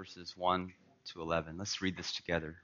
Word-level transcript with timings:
verses 0.00 0.34
1 0.34 0.72
to 1.04 1.20
11. 1.20 1.58
Let's 1.58 1.82
read 1.82 1.94
this 1.94 2.14
together. 2.14 2.56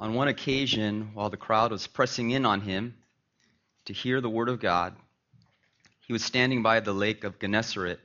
On 0.00 0.14
one 0.14 0.26
occasion, 0.26 1.10
while 1.14 1.30
the 1.30 1.36
crowd 1.36 1.70
was 1.70 1.86
pressing 1.86 2.32
in 2.32 2.44
on 2.44 2.62
him 2.62 2.96
to 3.84 3.92
hear 3.92 4.20
the 4.20 4.28
word 4.28 4.48
of 4.48 4.58
God, 4.58 4.96
he 6.00 6.12
was 6.12 6.24
standing 6.24 6.64
by 6.64 6.80
the 6.80 6.92
lake 6.92 7.22
of 7.22 7.38
Gennesaret, 7.38 8.00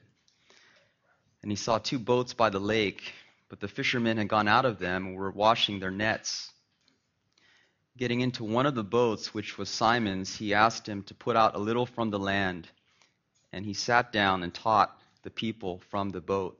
and 1.41 1.51
he 1.51 1.55
saw 1.55 1.79
two 1.79 1.97
boats 1.97 2.35
by 2.35 2.51
the 2.51 2.59
lake, 2.59 3.11
but 3.49 3.59
the 3.59 3.67
fishermen 3.67 4.17
had 4.17 4.29
gone 4.29 4.47
out 4.47 4.65
of 4.65 4.77
them 4.77 5.07
and 5.07 5.15
were 5.15 5.31
washing 5.31 5.79
their 5.79 5.89
nets. 5.89 6.51
Getting 7.97 8.21
into 8.21 8.43
one 8.43 8.67
of 8.67 8.75
the 8.75 8.83
boats, 8.83 9.33
which 9.33 9.57
was 9.57 9.67
Simon's, 9.67 10.35
he 10.35 10.53
asked 10.53 10.87
him 10.87 11.01
to 11.05 11.15
put 11.15 11.35
out 11.35 11.55
a 11.55 11.59
little 11.59 11.87
from 11.87 12.11
the 12.11 12.19
land, 12.19 12.67
and 13.51 13.65
he 13.65 13.73
sat 13.73 14.11
down 14.11 14.43
and 14.43 14.53
taught 14.53 14.95
the 15.23 15.31
people 15.31 15.81
from 15.89 16.11
the 16.11 16.21
boat. 16.21 16.59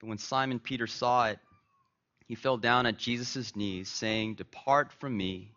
But 0.00 0.08
when 0.08 0.18
Simon 0.18 0.58
Peter 0.58 0.86
saw 0.86 1.26
it, 1.26 1.38
he 2.26 2.34
fell 2.34 2.56
down 2.56 2.86
at 2.86 2.98
Jesus' 2.98 3.54
knees, 3.54 3.88
saying, 3.88 4.34
Depart 4.34 4.92
from 4.92 5.16
me, 5.16 5.52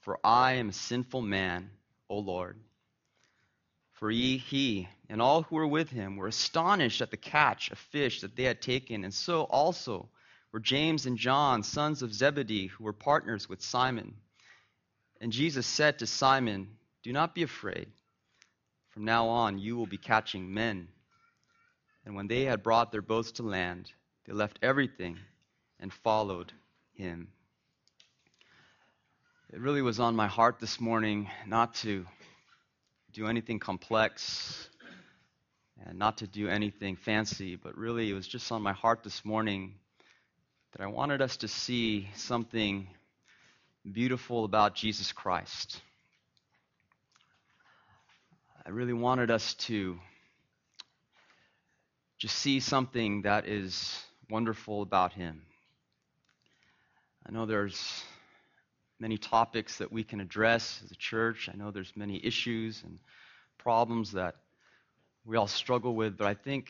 for 0.00 0.18
I 0.24 0.54
am 0.54 0.70
a 0.70 0.72
sinful 0.72 1.22
man, 1.22 1.70
O 2.08 2.18
Lord. 2.18 2.58
For 3.92 4.10
he, 4.10 4.38
he 4.38 4.88
and 5.08 5.20
all 5.20 5.42
who 5.42 5.56
were 5.56 5.66
with 5.66 5.90
him 5.90 6.16
were 6.16 6.26
astonished 6.26 7.00
at 7.00 7.10
the 7.10 7.16
catch 7.16 7.70
of 7.70 7.78
fish 7.78 8.22
that 8.22 8.34
they 8.34 8.44
had 8.44 8.62
taken, 8.62 9.04
and 9.04 9.14
so 9.14 9.42
also 9.42 10.08
were 10.52 10.60
James 10.60 11.06
and 11.06 11.16
John, 11.18 11.62
sons 11.62 12.02
of 12.02 12.14
Zebedee, 12.14 12.66
who 12.66 12.84
were 12.84 12.92
partners 12.92 13.48
with 13.48 13.62
Simon. 13.62 14.16
And 15.20 15.32
Jesus 15.32 15.66
said 15.66 15.98
to 15.98 16.06
Simon, 16.06 16.76
Do 17.02 17.12
not 17.12 17.34
be 17.34 17.42
afraid. 17.42 17.88
From 18.88 19.04
now 19.04 19.28
on, 19.28 19.58
you 19.58 19.76
will 19.76 19.86
be 19.86 19.98
catching 19.98 20.52
men. 20.52 20.88
And 22.04 22.14
when 22.14 22.28
they 22.28 22.44
had 22.44 22.62
brought 22.62 22.92
their 22.92 23.02
boats 23.02 23.32
to 23.32 23.42
land, 23.42 23.92
they 24.24 24.32
left 24.32 24.58
everything 24.62 25.18
and 25.78 25.92
followed 25.92 26.52
him. 26.94 27.28
It 29.52 29.60
really 29.60 29.82
was 29.82 29.98
on 30.00 30.14
my 30.14 30.28
heart 30.28 30.60
this 30.60 30.80
morning 30.80 31.28
not 31.46 31.74
to 31.76 32.06
do 33.12 33.26
anything 33.26 33.58
complex 33.58 34.68
and 35.84 35.98
not 35.98 36.18
to 36.18 36.26
do 36.26 36.48
anything 36.48 36.96
fancy, 36.96 37.56
but 37.56 37.76
really 37.76 38.10
it 38.10 38.14
was 38.14 38.28
just 38.28 38.52
on 38.52 38.62
my 38.62 38.72
heart 38.72 39.02
this 39.02 39.24
morning 39.24 39.74
that 40.72 40.82
I 40.82 40.86
wanted 40.86 41.20
us 41.20 41.38
to 41.38 41.48
see 41.48 42.08
something 42.14 42.86
beautiful 43.90 44.44
about 44.44 44.74
Jesus 44.74 45.10
Christ. 45.10 45.80
I 48.64 48.70
really 48.70 48.92
wanted 48.92 49.30
us 49.30 49.54
to 49.54 49.98
just 52.20 52.36
see 52.36 52.60
something 52.60 53.22
that 53.22 53.48
is 53.48 53.98
wonderful 54.28 54.82
about 54.82 55.14
him. 55.14 55.40
I 57.26 57.32
know 57.32 57.46
there's 57.46 58.04
many 58.98 59.16
topics 59.16 59.78
that 59.78 59.90
we 59.90 60.04
can 60.04 60.20
address 60.20 60.82
as 60.84 60.90
a 60.90 60.96
church. 60.96 61.48
I 61.50 61.56
know 61.56 61.70
there's 61.70 61.94
many 61.96 62.22
issues 62.22 62.82
and 62.84 62.98
problems 63.56 64.12
that 64.12 64.36
we 65.24 65.38
all 65.38 65.46
struggle 65.46 65.94
with, 65.94 66.18
but 66.18 66.26
I 66.26 66.34
think 66.34 66.68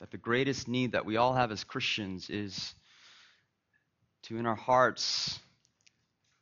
that 0.00 0.10
the 0.10 0.16
greatest 0.16 0.66
need 0.66 0.92
that 0.92 1.04
we 1.04 1.18
all 1.18 1.34
have 1.34 1.52
as 1.52 1.62
Christians 1.62 2.30
is 2.30 2.74
to, 4.22 4.38
in 4.38 4.46
our 4.46 4.56
hearts, 4.56 5.38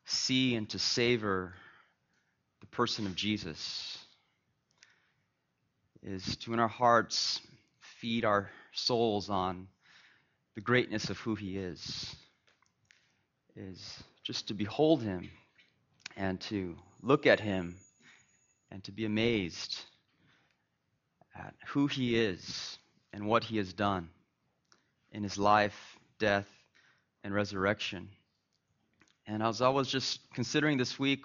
see 0.04 0.54
and 0.54 0.68
to 0.70 0.78
savor 0.78 1.54
the 2.60 2.66
person 2.68 3.04
of 3.08 3.16
Jesus. 3.16 3.98
Is 6.04 6.36
to, 6.36 6.52
in 6.52 6.60
our 6.60 6.68
hearts, 6.68 7.40
feed 8.00 8.24
our 8.24 8.50
souls 8.72 9.28
on 9.28 9.66
the 10.54 10.60
greatness 10.60 11.10
of 11.10 11.18
who 11.18 11.34
He 11.34 11.58
is. 11.58 12.14
Is 13.56 14.02
just 14.22 14.48
to 14.48 14.54
behold 14.54 15.02
him 15.02 15.30
and 16.16 16.40
to 16.42 16.76
look 17.02 17.26
at 17.26 17.40
him 17.40 17.76
and 18.70 18.84
to 18.84 18.92
be 18.92 19.04
amazed 19.04 19.80
at 21.34 21.54
who 21.68 21.86
he 21.86 22.16
is 22.20 22.78
and 23.12 23.26
what 23.26 23.42
he 23.42 23.56
has 23.56 23.72
done 23.72 24.10
in 25.12 25.22
his 25.22 25.38
life, 25.38 25.96
death, 26.18 26.48
and 27.24 27.34
resurrection. 27.34 28.10
And 29.26 29.42
as 29.42 29.62
I 29.62 29.70
was 29.70 29.88
just 29.88 30.20
considering 30.34 30.76
this 30.76 30.98
week 30.98 31.24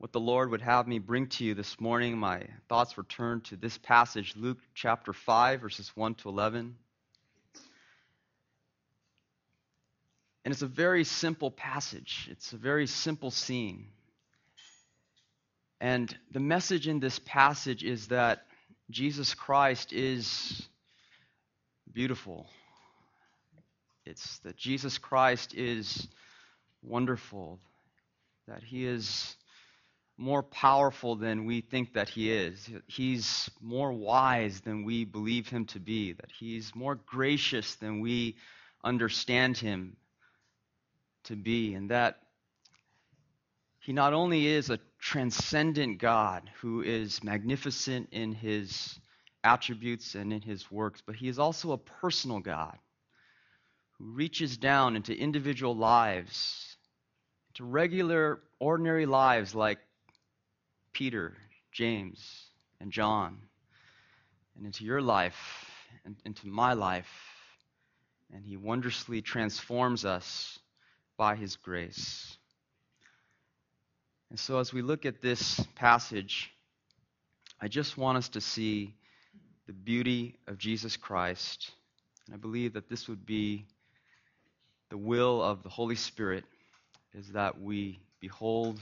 what 0.00 0.12
the 0.12 0.18
Lord 0.18 0.50
would 0.50 0.62
have 0.62 0.88
me 0.88 0.98
bring 0.98 1.26
to 1.26 1.44
you 1.44 1.52
this 1.52 1.78
morning, 1.78 2.16
my 2.16 2.42
thoughts 2.70 2.96
were 2.96 3.02
turned 3.02 3.44
to 3.44 3.56
this 3.56 3.76
passage, 3.76 4.32
Luke 4.34 4.56
chapter 4.74 5.12
5, 5.12 5.60
verses 5.60 5.92
1 5.94 6.14
to 6.14 6.30
11. 6.30 6.74
And 10.42 10.52
it's 10.52 10.62
a 10.62 10.66
very 10.66 11.04
simple 11.04 11.50
passage, 11.50 12.28
it's 12.30 12.54
a 12.54 12.56
very 12.56 12.86
simple 12.86 13.30
scene. 13.30 13.88
And 15.82 16.16
the 16.30 16.40
message 16.40 16.88
in 16.88 16.98
this 16.98 17.18
passage 17.18 17.84
is 17.84 18.08
that 18.08 18.46
Jesus 18.88 19.34
Christ 19.34 19.92
is 19.92 20.66
beautiful. 21.92 22.46
It's 24.06 24.38
that 24.38 24.56
Jesus 24.56 24.96
Christ 24.96 25.52
is 25.54 26.08
wonderful, 26.82 27.60
that 28.48 28.62
he 28.62 28.86
is 28.86 29.36
more 30.20 30.42
powerful 30.42 31.16
than 31.16 31.46
we 31.46 31.62
think 31.62 31.94
that 31.94 32.10
he 32.10 32.30
is. 32.30 32.68
He's 32.86 33.48
more 33.62 33.90
wise 33.90 34.60
than 34.60 34.84
we 34.84 35.06
believe 35.06 35.48
him 35.48 35.64
to 35.66 35.80
be, 35.80 36.12
that 36.12 36.30
he's 36.30 36.74
more 36.74 36.94
gracious 36.94 37.76
than 37.76 38.00
we 38.00 38.36
understand 38.84 39.56
him 39.56 39.96
to 41.24 41.36
be, 41.36 41.72
and 41.72 41.90
that 41.90 42.18
he 43.80 43.94
not 43.94 44.12
only 44.12 44.46
is 44.46 44.68
a 44.68 44.78
transcendent 44.98 45.98
God 45.98 46.50
who 46.60 46.82
is 46.82 47.24
magnificent 47.24 48.10
in 48.12 48.32
his 48.32 48.98
attributes 49.42 50.14
and 50.14 50.34
in 50.34 50.42
his 50.42 50.70
works, 50.70 51.02
but 51.04 51.16
he 51.16 51.28
is 51.28 51.38
also 51.38 51.72
a 51.72 51.78
personal 51.78 52.40
God 52.40 52.76
who 53.96 54.04
reaches 54.12 54.58
down 54.58 54.96
into 54.96 55.16
individual 55.16 55.74
lives, 55.74 56.76
into 57.54 57.64
regular, 57.64 58.42
ordinary 58.58 59.06
lives 59.06 59.54
like 59.54 59.78
Peter, 60.92 61.36
James, 61.72 62.46
and 62.80 62.90
John, 62.92 63.38
and 64.56 64.66
into 64.66 64.84
your 64.84 65.00
life, 65.00 65.70
and 66.04 66.16
into 66.24 66.46
my 66.46 66.72
life. 66.72 67.10
And 68.32 68.44
he 68.44 68.56
wondrously 68.56 69.22
transforms 69.22 70.04
us 70.04 70.58
by 71.16 71.36
his 71.36 71.56
grace. 71.56 72.36
And 74.30 74.38
so, 74.38 74.58
as 74.58 74.72
we 74.72 74.82
look 74.82 75.04
at 75.04 75.20
this 75.20 75.60
passage, 75.74 76.52
I 77.60 77.68
just 77.68 77.98
want 77.98 78.18
us 78.18 78.28
to 78.30 78.40
see 78.40 78.94
the 79.66 79.72
beauty 79.72 80.36
of 80.46 80.56
Jesus 80.56 80.96
Christ. 80.96 81.72
And 82.26 82.34
I 82.34 82.38
believe 82.38 82.74
that 82.74 82.88
this 82.88 83.08
would 83.08 83.26
be 83.26 83.66
the 84.88 84.96
will 84.96 85.42
of 85.42 85.62
the 85.62 85.68
Holy 85.68 85.96
Spirit 85.96 86.44
is 87.12 87.32
that 87.32 87.60
we 87.60 88.00
behold 88.20 88.80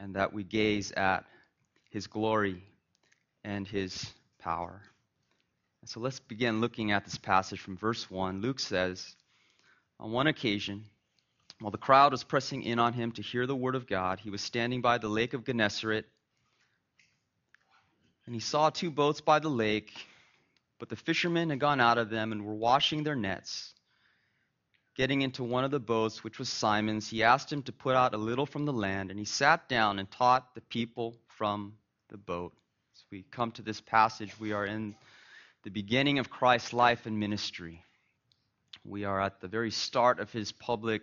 and 0.00 0.14
that 0.14 0.32
we 0.32 0.42
gaze 0.42 0.90
at 0.92 1.24
his 1.90 2.06
glory 2.06 2.64
and 3.44 3.68
his 3.68 4.12
power. 4.38 4.80
So 5.84 6.00
let's 6.00 6.20
begin 6.20 6.60
looking 6.60 6.90
at 6.92 7.04
this 7.04 7.18
passage 7.18 7.60
from 7.60 7.76
verse 7.76 8.10
1. 8.10 8.40
Luke 8.40 8.60
says, 8.60 9.14
On 9.98 10.10
one 10.10 10.26
occasion, 10.26 10.84
while 11.60 11.70
the 11.70 11.78
crowd 11.78 12.12
was 12.12 12.24
pressing 12.24 12.62
in 12.62 12.78
on 12.78 12.92
him 12.94 13.12
to 13.12 13.22
hear 13.22 13.46
the 13.46 13.56
word 13.56 13.74
of 13.74 13.86
God, 13.86 14.20
he 14.20 14.30
was 14.30 14.40
standing 14.40 14.80
by 14.80 14.98
the 14.98 15.08
lake 15.08 15.34
of 15.34 15.44
Gennesaret, 15.44 16.06
and 18.26 18.34
he 18.34 18.40
saw 18.40 18.70
two 18.70 18.90
boats 18.90 19.20
by 19.20 19.38
the 19.38 19.48
lake, 19.48 19.92
but 20.78 20.88
the 20.88 20.96
fishermen 20.96 21.50
had 21.50 21.60
gone 21.60 21.80
out 21.80 21.98
of 21.98 22.08
them 22.08 22.32
and 22.32 22.44
were 22.44 22.54
washing 22.54 23.02
their 23.02 23.16
nets. 23.16 23.74
Getting 25.00 25.22
into 25.22 25.44
one 25.44 25.64
of 25.64 25.70
the 25.70 25.80
boats, 25.80 26.22
which 26.22 26.38
was 26.38 26.50
Simon's, 26.50 27.08
he 27.08 27.22
asked 27.22 27.50
him 27.50 27.62
to 27.62 27.72
put 27.72 27.96
out 27.96 28.12
a 28.12 28.18
little 28.18 28.44
from 28.44 28.66
the 28.66 28.72
land, 28.74 29.08
and 29.08 29.18
he 29.18 29.24
sat 29.24 29.66
down 29.66 29.98
and 29.98 30.10
taught 30.10 30.54
the 30.54 30.60
people 30.60 31.16
from 31.26 31.72
the 32.10 32.18
boat. 32.18 32.52
So 32.92 33.04
we 33.10 33.24
come 33.30 33.50
to 33.52 33.62
this 33.62 33.80
passage, 33.80 34.38
we 34.38 34.52
are 34.52 34.66
in 34.66 34.94
the 35.62 35.70
beginning 35.70 36.18
of 36.18 36.28
Christ's 36.28 36.74
life 36.74 37.06
and 37.06 37.18
ministry. 37.18 37.82
We 38.84 39.06
are 39.06 39.18
at 39.22 39.40
the 39.40 39.48
very 39.48 39.70
start 39.70 40.20
of 40.20 40.30
his 40.32 40.52
public 40.52 41.00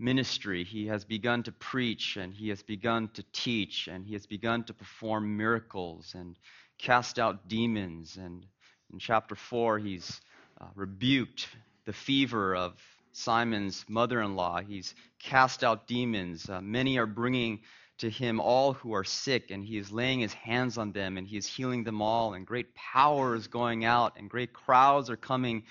ministry. 0.00 0.64
He 0.64 0.88
has 0.88 1.04
begun 1.04 1.44
to 1.44 1.52
preach 1.52 2.16
and 2.16 2.34
he 2.34 2.48
has 2.48 2.64
begun 2.64 3.10
to 3.14 3.24
teach 3.32 3.86
and 3.86 4.04
he 4.04 4.14
has 4.14 4.26
begun 4.26 4.64
to 4.64 4.74
perform 4.74 5.36
miracles 5.36 6.16
and 6.16 6.36
cast 6.78 7.20
out 7.20 7.46
demons. 7.46 8.16
And 8.16 8.44
in 8.92 8.98
chapter 8.98 9.36
4, 9.36 9.78
he's 9.78 10.20
uh, 10.60 10.66
rebuked 10.74 11.46
the 11.84 11.92
fever 11.92 12.56
of 12.56 12.74
Simon's 13.16 13.84
mother 13.88 14.20
in 14.20 14.34
law. 14.34 14.60
He's 14.60 14.94
cast 15.20 15.62
out 15.62 15.86
demons. 15.86 16.50
Uh, 16.50 16.60
many 16.60 16.98
are 16.98 17.06
bringing 17.06 17.60
to 17.98 18.10
him 18.10 18.40
all 18.40 18.72
who 18.72 18.92
are 18.92 19.04
sick, 19.04 19.50
and 19.50 19.64
he 19.64 19.78
is 19.78 19.92
laying 19.92 20.18
his 20.18 20.32
hands 20.32 20.76
on 20.78 20.90
them, 20.90 21.16
and 21.16 21.26
he 21.26 21.36
is 21.36 21.46
healing 21.46 21.84
them 21.84 22.02
all. 22.02 22.34
And 22.34 22.44
great 22.44 22.74
power 22.74 23.36
is 23.36 23.46
going 23.46 23.84
out, 23.84 24.14
and 24.18 24.28
great 24.28 24.52
crowds 24.52 25.10
are 25.10 25.16
coming 25.16 25.62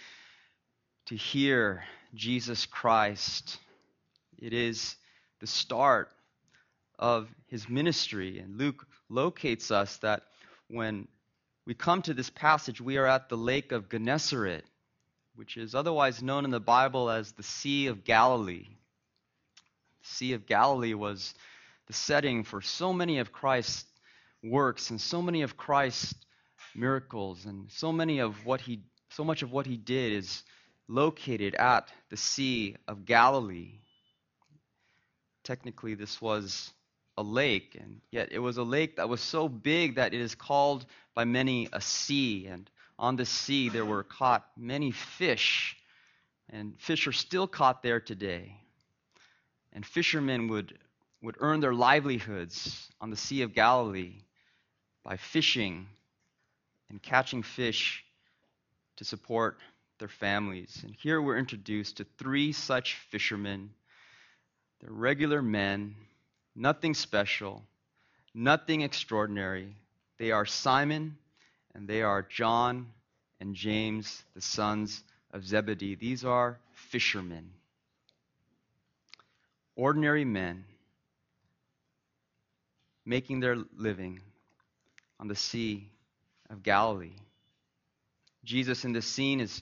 to 1.08 1.16
hear 1.16 1.84
Jesus 2.16 2.66
Christ. 2.66 3.60
It 4.40 4.54
is 4.54 4.96
the 5.42 5.48
start 5.48 6.12
of 6.98 7.28
his 7.48 7.68
ministry. 7.68 8.40
And 8.40 8.58
Luke 8.58 8.88
locates 9.10 9.70
us 9.70 9.98
that 9.98 10.24
when 10.70 11.10
we 11.66 11.74
come 11.74 12.02
to 12.04 12.14
this 12.14 12.30
passage, 12.30 12.80
we 12.80 12.96
are 12.98 13.06
at 13.06 13.28
the 13.28 13.38
lake 13.38 13.74
of 13.74 13.90
Gennesaret, 13.90 14.64
which 15.36 15.58
is 15.58 15.76
otherwise 15.76 16.22
known 16.22 16.46
in 16.46 16.52
the 16.52 16.60
Bible 16.60 17.10
as 17.10 17.32
the 17.32 17.44
Sea 17.44 17.88
of 17.88 18.04
Galilee. 18.04 18.68
The 20.02 20.08
Sea 20.08 20.34
of 20.34 20.46
Galilee 20.46 20.94
was 20.94 21.34
the 21.88 21.94
setting 21.94 22.44
for 22.44 22.62
so 22.62 22.94
many 22.94 23.20
of 23.20 23.32
Christ's 23.32 23.86
works 24.44 24.90
and 24.90 25.00
so 25.00 25.22
many 25.22 25.42
of 25.42 25.58
Christ's 25.58 26.14
miracles 26.76 27.46
and 27.46 27.72
so 27.72 27.92
many 27.92 28.20
of 28.20 28.46
what 28.46 28.62
he 28.62 28.82
so 29.10 29.24
much 29.24 29.44
of 29.44 29.52
what 29.52 29.68
he 29.68 29.78
did 29.78 30.12
is 30.12 30.44
located 30.88 31.56
at 31.56 31.88
the 32.10 32.18
Sea 32.18 32.76
of 32.88 33.06
Galilee. 33.06 33.80
Technically, 35.44 35.94
this 35.94 36.20
was 36.22 36.72
a 37.18 37.24
lake, 37.24 37.78
and 37.80 38.02
yet 38.12 38.32
it 38.32 38.40
was 38.40 38.58
a 38.58 38.64
lake 38.64 38.96
that 38.96 39.10
was 39.10 39.22
so 39.22 39.48
big 39.48 39.96
that 39.96 40.14
it 40.14 40.22
is 40.22 40.34
called 40.34 40.86
by 41.14 41.26
many 41.26 41.70
a 41.72 41.80
sea. 41.80 42.48
And 42.48 42.70
on 42.98 43.16
the 43.16 43.26
sea, 43.26 43.70
there 43.70 43.86
were 43.86 44.04
caught 44.04 44.46
many 44.56 44.92
fish, 44.92 45.76
and 46.50 46.80
fish 46.80 47.08
are 47.08 47.12
still 47.12 47.48
caught 47.48 47.82
there 47.82 48.00
today. 48.00 48.56
And 49.74 49.86
fishermen 49.86 50.48
would, 50.50 50.78
would 51.22 51.36
earn 51.40 51.60
their 51.60 51.74
livelihoods 51.74 52.90
on 53.02 53.10
the 53.10 53.16
Sea 53.16 53.42
of 53.42 53.54
Galilee 53.54 54.14
by 55.04 55.18
fishing 55.18 55.88
and 56.90 57.02
catching 57.02 57.42
fish 57.42 58.04
to 58.98 59.04
support 59.04 59.58
their 59.98 60.08
families. 60.08 60.82
And 60.84 60.96
here 60.96 61.22
we're 61.22 61.38
introduced 61.38 61.98
to 61.98 62.06
three 62.18 62.52
such 62.52 62.96
fishermen. 63.10 63.72
They're 64.80 64.92
regular 64.92 65.42
men, 65.42 65.96
nothing 66.56 66.94
special, 66.94 67.64
nothing 68.34 68.82
extraordinary. 68.82 69.74
They 70.20 70.32
are 70.32 70.46
Simon 70.46 71.18
and 71.76 71.88
they 71.88 72.02
are 72.02 72.22
John 72.22 72.88
and 73.40 73.56
James, 73.56 74.24
the 74.36 74.42
sons 74.42 75.04
of 75.32 75.46
Zebedee. 75.46 75.96
These 75.96 76.24
are 76.24 76.60
fishermen, 76.74 77.52
ordinary 79.76 80.26
men 80.26 80.66
making 83.06 83.40
their 83.40 83.58
living 83.76 84.22
on 85.20 85.28
the 85.28 85.36
Sea 85.36 85.90
of 86.50 86.64
Galilee. 86.64 87.16
Jesus 88.44 88.86
in 88.86 88.94
this 88.94 89.08
scene 89.08 89.40
is 89.40 89.62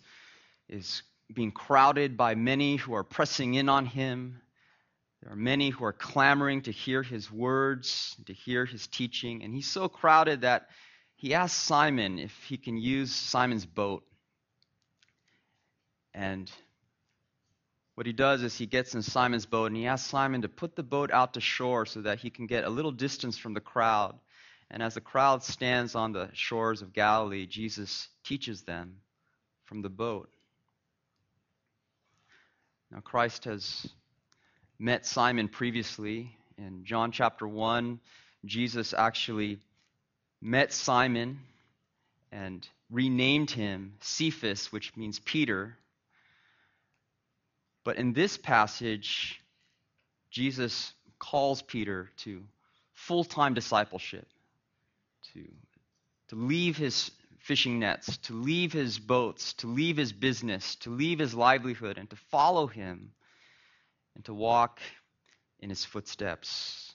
is 0.69 1.03
being 1.33 1.51
crowded 1.51 2.17
by 2.17 2.35
many 2.35 2.77
who 2.77 2.93
are 2.93 3.03
pressing 3.03 3.53
in 3.53 3.69
on 3.69 3.85
him. 3.85 4.41
There 5.21 5.31
are 5.31 5.37
many 5.37 5.69
who 5.69 5.85
are 5.85 5.93
clamoring 5.93 6.63
to 6.63 6.71
hear 6.71 7.03
his 7.03 7.31
words, 7.31 8.15
to 8.25 8.33
hear 8.33 8.65
his 8.65 8.87
teaching. 8.87 9.43
And 9.43 9.53
he's 9.53 9.69
so 9.69 9.87
crowded 9.87 10.41
that 10.41 10.69
he 11.21 11.35
asks 11.35 11.61
Simon 11.61 12.17
if 12.17 12.35
he 12.45 12.57
can 12.57 12.77
use 12.77 13.13
Simon's 13.13 13.67
boat. 13.67 14.03
And 16.15 16.51
what 17.93 18.07
he 18.07 18.11
does 18.11 18.41
is 18.41 18.57
he 18.57 18.65
gets 18.65 18.95
in 18.95 19.03
Simon's 19.03 19.45
boat 19.45 19.67
and 19.67 19.75
he 19.75 19.85
asks 19.85 20.09
Simon 20.09 20.41
to 20.41 20.49
put 20.49 20.75
the 20.75 20.81
boat 20.81 21.11
out 21.11 21.35
to 21.35 21.39
shore 21.39 21.85
so 21.85 22.01
that 22.01 22.17
he 22.17 22.31
can 22.31 22.47
get 22.47 22.63
a 22.63 22.71
little 22.71 22.91
distance 22.91 23.37
from 23.37 23.53
the 23.53 23.61
crowd. 23.61 24.17
And 24.71 24.81
as 24.81 24.95
the 24.95 25.01
crowd 25.01 25.43
stands 25.43 25.93
on 25.93 26.11
the 26.11 26.31
shores 26.33 26.81
of 26.81 26.91
Galilee, 26.91 27.45
Jesus 27.45 28.07
teaches 28.23 28.63
them 28.63 28.95
from 29.65 29.83
the 29.83 29.89
boat. 29.89 30.31
Now, 32.89 33.01
Christ 33.01 33.45
has 33.45 33.87
met 34.79 35.05
Simon 35.05 35.49
previously. 35.49 36.35
In 36.57 36.83
John 36.83 37.11
chapter 37.11 37.47
1, 37.47 37.99
Jesus 38.43 38.95
actually 38.97 39.59
met 40.41 40.73
Simon 40.73 41.39
and 42.31 42.67
renamed 42.89 43.51
him 43.51 43.93
Cephas, 44.01 44.71
which 44.71 44.95
means 44.97 45.19
Peter. 45.19 45.77
But 47.83 47.97
in 47.97 48.13
this 48.13 48.37
passage, 48.37 49.41
Jesus 50.29 50.93
calls 51.19 51.61
Peter 51.61 52.09
to 52.17 52.43
full 52.93 53.23
time 53.23 53.53
discipleship, 53.53 54.27
to, 55.33 55.43
to 56.29 56.35
leave 56.35 56.77
his 56.77 57.11
fishing 57.39 57.79
nets, 57.79 58.17
to 58.17 58.33
leave 58.33 58.71
his 58.71 58.99
boats, 58.99 59.53
to 59.53 59.67
leave 59.67 59.97
his 59.97 60.13
business, 60.13 60.75
to 60.75 60.89
leave 60.89 61.19
his 61.19 61.33
livelihood, 61.33 61.97
and 61.97 62.09
to 62.09 62.15
follow 62.15 62.67
him 62.67 63.11
and 64.15 64.25
to 64.25 64.33
walk 64.33 64.79
in 65.59 65.69
his 65.69 65.85
footsteps. 65.85 66.90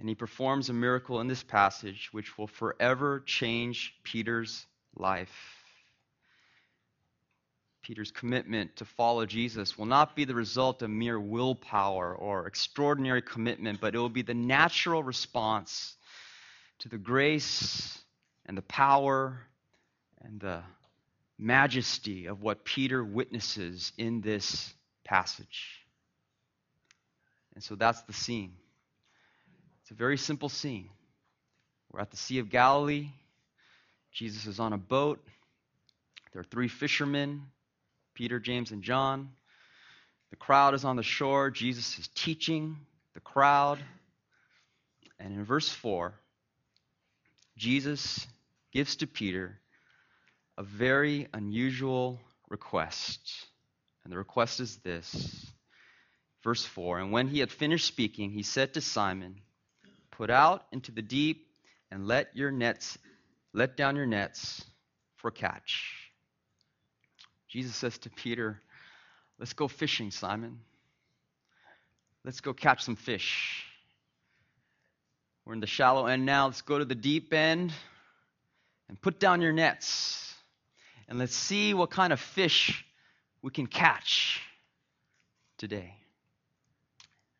And 0.00 0.08
he 0.08 0.14
performs 0.14 0.70
a 0.70 0.72
miracle 0.72 1.20
in 1.20 1.28
this 1.28 1.42
passage 1.42 2.08
which 2.10 2.38
will 2.38 2.46
forever 2.46 3.22
change 3.26 3.94
Peter's 4.02 4.64
life. 4.96 5.28
Peter's 7.82 8.10
commitment 8.10 8.76
to 8.76 8.86
follow 8.86 9.26
Jesus 9.26 9.76
will 9.76 9.84
not 9.84 10.16
be 10.16 10.24
the 10.24 10.34
result 10.34 10.80
of 10.80 10.88
mere 10.88 11.20
willpower 11.20 12.14
or 12.14 12.46
extraordinary 12.46 13.20
commitment, 13.20 13.78
but 13.80 13.94
it 13.94 13.98
will 13.98 14.08
be 14.08 14.22
the 14.22 14.32
natural 14.32 15.02
response 15.02 15.96
to 16.78 16.88
the 16.88 16.98
grace 16.98 17.98
and 18.46 18.56
the 18.56 18.62
power 18.62 19.46
and 20.22 20.40
the 20.40 20.62
majesty 21.38 22.24
of 22.24 22.42
what 22.42 22.64
Peter 22.64 23.04
witnesses 23.04 23.92
in 23.98 24.22
this 24.22 24.72
passage. 25.04 25.84
And 27.54 27.62
so 27.62 27.74
that's 27.74 28.00
the 28.02 28.14
scene. 28.14 28.54
It's 29.90 29.96
a 29.96 29.98
very 29.98 30.18
simple 30.18 30.48
scene. 30.48 30.88
We're 31.90 31.98
at 31.98 32.12
the 32.12 32.16
Sea 32.16 32.38
of 32.38 32.48
Galilee. 32.48 33.08
Jesus 34.12 34.46
is 34.46 34.60
on 34.60 34.72
a 34.72 34.78
boat. 34.78 35.18
There 36.32 36.38
are 36.38 36.44
three 36.44 36.68
fishermen 36.68 37.42
Peter, 38.14 38.38
James, 38.38 38.70
and 38.70 38.84
John. 38.84 39.30
The 40.30 40.36
crowd 40.36 40.74
is 40.74 40.84
on 40.84 40.94
the 40.94 41.02
shore. 41.02 41.50
Jesus 41.50 41.98
is 41.98 42.06
teaching 42.14 42.76
the 43.14 43.20
crowd. 43.20 43.80
And 45.18 45.34
in 45.34 45.44
verse 45.44 45.68
4, 45.68 46.14
Jesus 47.56 48.28
gives 48.70 48.94
to 48.96 49.08
Peter 49.08 49.58
a 50.56 50.62
very 50.62 51.26
unusual 51.34 52.20
request. 52.48 53.28
And 54.04 54.12
the 54.12 54.18
request 54.18 54.60
is 54.60 54.76
this 54.84 55.50
verse 56.44 56.64
4 56.64 57.00
And 57.00 57.10
when 57.10 57.26
he 57.26 57.40
had 57.40 57.50
finished 57.50 57.88
speaking, 57.88 58.30
he 58.30 58.44
said 58.44 58.74
to 58.74 58.80
Simon, 58.80 59.40
Put 60.20 60.28
out 60.28 60.66
into 60.70 60.92
the 60.92 61.00
deep 61.00 61.46
and 61.90 62.06
let 62.06 62.36
your 62.36 62.50
nets, 62.50 62.98
let 63.54 63.74
down 63.74 63.96
your 63.96 64.04
nets 64.04 64.62
for 65.16 65.30
catch. 65.30 65.94
Jesus 67.48 67.74
says 67.74 67.96
to 68.00 68.10
Peter, 68.10 68.60
Let's 69.38 69.54
go 69.54 69.66
fishing, 69.66 70.10
Simon. 70.10 70.58
Let's 72.22 72.42
go 72.42 72.52
catch 72.52 72.84
some 72.84 72.96
fish. 72.96 73.64
We're 75.46 75.54
in 75.54 75.60
the 75.60 75.66
shallow 75.66 76.04
end 76.04 76.26
now. 76.26 76.48
Let's 76.48 76.60
go 76.60 76.78
to 76.78 76.84
the 76.84 76.94
deep 76.94 77.32
end 77.32 77.72
and 78.90 79.00
put 79.00 79.20
down 79.20 79.40
your 79.40 79.52
nets 79.52 80.34
and 81.08 81.18
let's 81.18 81.34
see 81.34 81.72
what 81.72 81.90
kind 81.90 82.12
of 82.12 82.20
fish 82.20 82.84
we 83.40 83.50
can 83.50 83.66
catch 83.66 84.42
today. 85.56 85.94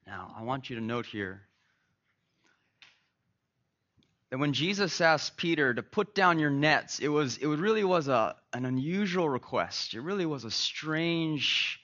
Now, 0.06 0.34
I 0.34 0.44
want 0.44 0.70
you 0.70 0.76
to 0.76 0.82
note 0.82 1.04
here 1.04 1.42
that 4.30 4.38
when 4.38 4.52
Jesus 4.52 5.00
asked 5.00 5.36
Peter 5.36 5.74
to 5.74 5.82
put 5.82 6.14
down 6.14 6.38
your 6.38 6.50
nets, 6.50 7.00
it 7.00 7.08
was 7.08 7.36
it 7.38 7.46
really 7.46 7.84
was 7.84 8.08
a, 8.08 8.36
an 8.52 8.64
unusual 8.64 9.28
request. 9.28 9.94
It 9.94 10.00
really 10.00 10.26
was 10.26 10.44
a 10.44 10.50
strange 10.50 11.80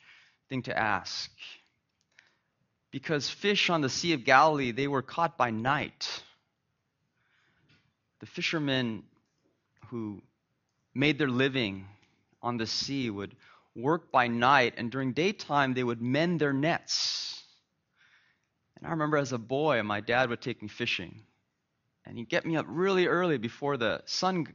thing 0.48 0.62
to 0.62 0.78
ask. 0.78 1.30
Because 2.92 3.28
fish 3.28 3.68
on 3.68 3.80
the 3.80 3.88
Sea 3.88 4.12
of 4.14 4.24
Galilee, 4.24 4.70
they 4.70 4.88
were 4.88 5.02
caught 5.02 5.36
by 5.36 5.50
night. 5.50 6.22
the 8.20 8.26
fishermen 8.26 9.02
who 9.88 10.22
made 10.94 11.18
their 11.18 11.28
living 11.28 11.86
on 12.42 12.56
the 12.56 12.66
sea 12.66 13.10
would 13.10 13.34
work 13.74 14.10
by 14.10 14.26
night, 14.26 14.74
and 14.76 14.90
during 14.90 15.12
daytime 15.12 15.74
they 15.74 15.84
would 15.84 16.00
mend 16.00 16.40
their 16.40 16.52
nets. 16.52 17.42
And 18.76 18.86
I 18.86 18.90
remember 18.90 19.16
as 19.16 19.32
a 19.32 19.38
boy, 19.38 19.82
my 19.82 20.00
dad 20.00 20.30
would 20.30 20.40
take 20.40 20.62
me 20.62 20.68
fishing. 20.68 21.22
And 22.06 22.16
he'd 22.16 22.28
get 22.28 22.46
me 22.46 22.56
up 22.56 22.66
really 22.68 23.06
early 23.06 23.36
before 23.36 23.76
the 23.76 24.02
sun 24.06 24.46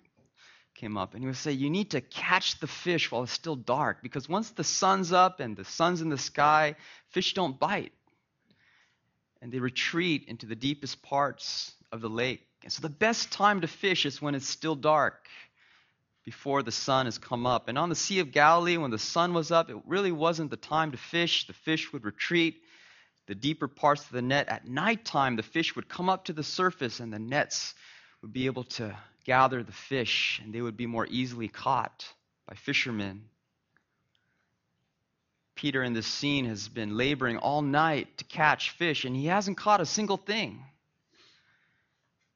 came 0.76 0.98
up. 0.98 1.14
And 1.14 1.22
he 1.22 1.28
would 1.28 1.36
say, 1.36 1.52
You 1.52 1.70
need 1.70 1.92
to 1.92 2.02
catch 2.02 2.60
the 2.60 2.68
fish 2.68 3.12
while 3.12 3.24
it's 3.24 3.32
still 3.32 3.56
dark. 3.56 4.02
Because 4.02 4.30
once 4.30 4.52
the 4.52 4.64
sun's 4.64 5.12
up 5.12 5.40
and 5.40 5.56
the 5.56 5.66
sun's 5.66 6.02
in 6.02 6.10
the 6.10 6.18
sky, 6.18 6.76
fish 7.10 7.34
don't 7.34 7.60
bite. 7.60 7.92
And 9.42 9.52
they 9.52 9.60
retreat 9.60 10.26
into 10.28 10.46
the 10.46 10.56
deepest 10.56 11.02
parts 11.02 11.74
of 11.92 12.02
the 12.02 12.10
lake. 12.10 12.42
And 12.64 12.72
so 12.72 12.82
the 12.82 12.90
best 12.90 13.32
time 13.32 13.62
to 13.62 13.68
fish 13.68 14.06
is 14.06 14.22
when 14.22 14.36
it's 14.36 14.48
still 14.48 14.76
dark 14.76 15.28
before 16.24 16.62
the 16.62 16.72
sun 16.72 17.06
has 17.06 17.18
come 17.18 17.48
up. 17.48 17.68
And 17.68 17.78
on 17.78 17.90
the 17.90 17.96
Sea 17.96 18.20
of 18.20 18.32
Galilee, 18.32 18.78
when 18.78 18.92
the 18.92 19.00
sun 19.00 19.34
was 19.34 19.52
up, 19.52 19.70
it 19.70 19.78
really 19.88 20.12
wasn't 20.12 20.52
the 20.52 20.58
time 20.58 20.92
to 20.92 20.98
fish. 20.98 21.48
The 21.48 21.54
fish 21.54 21.92
would 21.92 22.06
retreat 22.06 22.62
the 23.28 23.36
deeper 23.36 23.68
parts 23.68 24.06
of 24.06 24.12
the 24.12 24.22
net. 24.22 24.50
At 24.50 24.68
nighttime, 24.68 25.36
the 25.36 25.44
fish 25.44 25.76
would 25.76 25.88
come 25.88 26.10
up 26.10 26.26
to 26.26 26.34
the 26.34 26.44
surface 26.44 27.00
and 27.00 27.12
the 27.14 27.20
nets 27.20 27.74
would 28.22 28.34
be 28.34 28.46
able 28.46 28.64
to 28.64 28.96
gather 29.24 29.64
the 29.64 29.72
fish 29.72 30.42
and 30.44 30.54
they 30.54 30.62
would 30.62 30.78
be 30.78 30.88
more 30.88 31.08
easily 31.10 31.48
caught 31.48 32.06
by 32.48 32.56
fishermen. 32.56 33.24
Peter 35.56 35.84
in 35.84 35.94
this 35.94 36.08
scene 36.08 36.46
has 36.46 36.68
been 36.68 36.98
laboring 36.98 37.38
all 37.38 37.62
night 37.62 38.18
to 38.18 38.24
catch 38.26 38.72
fish 38.72 39.06
and 39.06 39.16
he 39.16 39.28
hasn't 39.28 39.58
caught 39.58 39.82
a 39.82 39.86
single 39.86 40.18
thing. 40.18 40.64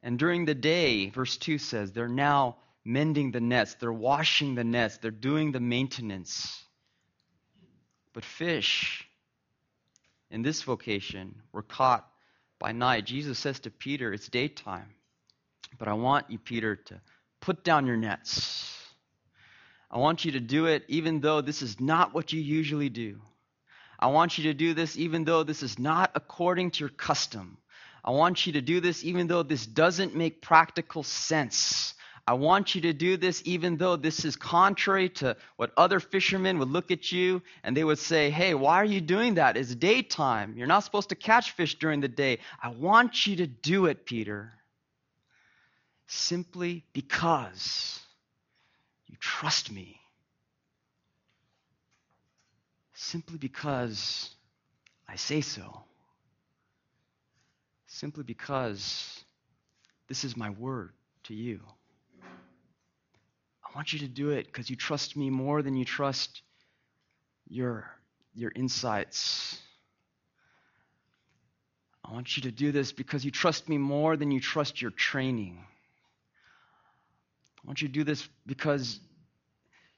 And 0.04 0.20
during 0.20 0.46
the 0.46 0.54
day, 0.54 1.10
verse 1.10 1.36
2 1.38 1.58
says, 1.58 1.92
they're 1.92 2.08
now 2.08 2.58
mending 2.84 3.32
the 3.32 3.42
nets, 3.42 3.74
they're 3.76 3.92
washing 3.92 4.54
the 4.54 4.64
nets, 4.64 5.00
they're 5.00 5.10
doing 5.10 5.52
the 5.52 5.60
maintenance. 5.60 6.64
But 8.14 8.24
fish 8.24 9.05
in 10.36 10.42
this 10.42 10.64
vocation 10.64 11.34
we 11.34 11.58
were 11.58 11.64
caught 11.64 12.06
by 12.60 12.74
night. 12.74 13.06
Jesus 13.06 13.40
says 13.40 13.62
to 13.62 13.72
Peter, 13.72 14.12
It's 14.12 14.28
daytime, 14.28 14.90
but 15.80 15.88
I 15.88 15.94
want 15.94 16.30
you, 16.30 16.38
Peter, 16.38 16.76
to 16.76 17.00
put 17.40 17.64
down 17.64 17.88
your 17.88 17.96
nets. 17.96 18.70
I 19.90 19.98
want 19.98 20.26
you 20.26 20.34
to 20.34 20.42
do 20.42 20.66
it 20.66 20.84
even 20.90 21.22
though 21.22 21.40
this 21.40 21.62
is 21.62 21.80
not 21.80 22.14
what 22.14 22.34
you 22.34 22.42
usually 22.42 22.90
do. 22.90 23.22
I 23.98 24.08
want 24.08 24.38
you 24.38 24.44
to 24.46 24.54
do 24.54 24.74
this 24.74 24.98
even 24.98 25.24
though 25.24 25.44
this 25.44 25.64
is 25.64 25.80
not 25.80 26.12
according 26.16 26.72
to 26.72 26.80
your 26.82 26.90
custom. 26.90 27.58
I 28.04 28.12
want 28.12 28.46
you 28.46 28.54
to 28.54 28.62
do 28.62 28.82
this 28.82 29.06
even 29.06 29.28
though 29.28 29.44
this 29.44 29.66
doesn't 29.66 30.16
make 30.16 30.42
practical 30.42 31.04
sense. 31.04 31.94
I 32.28 32.34
want 32.34 32.74
you 32.74 32.82
to 32.82 32.94
do 32.94 33.18
this 33.18 33.44
even 33.46 33.78
though 33.78 33.96
this 33.96 34.26
is 34.26 34.36
contrary 34.36 35.10
to 35.10 35.38
what 35.58 35.72
other 35.78 36.00
fishermen 36.00 36.58
would 36.58 36.70
look 36.70 36.90
at 36.90 37.12
you 37.12 37.44
and 37.64 37.78
they 37.78 37.84
would 37.84 38.00
say, 38.00 38.32
Hey, 38.32 38.56
why 38.56 38.78
are 38.78 38.86
you 38.86 39.00
doing 39.00 39.36
that? 39.36 39.58
It's 39.58 39.76
daytime. 39.76 40.56
You're 40.58 40.66
not 40.66 40.84
supposed 40.84 41.10
to 41.10 41.16
catch 41.16 41.52
fish 41.52 41.78
during 41.78 42.02
the 42.02 42.08
day. 42.08 42.40
I 42.62 42.70
want 42.70 43.28
you 43.28 43.36
to 43.38 43.48
do 43.48 43.86
it, 43.86 44.08
Peter, 44.08 44.54
simply 46.08 46.84
because 46.94 48.00
you 49.06 49.18
trust 49.20 49.72
me. 49.72 50.00
Simply 52.96 53.38
because 53.38 54.32
I 55.08 55.16
say 55.16 55.42
so. 55.42 55.84
Simply 57.86 58.24
because 58.24 59.24
this 60.08 60.24
is 60.24 60.36
my 60.36 60.50
word 60.50 60.92
to 61.26 61.36
you. 61.36 61.60
I 63.76 63.78
want 63.78 63.92
you 63.92 64.00
to 64.00 64.08
do 64.08 64.30
it 64.30 64.46
because 64.46 64.70
you 64.70 64.78
trust 64.78 65.18
me 65.18 65.30
more 65.30 65.62
than 65.62 65.76
you 65.76 65.84
trust 65.84 66.44
your, 67.50 67.92
your 68.34 68.50
insights. 68.56 69.60
I 72.06 72.14
want 72.14 72.38
you 72.38 72.44
to 72.44 72.52
do 72.52 72.72
this 72.72 72.94
because 72.94 73.26
you 73.26 73.32
trust 73.32 73.68
me 73.68 73.78
more 73.78 74.16
than 74.16 74.32
you 74.32 74.40
trust 74.40 74.82
your 74.82 74.92
training. 74.92 75.58
I 77.58 77.68
want 77.68 77.82
you 77.82 77.90
to 77.90 77.94
do 77.94 78.06
this 78.06 78.26
because 78.46 78.98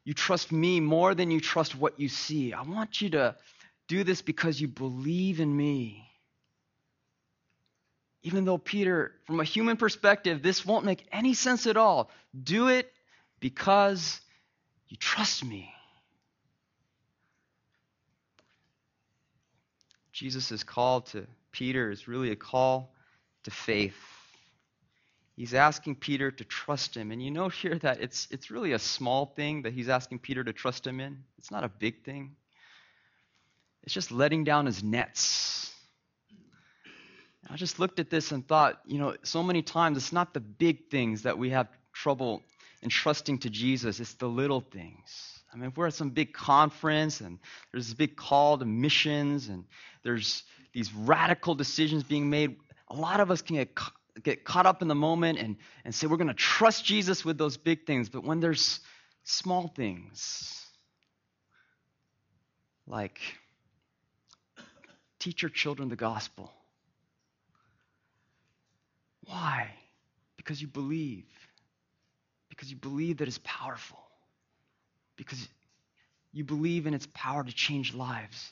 you 0.03 0.15
trust 0.15 0.51
me 0.51 0.79
more 0.79 1.13
than 1.13 1.29
you 1.29 1.39
trust 1.39 1.75
what 1.75 1.99
you 1.99 2.09
see. 2.09 2.53
I 2.53 2.63
want 2.63 2.99
you 2.99 3.11
to 3.11 3.35
do 3.87 4.03
this 4.03 4.23
because 4.23 4.59
you 4.59 4.67
believe 4.67 5.39
in 5.39 5.55
me. 5.55 6.03
Even 8.23 8.43
though, 8.43 8.57
Peter, 8.57 9.11
from 9.27 9.39
a 9.39 9.43
human 9.43 9.77
perspective, 9.77 10.41
this 10.41 10.65
won't 10.65 10.83
make 10.83 11.05
any 11.11 11.35
sense 11.35 11.67
at 11.67 11.77
all, 11.77 12.09
do 12.43 12.69
it 12.69 12.91
because 13.39 14.19
you 14.87 14.97
trust 14.97 15.43
me. 15.43 15.73
Jesus' 20.11 20.63
call 20.63 21.01
to 21.01 21.27
Peter 21.51 21.91
is 21.91 22.07
really 22.07 22.31
a 22.31 22.35
call 22.35 22.93
to 23.43 23.51
faith. 23.51 23.95
He's 25.35 25.53
asking 25.53 25.97
Peter 25.97 26.31
to 26.31 26.43
trust 26.43 26.97
him. 26.97 27.11
And 27.11 27.21
you 27.21 27.29
know 27.29 27.49
here 27.49 27.75
that 27.83 28.01
it's, 28.01 28.27
it's 28.31 28.49
really 28.49 28.73
a 28.73 28.79
small 28.79 29.27
thing 29.35 29.61
that 29.61 29.73
he's 29.73 29.89
asking 29.89 30.19
Peter 30.19 30.43
to 30.43 30.53
trust 30.53 30.87
him 30.87 30.99
in. 30.99 31.23
It's 31.37 31.51
not 31.51 31.63
a 31.63 31.69
big 31.69 32.03
thing, 32.03 32.35
it's 33.83 33.93
just 33.93 34.11
letting 34.11 34.43
down 34.43 34.65
his 34.65 34.83
nets. 34.83 35.71
I 37.49 37.55
just 37.55 37.79
looked 37.79 37.99
at 37.99 38.09
this 38.09 38.33
and 38.33 38.45
thought, 38.45 38.81
you 38.85 38.97
know, 38.97 39.15
so 39.23 39.41
many 39.41 39.61
times 39.61 39.97
it's 39.97 40.11
not 40.11 40.33
the 40.33 40.41
big 40.41 40.89
things 40.89 41.21
that 41.21 41.37
we 41.37 41.51
have 41.51 41.69
trouble 41.93 42.43
and 42.81 42.91
trusting 42.91 43.39
to 43.39 43.49
Jesus, 43.49 43.99
it's 43.99 44.13
the 44.15 44.27
little 44.27 44.61
things. 44.61 45.41
I 45.51 45.57
mean, 45.57 45.69
if 45.69 45.77
we're 45.77 45.87
at 45.87 45.93
some 45.93 46.09
big 46.09 46.33
conference 46.33 47.21
and 47.21 47.39
there's 47.71 47.87
this 47.87 47.93
big 47.93 48.15
call 48.15 48.57
to 48.57 48.65
missions 48.65 49.47
and 49.47 49.65
there's 50.03 50.43
these 50.73 50.93
radical 50.93 51.55
decisions 51.55 52.03
being 52.03 52.29
made, 52.29 52.57
a 52.89 52.95
lot 52.95 53.19
of 53.19 53.31
us 53.31 53.41
can 53.41 53.55
get, 53.55 53.69
get 54.23 54.43
caught 54.43 54.65
up 54.65 54.81
in 54.81 54.87
the 54.87 54.95
moment 54.95 55.39
and, 55.39 55.55
and 55.85 55.95
say 55.95 56.07
we're 56.07 56.17
going 56.17 56.27
to 56.27 56.33
trust 56.33 56.85
Jesus 56.85 57.25
with 57.25 57.37
those 57.37 57.57
big 57.57 57.85
things. 57.85 58.09
But 58.09 58.23
when 58.23 58.39
there's 58.39 58.79
small 59.23 59.67
things, 59.67 60.65
like 62.85 63.19
teach 65.19 65.41
your 65.41 65.49
children 65.49 65.89
the 65.89 65.95
gospel. 65.95 66.51
Why? 69.25 69.73
Because 70.37 70.61
you 70.61 70.67
believe 70.67 71.25
because 72.57 72.71
you 72.71 72.75
believe 72.77 73.17
that 73.17 73.27
it's 73.27 73.39
powerful, 73.43 73.99
because 75.15 75.47
you 76.33 76.43
believe 76.43 76.87
in 76.87 76.95
its 76.95 77.07
power 77.13 77.43
to 77.43 77.53
change 77.53 77.93
lives. 77.93 78.51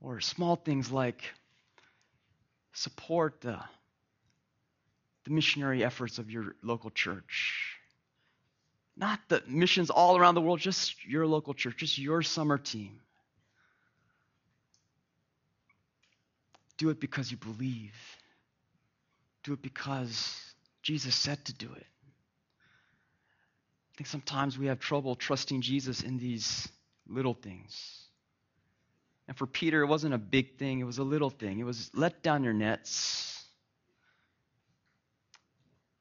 Or 0.00 0.20
small 0.20 0.56
things 0.56 0.90
like 0.90 1.22
support 2.72 3.40
the, 3.40 3.58
the 5.24 5.30
missionary 5.30 5.84
efforts 5.84 6.18
of 6.18 6.28
your 6.30 6.56
local 6.62 6.90
church. 6.90 7.78
Not 8.96 9.20
the 9.28 9.42
missions 9.46 9.88
all 9.88 10.16
around 10.16 10.34
the 10.34 10.40
world, 10.40 10.58
just 10.58 11.06
your 11.06 11.26
local 11.26 11.54
church, 11.54 11.76
just 11.78 11.98
your 11.98 12.20
summer 12.22 12.58
team. 12.58 13.00
Do 16.78 16.90
it 16.90 16.98
because 16.98 17.30
you 17.30 17.36
believe. 17.36 17.94
Do 19.44 19.52
it 19.52 19.62
because 19.62 20.40
Jesus 20.82 21.14
said 21.14 21.44
to 21.44 21.54
do 21.54 21.72
it. 21.72 21.86
I 23.94 23.96
think 23.96 24.08
sometimes 24.08 24.58
we 24.58 24.66
have 24.66 24.80
trouble 24.80 25.14
trusting 25.14 25.60
Jesus 25.60 26.02
in 26.02 26.18
these 26.18 26.68
little 27.06 27.34
things. 27.34 28.00
And 29.28 29.36
for 29.36 29.46
Peter, 29.46 29.82
it 29.82 29.86
wasn't 29.86 30.14
a 30.14 30.18
big 30.18 30.58
thing, 30.58 30.80
it 30.80 30.84
was 30.84 30.98
a 30.98 31.04
little 31.04 31.30
thing. 31.30 31.60
It 31.60 31.64
was 31.64 31.92
let 31.94 32.20
down 32.20 32.42
your 32.42 32.52
nets. 32.52 33.44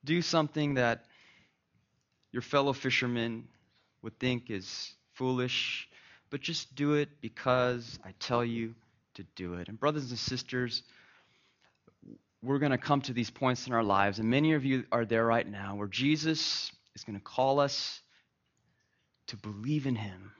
Do 0.04 0.24
something 0.24 0.74
that 0.74 1.06
your 2.32 2.42
fellow 2.42 2.74
fishermen 2.74 3.48
would 4.02 4.20
think 4.20 4.50
is 4.50 4.94
foolish, 5.14 5.88
but 6.32 6.42
just 6.42 6.76
do 6.76 6.96
it 6.96 7.10
because 7.22 8.00
I 8.04 8.14
tell 8.20 8.44
you 8.44 8.74
to 9.14 9.24
do 9.36 9.54
it. 9.54 9.68
And, 9.68 9.80
brothers 9.80 10.10
and 10.10 10.18
sisters, 10.18 10.82
we're 12.42 12.58
going 12.58 12.72
to 12.72 12.80
come 12.80 13.02
to 13.02 13.14
these 13.14 13.30
points 13.30 13.68
in 13.68 13.74
our 13.74 13.84
lives, 13.84 14.18
and 14.18 14.28
many 14.28 14.54
of 14.54 14.66
you 14.66 14.84
are 14.92 15.06
there 15.06 15.26
right 15.26 15.48
now 15.48 15.76
where 15.76 15.88
Jesus 15.88 16.72
is 16.96 17.04
going 17.04 17.18
to 17.18 17.24
call 17.24 17.60
us 17.60 18.02
to 19.28 19.38
believe 19.38 19.88
in 19.88 19.96
Him, 19.96 20.32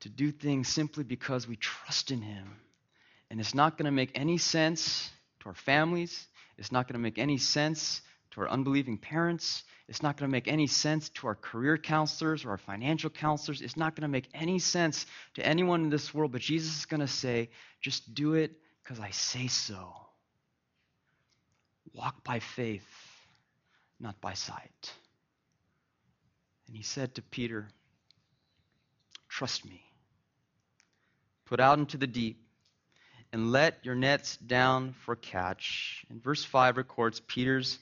to 0.00 0.08
do 0.08 0.32
things 0.32 0.68
simply 0.68 1.04
because 1.04 1.46
we 1.46 1.56
trust 1.56 2.10
in 2.10 2.22
Him. 2.22 2.56
And 3.30 3.40
it's 3.40 3.54
not 3.54 3.76
going 3.76 3.86
to 3.86 3.92
make 3.92 4.12
any 4.14 4.38
sense 4.38 5.10
to 5.40 5.50
our 5.50 5.54
families. 5.54 6.26
It's 6.56 6.72
not 6.72 6.88
going 6.88 6.94
to 6.94 7.02
make 7.02 7.18
any 7.18 7.38
sense 7.38 8.00
to 8.30 8.40
our 8.40 8.48
unbelieving 8.48 8.98
parents. 8.98 9.62
It's 9.88 10.02
not 10.02 10.16
going 10.16 10.28
to 10.30 10.32
make 10.32 10.48
any 10.48 10.66
sense 10.66 11.08
to 11.10 11.26
our 11.28 11.34
career 11.34 11.78
counselors 11.78 12.44
or 12.44 12.50
our 12.50 12.58
financial 12.58 13.10
counselors. 13.10 13.62
It's 13.62 13.76
not 13.76 13.94
going 13.94 14.02
to 14.02 14.08
make 14.08 14.28
any 14.34 14.58
sense 14.58 15.06
to 15.34 15.46
anyone 15.46 15.84
in 15.84 15.90
this 15.90 16.12
world. 16.12 16.32
But 16.32 16.40
Jesus 16.40 16.78
is 16.78 16.86
going 16.86 17.00
to 17.00 17.06
say, 17.06 17.50
just 17.80 18.14
do 18.14 18.34
it 18.34 18.52
because 18.82 19.00
I 19.00 19.10
say 19.10 19.46
so. 19.46 19.92
walk 21.94 22.24
by 22.24 22.38
faith, 22.40 22.86
not 24.00 24.20
by 24.20 24.34
sight. 24.34 24.92
And 26.66 26.76
he 26.76 26.82
said 26.82 27.14
to 27.14 27.22
Peter, 27.22 27.68
Trust 29.28 29.64
me. 29.64 29.82
Put 31.46 31.60
out 31.60 31.78
into 31.78 31.96
the 31.96 32.06
deep 32.06 32.42
and 33.32 33.52
let 33.52 33.84
your 33.84 33.94
nets 33.94 34.36
down 34.36 34.94
for 35.04 35.16
catch. 35.16 36.04
And 36.10 36.22
verse 36.22 36.44
5 36.44 36.76
records 36.76 37.20
Peter's 37.20 37.78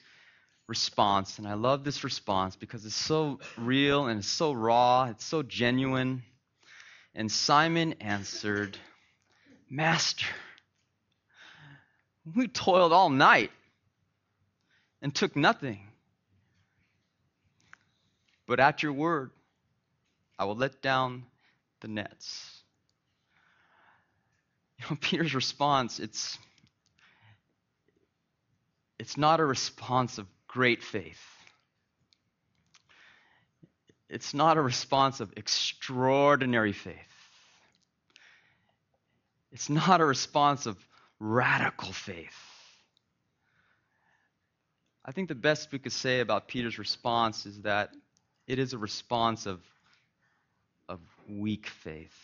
response. 0.67 1.37
And 1.37 1.47
I 1.47 1.53
love 1.53 1.83
this 1.83 2.03
response 2.03 2.55
because 2.55 2.85
it's 2.85 2.95
so 2.95 3.39
real 3.57 4.07
and 4.07 4.19
it's 4.19 4.27
so 4.27 4.51
raw, 4.53 5.05
it's 5.09 5.25
so 5.25 5.43
genuine. 5.43 6.23
And 7.15 7.31
Simon 7.31 7.93
answered, 7.99 8.77
Master, 9.69 10.27
we 12.35 12.47
toiled 12.47 12.93
all 12.93 13.09
night 13.09 13.51
and 15.01 15.13
took 15.13 15.35
nothing. 15.35 15.87
But 18.47 18.59
at 18.61 18.81
your 18.81 18.93
word, 18.93 19.31
I 20.39 20.45
will 20.45 20.55
let 20.55 20.81
down 20.81 21.25
the 21.81 21.89
nets. 21.89 22.61
You 24.79 24.85
know, 24.89 24.97
Peter's 25.01 25.35
response, 25.35 25.99
it's 25.99 26.37
it's 28.99 29.17
not 29.17 29.39
a 29.39 29.45
response 29.45 30.17
of 30.17 30.25
great 30.47 30.81
faith. 30.81 31.21
It's 34.09 34.33
not 34.33 34.57
a 34.57 34.61
response 34.61 35.19
of 35.19 35.33
extraordinary 35.35 36.71
faith. 36.71 36.95
It's 39.51 39.69
not 39.69 40.01
a 40.01 40.05
response 40.05 40.65
of 40.65 40.77
radical 41.19 41.91
faith. 41.91 42.37
I 45.05 45.11
think 45.11 45.27
the 45.29 45.35
best 45.35 45.71
we 45.71 45.79
could 45.79 45.91
say 45.91 46.21
about 46.21 46.47
Peter's 46.47 46.79
response 46.79 47.45
is 47.45 47.61
that 47.61 47.91
it 48.47 48.59
is 48.59 48.73
a 48.73 48.77
response 48.77 49.45
of, 49.45 49.59
of 50.87 50.99
weak 51.27 51.67
faith, 51.67 52.17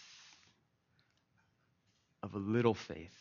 of 2.21 2.33
a 2.33 2.39
little 2.39 2.73
faith. 2.73 3.13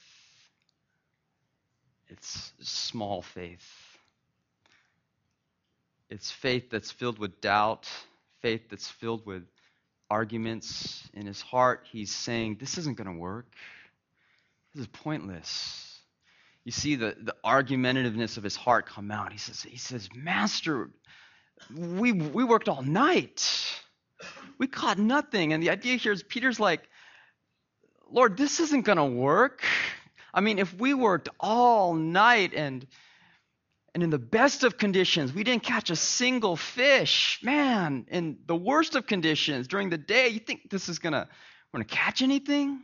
It's 2.08 2.52
small 2.60 3.22
faith. 3.22 3.66
It's 6.10 6.30
faith 6.30 6.70
that's 6.70 6.90
filled 6.90 7.18
with 7.18 7.40
doubt, 7.40 7.88
faith 8.42 8.68
that's 8.68 8.86
filled 8.88 9.24
with 9.26 9.44
arguments. 10.10 11.08
In 11.14 11.26
his 11.26 11.40
heart, 11.40 11.86
he's 11.90 12.14
saying, 12.14 12.58
This 12.60 12.76
isn't 12.78 12.98
going 12.98 13.12
to 13.12 13.18
work. 13.18 13.46
This 14.74 14.82
is 14.82 14.86
pointless. 14.88 15.92
You 16.64 16.72
see 16.72 16.96
the, 16.96 17.16
the 17.20 17.34
argumentativeness 17.44 18.36
of 18.36 18.44
his 18.44 18.54
heart 18.54 18.86
come 18.86 19.10
out. 19.10 19.32
He 19.32 19.38
says, 19.38 19.62
he 19.62 19.78
says, 19.78 20.08
Master, 20.14 20.90
we, 21.74 22.12
we 22.12 22.44
worked 22.44 22.68
all 22.68 22.82
night. 22.82 23.80
We 24.58 24.66
caught 24.66 24.98
nothing. 24.98 25.52
And 25.52 25.62
the 25.62 25.70
idea 25.70 25.96
here 25.96 26.12
is 26.12 26.22
Peter's 26.22 26.60
like, 26.60 26.82
Lord, 28.10 28.36
this 28.36 28.60
isn't 28.60 28.82
going 28.82 28.98
to 28.98 29.04
work. 29.04 29.64
I 30.34 30.40
mean, 30.40 30.58
if 30.58 30.72
we 30.74 30.94
worked 30.94 31.28
all 31.40 31.94
night 31.94 32.52
and 32.54 32.86
and 33.94 34.02
in 34.02 34.08
the 34.08 34.18
best 34.18 34.64
of 34.64 34.78
conditions, 34.78 35.34
we 35.34 35.44
didn't 35.44 35.64
catch 35.64 35.90
a 35.90 35.96
single 35.96 36.56
fish. 36.56 37.40
Man, 37.42 38.06
in 38.10 38.38
the 38.46 38.56
worst 38.56 38.94
of 38.94 39.06
conditions 39.06 39.68
during 39.68 39.90
the 39.90 39.98
day, 39.98 40.28
you 40.28 40.38
think 40.40 40.70
this 40.70 40.88
is 40.88 40.98
gonna 40.98 41.28
we're 41.72 41.78
gonna 41.78 41.84
catch 41.84 42.22
anything? 42.22 42.80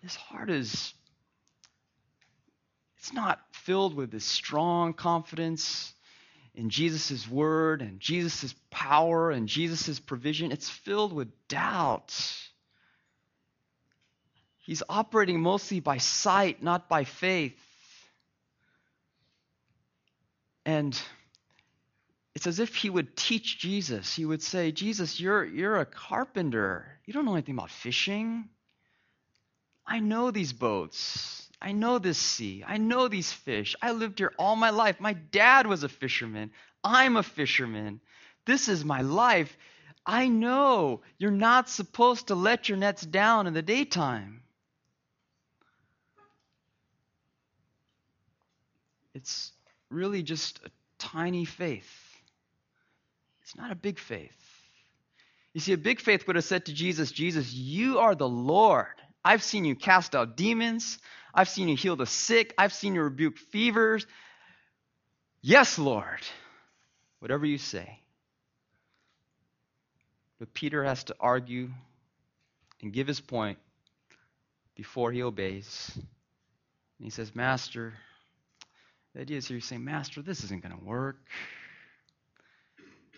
His 0.00 0.16
heart 0.16 0.50
is 0.50 0.94
it's 3.02 3.12
not 3.12 3.40
filled 3.50 3.94
with 3.94 4.12
this 4.12 4.24
strong 4.24 4.94
confidence 4.94 5.92
in 6.54 6.70
Jesus' 6.70 7.28
word 7.28 7.82
and 7.82 7.98
Jesus' 7.98 8.54
power 8.70 9.32
and 9.32 9.48
Jesus' 9.48 9.98
provision. 9.98 10.52
It's 10.52 10.70
filled 10.70 11.12
with 11.12 11.26
doubt. 11.48 12.16
He's 14.58 14.84
operating 14.88 15.40
mostly 15.40 15.80
by 15.80 15.98
sight, 15.98 16.62
not 16.62 16.88
by 16.88 17.02
faith. 17.02 17.58
And 20.64 20.96
it's 22.36 22.46
as 22.46 22.60
if 22.60 22.76
he 22.76 22.88
would 22.88 23.16
teach 23.16 23.58
Jesus. 23.58 24.14
He 24.14 24.24
would 24.24 24.44
say, 24.44 24.70
Jesus, 24.70 25.18
you're, 25.18 25.44
you're 25.44 25.80
a 25.80 25.86
carpenter. 25.86 26.86
You 27.04 27.12
don't 27.12 27.24
know 27.24 27.34
anything 27.34 27.56
about 27.56 27.70
fishing. 27.70 28.48
I 29.84 29.98
know 29.98 30.30
these 30.30 30.52
boats. 30.52 31.41
I 31.62 31.72
know 31.72 31.98
this 31.98 32.18
sea. 32.18 32.64
I 32.66 32.78
know 32.78 33.06
these 33.06 33.32
fish. 33.32 33.76
I 33.80 33.92
lived 33.92 34.18
here 34.18 34.32
all 34.36 34.56
my 34.56 34.70
life. 34.70 35.00
My 35.00 35.12
dad 35.12 35.66
was 35.66 35.84
a 35.84 35.88
fisherman. 35.88 36.50
I'm 36.82 37.16
a 37.16 37.22
fisherman. 37.22 38.00
This 38.44 38.68
is 38.68 38.84
my 38.84 39.02
life. 39.02 39.56
I 40.04 40.26
know 40.26 41.02
you're 41.18 41.30
not 41.30 41.68
supposed 41.68 42.26
to 42.26 42.34
let 42.34 42.68
your 42.68 42.78
nets 42.78 43.02
down 43.02 43.46
in 43.46 43.54
the 43.54 43.62
daytime. 43.62 44.42
It's 49.14 49.52
really 49.88 50.24
just 50.24 50.58
a 50.64 50.70
tiny 50.98 51.44
faith. 51.44 51.92
It's 53.42 53.54
not 53.54 53.70
a 53.70 53.76
big 53.76 54.00
faith. 54.00 54.32
You 55.52 55.60
see, 55.60 55.74
a 55.74 55.78
big 55.78 56.00
faith 56.00 56.26
would 56.26 56.34
have 56.36 56.44
said 56.44 56.66
to 56.66 56.72
Jesus, 56.72 57.12
Jesus, 57.12 57.52
you 57.52 57.98
are 58.00 58.16
the 58.16 58.28
Lord. 58.28 58.86
I've 59.24 59.42
seen 59.44 59.64
you 59.64 59.76
cast 59.76 60.16
out 60.16 60.36
demons. 60.36 60.98
I've 61.34 61.48
seen 61.48 61.68
you 61.68 61.76
heal 61.76 61.96
the 61.96 62.06
sick. 62.06 62.54
I've 62.58 62.72
seen 62.72 62.94
you 62.94 63.02
rebuke 63.02 63.38
fevers. 63.38 64.06
Yes, 65.40 65.78
Lord. 65.78 66.20
Whatever 67.20 67.46
you 67.46 67.58
say. 67.58 67.98
But 70.38 70.52
Peter 70.54 70.84
has 70.84 71.04
to 71.04 71.16
argue 71.20 71.70
and 72.82 72.92
give 72.92 73.06
his 73.06 73.20
point 73.20 73.58
before 74.74 75.12
he 75.12 75.22
obeys. 75.22 75.92
And 75.94 76.04
he 77.04 77.10
says, 77.10 77.34
Master, 77.34 77.94
the 79.14 79.20
idea 79.20 79.38
is 79.38 79.46
here 79.46 79.56
you're 79.56 79.62
saying, 79.62 79.84
Master, 79.84 80.22
this 80.22 80.44
isn't 80.44 80.62
going 80.62 80.76
to 80.76 80.84
work. 80.84 81.16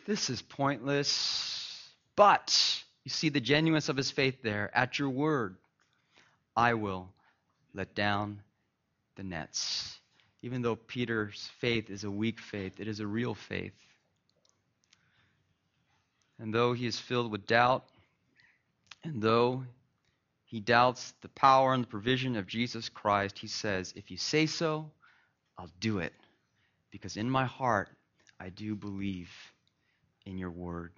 This 0.07 0.29
is 0.31 0.43
pointless. 0.43 1.89
But 2.17 2.83
you 3.05 3.11
see 3.11 3.31
the 3.31 3.41
genuineness 3.41 3.89
of 3.89 3.97
his 3.97 4.11
faith 4.11 4.43
there. 4.43 4.71
At 4.75 4.99
your 4.99 5.11
word, 5.11 5.57
I 6.57 6.75
will 6.75 7.09
let 7.75 7.95
down 7.95 8.41
the 9.17 9.23
nets. 9.23 9.99
Even 10.43 10.63
though 10.63 10.77
Peter's 10.77 11.51
faith 11.59 11.91
is 11.91 12.05
a 12.05 12.11
weak 12.11 12.41
faith, 12.41 12.79
it 12.79 12.89
is 12.89 13.01
a 13.01 13.07
real 13.07 13.35
faith. 13.35 13.75
And 16.39 16.53
though 16.53 16.73
he 16.73 16.87
is 16.87 16.99
filled 16.99 17.31
with 17.31 17.47
doubt, 17.47 17.85
and 19.03 19.23
though 19.23 19.65
he 20.45 20.61
doubts 20.61 21.15
the 21.21 21.29
power 21.29 21.75
and 21.75 21.85
the 21.85 21.89
provision 21.89 22.37
of 22.37 22.47
Jesus 22.47 22.89
Christ, 22.89 23.39
he 23.39 23.47
says, 23.47 23.93
If 23.97 24.11
you 24.11 24.17
say 24.17 24.47
so, 24.47 24.91
I'll 25.59 25.71
do 25.81 25.99
it 25.99 26.13
because 26.91 27.17
in 27.17 27.29
my 27.29 27.45
heart 27.45 27.89
I 28.39 28.51
do 28.51 28.75
believe 28.75 29.31
in 30.27 30.39
your 30.39 30.51
word. 30.51 30.93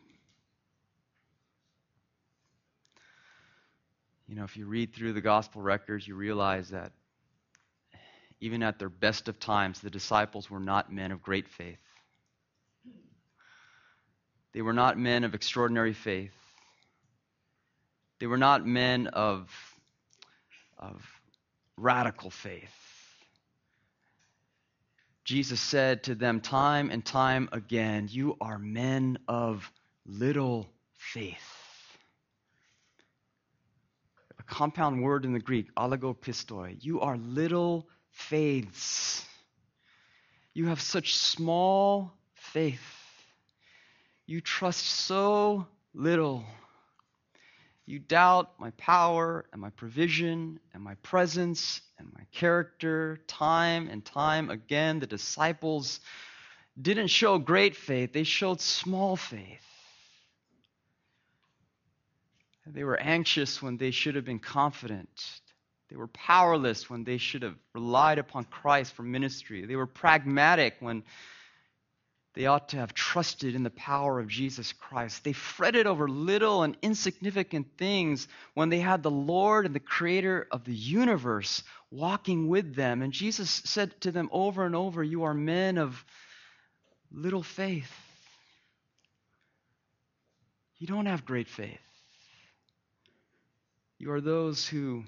You 4.29 4.35
know, 4.35 4.45
if 4.45 4.57
you 4.57 4.67
read 4.67 4.93
through 4.93 5.13
the 5.13 5.21
gospel 5.21 5.63
records, 5.63 6.07
you 6.07 6.17
realize 6.17 6.71
that 6.71 6.93
even 8.41 8.63
at 8.63 8.79
their 8.79 8.89
best 8.89 9.29
of 9.29 9.39
times, 9.39 9.81
the 9.81 9.91
disciples 9.91 10.51
were 10.51 10.61
not 10.61 10.93
men 10.93 11.13
of 11.13 11.23
great 11.23 11.49
faith. 11.49 11.79
They 14.53 14.63
were 14.63 14.73
not 14.73 14.99
men 14.99 15.25
of 15.25 15.35
extraordinary 15.35 15.93
faith. 15.93 16.33
They 18.19 18.27
were 18.27 18.39
not 18.39 18.67
men 18.67 19.07
of, 19.09 19.51
of 20.79 21.03
radical 21.77 22.31
faith. 22.31 22.73
Jesus 25.25 25.61
said 25.61 26.05
to 26.05 26.15
them 26.15 26.41
time 26.41 26.91
and 26.91 27.05
time 27.05 27.49
again, 27.53 28.09
You 28.11 28.37
are 28.41 28.59
men 28.59 29.19
of 29.29 29.71
little 30.07 30.69
faith. 30.95 31.66
Compound 34.47 35.03
word 35.03 35.25
in 35.25 35.33
the 35.33 35.41
Greek, 35.41 35.75
oligopistoi. 35.75 36.77
You 36.81 37.01
are 37.01 37.17
little 37.17 37.89
faiths. 38.11 39.25
You 40.55 40.67
have 40.67 40.81
such 40.81 41.17
small 41.17 42.13
faith. 42.35 42.81
You 44.27 44.41
trust 44.41 44.85
so 44.85 45.67
little. 45.95 46.45
You 47.85 48.01
doubt 48.01 48.59
my 48.59 48.71
power 48.73 49.47
and 49.53 49.61
my 49.61 49.71
provision 49.71 50.59
and 50.75 50.83
my 50.83 50.95
presence 50.97 51.81
and 51.99 52.13
my 52.13 52.25
character 52.33 53.21
time 53.29 53.89
and 53.89 54.05
time 54.05 54.51
again. 54.51 54.99
The 54.99 55.07
disciples 55.07 56.01
didn't 56.81 57.09
show 57.09 57.39
great 57.39 57.77
faith, 57.77 58.13
they 58.13 58.25
showed 58.25 58.61
small 58.61 59.17
faith. 59.17 59.76
They 62.67 62.85
were 62.85 62.99
anxious 62.99 63.63
when 63.63 63.77
they 63.77 63.93
should 63.93 64.17
have 64.17 64.25
been 64.25 64.41
confident. 64.41 65.09
They 65.89 65.97
were 65.97 66.09
powerless 66.09 66.91
when 66.91 67.05
they 67.05 67.19
should 67.19 67.43
have 67.43 67.57
relied 67.75 68.19
upon 68.19 68.45
Christ 68.45 68.95
for 68.95 69.03
ministry. 69.03 69.65
They 69.67 69.77
were 69.77 69.87
pragmatic 69.87 70.77
when 70.81 71.05
they 72.35 72.47
ought 72.47 72.71
to 72.71 72.77
have 72.77 72.93
trusted 72.93 73.55
in 73.55 73.63
the 73.63 73.71
power 73.71 74.19
of 74.19 74.29
Jesus 74.29 74.73
Christ. 74.73 75.25
They 75.25 75.33
fretted 75.33 75.87
over 75.87 76.07
little 76.07 76.65
and 76.65 76.77
insignificant 76.83 77.79
things 77.79 78.29
when 78.53 78.69
they 78.69 78.81
had 78.81 79.03
the 79.03 79.11
Lord 79.11 79.65
and 79.65 79.75
the 79.75 79.81
Creator 79.81 80.49
of 80.51 80.65
the 80.65 80.75
universe 80.75 81.63
walking 81.91 82.49
with 82.49 82.75
them. 82.75 83.01
And 83.01 83.13
Jesus 83.13 83.49
said 83.49 83.99
to 84.03 84.11
them 84.11 84.29
over 84.33 84.67
and 84.67 84.75
over, 84.75 85.03
You 85.03 85.23
are 85.23 85.33
men 85.33 85.79
of 85.79 86.05
little 87.11 87.43
faith. 87.43 87.91
You 90.79 90.87
don't 90.87 91.07
have 91.07 91.25
great 91.25 91.49
faith. 91.49 91.81
You 93.99 94.13
are 94.13 94.21
those 94.21 94.69
who 94.69 95.05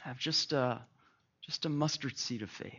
have 0.00 0.18
just 0.18 0.52
a, 0.52 0.80
just 1.42 1.66
a 1.66 1.68
mustard 1.68 2.16
seed 2.16 2.42
of 2.42 2.50
faith. 2.50 2.72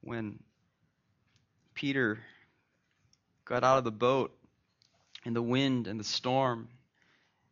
When 0.00 0.38
Peter 1.74 2.20
got 3.44 3.64
out 3.64 3.78
of 3.78 3.84
the 3.84 3.90
boat 3.92 4.36
in 5.24 5.34
the 5.34 5.42
wind 5.42 5.88
and 5.88 6.00
the 6.00 6.04
storm 6.04 6.68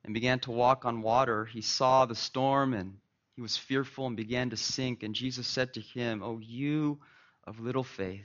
and 0.05 0.15
began 0.15 0.41
to 0.41 0.51
walk 0.51 0.85
on 0.87 1.03
water, 1.03 1.45
he 1.45 1.61
saw 1.61 2.07
the 2.07 2.15
storm 2.15 2.73
and 2.73 2.97
he 3.35 3.43
was 3.43 3.57
fearful 3.57 4.07
and 4.07 4.17
began 4.17 4.51
to 4.51 4.57
sink. 4.57 5.03
And 5.03 5.15
Jesus 5.15 5.47
said 5.47 5.75
to 5.75 5.81
him, 5.81 6.23
O 6.23 6.27
oh, 6.27 6.39
you 6.39 7.01
of 7.45 7.61
little 7.61 7.85
faith, 7.85 8.25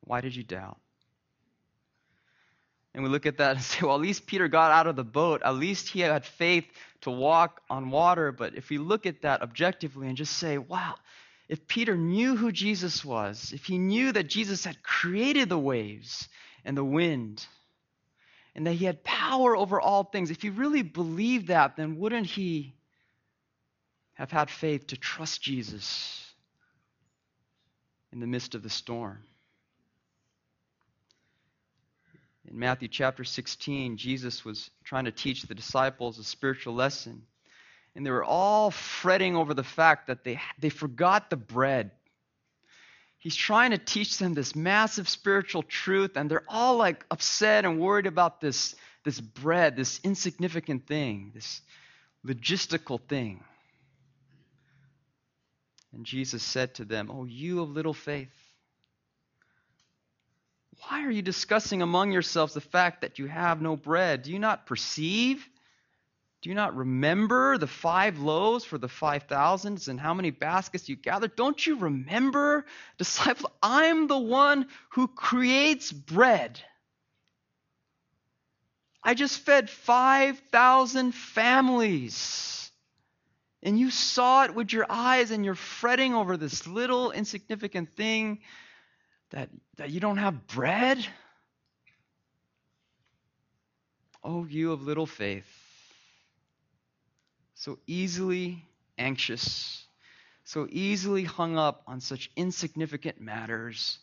why 0.00 0.20
did 0.20 0.34
you 0.34 0.44
doubt? 0.44 0.78
And 2.94 3.04
we 3.04 3.08
look 3.08 3.26
at 3.26 3.38
that 3.38 3.56
and 3.56 3.64
say, 3.64 3.86
well, 3.86 3.94
at 3.94 4.00
least 4.00 4.26
Peter 4.26 4.48
got 4.48 4.72
out 4.72 4.86
of 4.86 4.96
the 4.96 5.04
boat. 5.04 5.42
At 5.44 5.56
least 5.56 5.88
he 5.88 6.00
had 6.00 6.24
faith 6.24 6.64
to 7.02 7.10
walk 7.10 7.60
on 7.70 7.90
water. 7.90 8.32
But 8.32 8.54
if 8.54 8.70
we 8.70 8.78
look 8.78 9.06
at 9.06 9.22
that 9.22 9.42
objectively 9.42 10.08
and 10.08 10.16
just 10.16 10.36
say, 10.36 10.58
wow, 10.58 10.94
if 11.48 11.66
Peter 11.66 11.96
knew 11.96 12.36
who 12.36 12.52
Jesus 12.52 13.04
was, 13.04 13.52
if 13.52 13.64
he 13.64 13.78
knew 13.78 14.12
that 14.12 14.28
Jesus 14.28 14.64
had 14.64 14.82
created 14.82 15.48
the 15.48 15.58
waves 15.58 16.28
and 16.64 16.76
the 16.76 16.84
wind, 16.84 17.44
and 18.54 18.66
that 18.66 18.74
he 18.74 18.84
had 18.84 19.02
power 19.04 19.56
over 19.56 19.80
all 19.80 20.04
things, 20.04 20.30
if 20.30 20.42
he 20.42 20.50
really 20.50 20.82
believed 20.82 21.48
that, 21.48 21.76
then 21.76 21.98
wouldn't 21.98 22.26
he 22.26 22.74
have 24.14 24.30
had 24.30 24.50
faith 24.50 24.88
to 24.88 24.96
trust 24.96 25.40
Jesus 25.40 26.34
in 28.12 28.20
the 28.20 28.26
midst 28.26 28.54
of 28.54 28.62
the 28.62 28.70
storm? 28.70 29.22
In 32.50 32.58
Matthew 32.58 32.88
chapter 32.88 33.22
16, 33.22 33.96
Jesus 33.96 34.44
was 34.44 34.70
trying 34.82 35.04
to 35.04 35.12
teach 35.12 35.42
the 35.42 35.54
disciples 35.54 36.18
a 36.18 36.24
spiritual 36.24 36.74
lesson. 36.74 37.22
And 37.94 38.04
they 38.04 38.10
were 38.10 38.24
all 38.24 38.70
fretting 38.70 39.36
over 39.36 39.54
the 39.54 39.64
fact 39.64 40.08
that 40.08 40.24
they, 40.24 40.40
they 40.58 40.68
forgot 40.68 41.30
the 41.30 41.36
bread. 41.36 41.92
He's 43.18 43.36
trying 43.36 43.70
to 43.70 43.78
teach 43.78 44.18
them 44.18 44.34
this 44.34 44.56
massive 44.56 45.08
spiritual 45.08 45.62
truth, 45.62 46.16
and 46.16 46.30
they're 46.30 46.44
all 46.48 46.76
like 46.76 47.04
upset 47.10 47.64
and 47.64 47.78
worried 47.78 48.06
about 48.06 48.40
this, 48.40 48.74
this 49.04 49.20
bread, 49.20 49.76
this 49.76 50.00
insignificant 50.02 50.86
thing, 50.86 51.30
this 51.34 51.60
logistical 52.26 53.00
thing. 53.00 53.44
And 55.92 56.04
Jesus 56.06 56.42
said 56.42 56.74
to 56.76 56.84
them, 56.84 57.10
Oh, 57.12 57.24
you 57.24 57.60
of 57.60 57.70
little 57.70 57.94
faith. 57.94 58.32
Why 60.88 61.04
are 61.04 61.10
you 61.10 61.22
discussing 61.22 61.82
among 61.82 62.12
yourselves 62.12 62.54
the 62.54 62.60
fact 62.60 63.02
that 63.02 63.18
you 63.18 63.26
have 63.26 63.60
no 63.60 63.76
bread? 63.76 64.22
Do 64.22 64.32
you 64.32 64.38
not 64.38 64.66
perceive? 64.66 65.48
Do 66.42 66.48
you 66.48 66.54
not 66.54 66.74
remember 66.74 67.58
the 67.58 67.66
five 67.66 68.18
loaves 68.18 68.64
for 68.64 68.78
the 68.78 68.88
five 68.88 69.24
thousands 69.24 69.88
and 69.88 70.00
how 70.00 70.14
many 70.14 70.30
baskets 70.30 70.88
you 70.88 70.96
gathered? 70.96 71.36
Don't 71.36 71.66
you 71.66 71.76
remember, 71.76 72.64
disciple? 72.96 73.52
I'm 73.62 74.06
the 74.06 74.18
one 74.18 74.68
who 74.90 75.06
creates 75.06 75.92
bread. 75.92 76.58
I 79.02 79.14
just 79.14 79.40
fed 79.40 79.68
5,000 79.68 81.12
families. 81.12 82.70
And 83.62 83.78
you 83.78 83.90
saw 83.90 84.44
it 84.44 84.54
with 84.54 84.72
your 84.72 84.86
eyes, 84.88 85.30
and 85.30 85.44
you're 85.44 85.54
fretting 85.54 86.14
over 86.14 86.38
this 86.38 86.66
little 86.66 87.10
insignificant 87.10 87.94
thing 87.96 88.40
that, 89.30 89.48
that 89.76 89.90
you 89.90 90.00
don't 90.00 90.18
have 90.18 90.46
bread? 90.46 91.04
Oh, 94.22 94.44
you 94.44 94.72
of 94.72 94.82
little 94.82 95.06
faith, 95.06 95.48
so 97.54 97.78
easily 97.86 98.62
anxious, 98.98 99.82
so 100.44 100.66
easily 100.70 101.24
hung 101.24 101.56
up 101.56 101.82
on 101.86 102.00
such 102.00 102.30
insignificant 102.36 103.20
matters, 103.20 103.98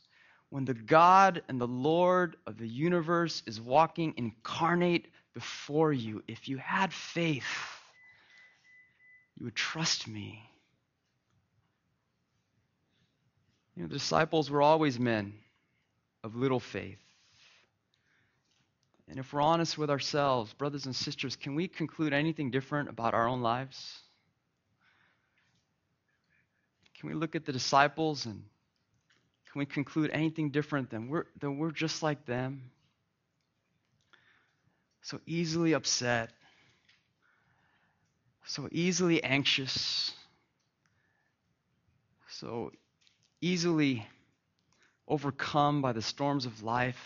when 0.50 0.66
the 0.66 0.74
God 0.74 1.44
and 1.50 1.62
the 1.62 1.68
Lord 1.68 2.36
of 2.48 2.58
the 2.58 2.68
universe 2.68 3.44
is 3.46 3.62
walking 3.62 4.13
incarnate 4.18 5.08
before 5.34 5.94
you, 5.94 6.24
if 6.28 6.48
you 6.48 6.58
had 6.58 6.92
faith, 6.92 7.46
you 9.36 9.46
would 9.46 9.56
trust 9.56 10.08
me. 10.08 10.42
You 13.78 13.84
know, 13.84 13.90
the 13.90 13.94
disciples 13.94 14.50
were 14.50 14.63
always 14.63 15.00
men 15.00 15.36
of 16.24 16.36
little 16.36 16.60
faith. 16.60 16.98
And 19.08 19.20
if 19.20 19.32
we're 19.32 19.42
honest 19.42 19.78
with 19.78 19.92
ourselves, 19.92 20.52
brothers 20.54 20.88
and 20.88 20.96
sisters, 20.96 21.36
can 21.36 21.54
we 21.54 21.68
conclude 21.68 22.12
anything 22.12 22.50
different 22.50 22.90
about 22.90 23.13
our 23.13 23.28
own 23.28 23.44
lives? 23.44 24.00
Can 27.00 27.10
we 27.10 27.13
look 27.13 27.36
at 27.36 27.46
the 27.46 27.52
disciples 27.52 28.26
and 28.26 28.44
can 29.52 29.60
we 29.60 29.68
conclude 29.68 30.10
anything 30.12 30.50
different 30.50 30.90
than 30.90 31.08
we're, 31.08 31.26
than 31.40 31.60
we're 31.60 31.70
just 31.70 32.02
like 32.02 32.26
them? 32.26 32.72
So 35.04 35.20
easily 35.28 35.74
upset, 35.74 36.32
so 38.44 38.68
easily 38.72 39.24
anxious, 39.24 40.12
so 42.28 42.72
easily 43.41 44.06
overcome 45.08 45.82
by 45.82 45.93
the 45.93 46.02
storms 46.02 46.45
of 46.45 46.63
life, 46.63 47.00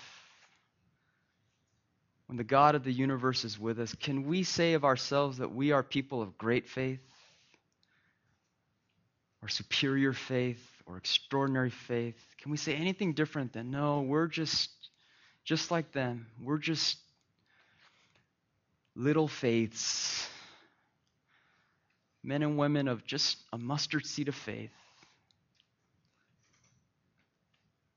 when 2.28 2.38
the 2.38 2.44
God 2.44 2.76
of 2.76 2.84
the 2.84 2.92
universe 2.92 3.44
is 3.44 3.60
with 3.60 3.80
us, 3.80 3.94
can 3.94 4.26
we 4.26 4.44
say 4.44 4.74
of 4.74 4.86
ourselves 4.86 5.40
that 5.40 5.54
we 5.54 5.72
are 5.74 5.84
people 5.84 6.22
of 6.22 6.38
great 6.38 6.70
faith, 6.70 7.02
or 9.42 9.50
superior 9.50 10.14
faith, 10.14 10.66
or 10.86 10.98
extraordinary 10.98 11.70
faith? 11.70 12.16
Can 12.42 12.52
we 12.52 12.58
say 12.58 12.74
anything 12.74 13.14
different 13.14 13.54
than, 13.54 13.70
no, 13.70 14.02
we're 14.02 14.28
just, 14.28 14.70
just 15.44 15.72
like 15.72 15.92
them. 15.92 16.28
We're 16.42 16.58
just 16.58 16.98
little 18.96 19.28
faiths, 19.28 20.28
men 22.24 22.44
and 22.44 22.58
women 22.58 22.88
of 22.88 23.06
just 23.06 23.38
a 23.52 23.58
mustard 23.58 24.06
seed 24.06 24.28
of 24.28 24.36
faith. 24.36 24.72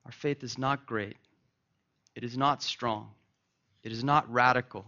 Our 0.07 0.13
faith 0.13 0.43
is 0.43 0.59
not 0.59 0.87
great. 0.87 1.17
It 2.15 2.25
is 2.25 2.37
not 2.37 2.63
strong. 2.63 3.11
It 3.83 3.93
is 3.93 4.05
not 4.05 4.31
radical. 4.33 4.85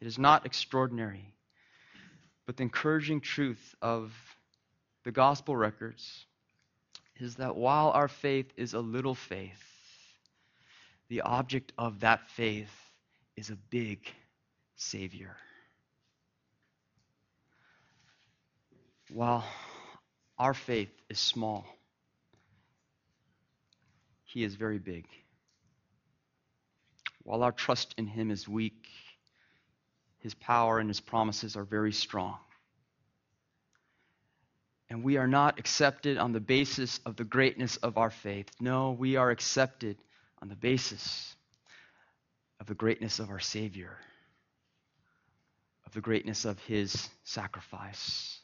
It 0.00 0.06
is 0.06 0.18
not 0.18 0.46
extraordinary. 0.46 1.32
But 2.46 2.56
the 2.56 2.62
encouraging 2.62 3.20
truth 3.20 3.74
of 3.80 4.12
the 5.04 5.12
gospel 5.12 5.56
records 5.56 6.26
is 7.16 7.36
that 7.36 7.56
while 7.56 7.90
our 7.90 8.08
faith 8.08 8.52
is 8.56 8.74
a 8.74 8.80
little 8.80 9.14
faith, 9.14 9.62
the 11.08 11.20
object 11.22 11.72
of 11.78 12.00
that 12.00 12.28
faith 12.30 12.70
is 13.36 13.50
a 13.50 13.56
big 13.70 14.10
Savior. 14.76 15.36
While 19.10 19.44
our 20.38 20.54
faith 20.54 20.90
is 21.08 21.18
small, 21.18 21.64
he 24.34 24.42
is 24.42 24.56
very 24.56 24.80
big. 24.80 25.06
While 27.22 27.44
our 27.44 27.52
trust 27.52 27.94
in 27.96 28.08
Him 28.08 28.32
is 28.32 28.48
weak, 28.48 28.88
His 30.18 30.34
power 30.34 30.80
and 30.80 30.90
His 30.90 30.98
promises 30.98 31.54
are 31.54 31.62
very 31.62 31.92
strong. 31.92 32.38
And 34.90 35.04
we 35.04 35.18
are 35.18 35.28
not 35.28 35.60
accepted 35.60 36.18
on 36.18 36.32
the 36.32 36.40
basis 36.40 36.98
of 37.06 37.14
the 37.14 37.22
greatness 37.22 37.76
of 37.76 37.96
our 37.96 38.10
faith. 38.10 38.50
No, 38.58 38.90
we 38.90 39.14
are 39.14 39.30
accepted 39.30 39.98
on 40.42 40.48
the 40.48 40.56
basis 40.56 41.36
of 42.58 42.66
the 42.66 42.74
greatness 42.74 43.20
of 43.20 43.30
our 43.30 43.38
Savior, 43.38 43.96
of 45.86 45.92
the 45.92 46.00
greatness 46.00 46.44
of 46.44 46.58
His 46.64 47.08
sacrifice, 47.22 48.40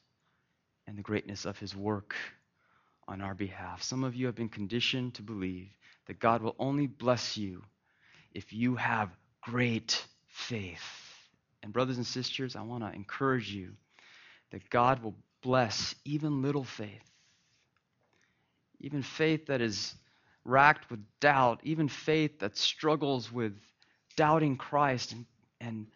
and 0.87 0.96
the 0.96 1.03
greatness 1.03 1.46
of 1.46 1.59
His 1.59 1.74
work 1.74 2.14
on 3.09 3.20
our 3.20 3.35
behalf. 3.35 3.83
Some 3.83 4.05
of 4.05 4.14
you 4.14 4.26
have 4.26 4.37
been 4.37 4.48
conditioned 4.48 5.14
to 5.14 5.22
believe 5.22 5.70
that 6.11 6.18
God 6.18 6.42
will 6.42 6.57
only 6.59 6.88
bless 6.88 7.37
you 7.37 7.62
if 8.35 8.53
you 8.53 8.75
have 8.75 9.11
great 9.40 10.05
faith. 10.27 10.83
And, 11.62 11.73
brothers 11.73 11.99
and 11.99 12.07
sisters, 12.07 12.57
I 12.57 12.62
want 12.62 12.83
to 12.83 12.92
encourage 12.92 13.53
you 13.53 13.75
that 14.51 14.68
God 14.70 15.05
will 15.05 15.14
bless 15.40 15.94
even 16.05 16.42
little 16.42 16.64
faith, 16.64 17.09
even 18.81 19.05
faith 19.05 19.46
that 19.46 19.61
is 19.61 19.94
racked 20.44 20.90
with 20.90 20.99
doubt, 21.20 21.61
even 21.62 21.87
faith 21.87 22.40
that 22.40 22.57
struggles 22.57 23.31
with 23.31 23.57
doubting 24.16 24.57
Christ 24.57 25.12
and, 25.12 25.27
and, 25.61 25.87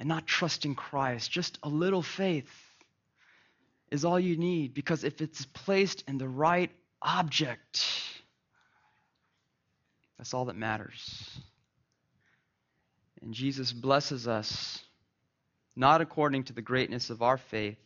and 0.00 0.08
not 0.08 0.26
trusting 0.26 0.74
Christ. 0.74 1.30
Just 1.30 1.60
a 1.62 1.68
little 1.68 2.02
faith 2.02 2.50
is 3.92 4.04
all 4.04 4.18
you 4.18 4.36
need 4.36 4.74
because 4.74 5.04
if 5.04 5.20
it's 5.20 5.46
placed 5.46 6.02
in 6.08 6.18
the 6.18 6.28
right 6.28 6.72
object, 7.00 7.86
that's 10.18 10.34
all 10.34 10.46
that 10.46 10.56
matters. 10.56 11.40
And 13.22 13.34
Jesus 13.34 13.72
blesses 13.72 14.28
us 14.28 14.82
not 15.76 16.00
according 16.00 16.44
to 16.44 16.52
the 16.52 16.62
greatness 16.62 17.10
of 17.10 17.22
our 17.22 17.38
faith, 17.38 17.78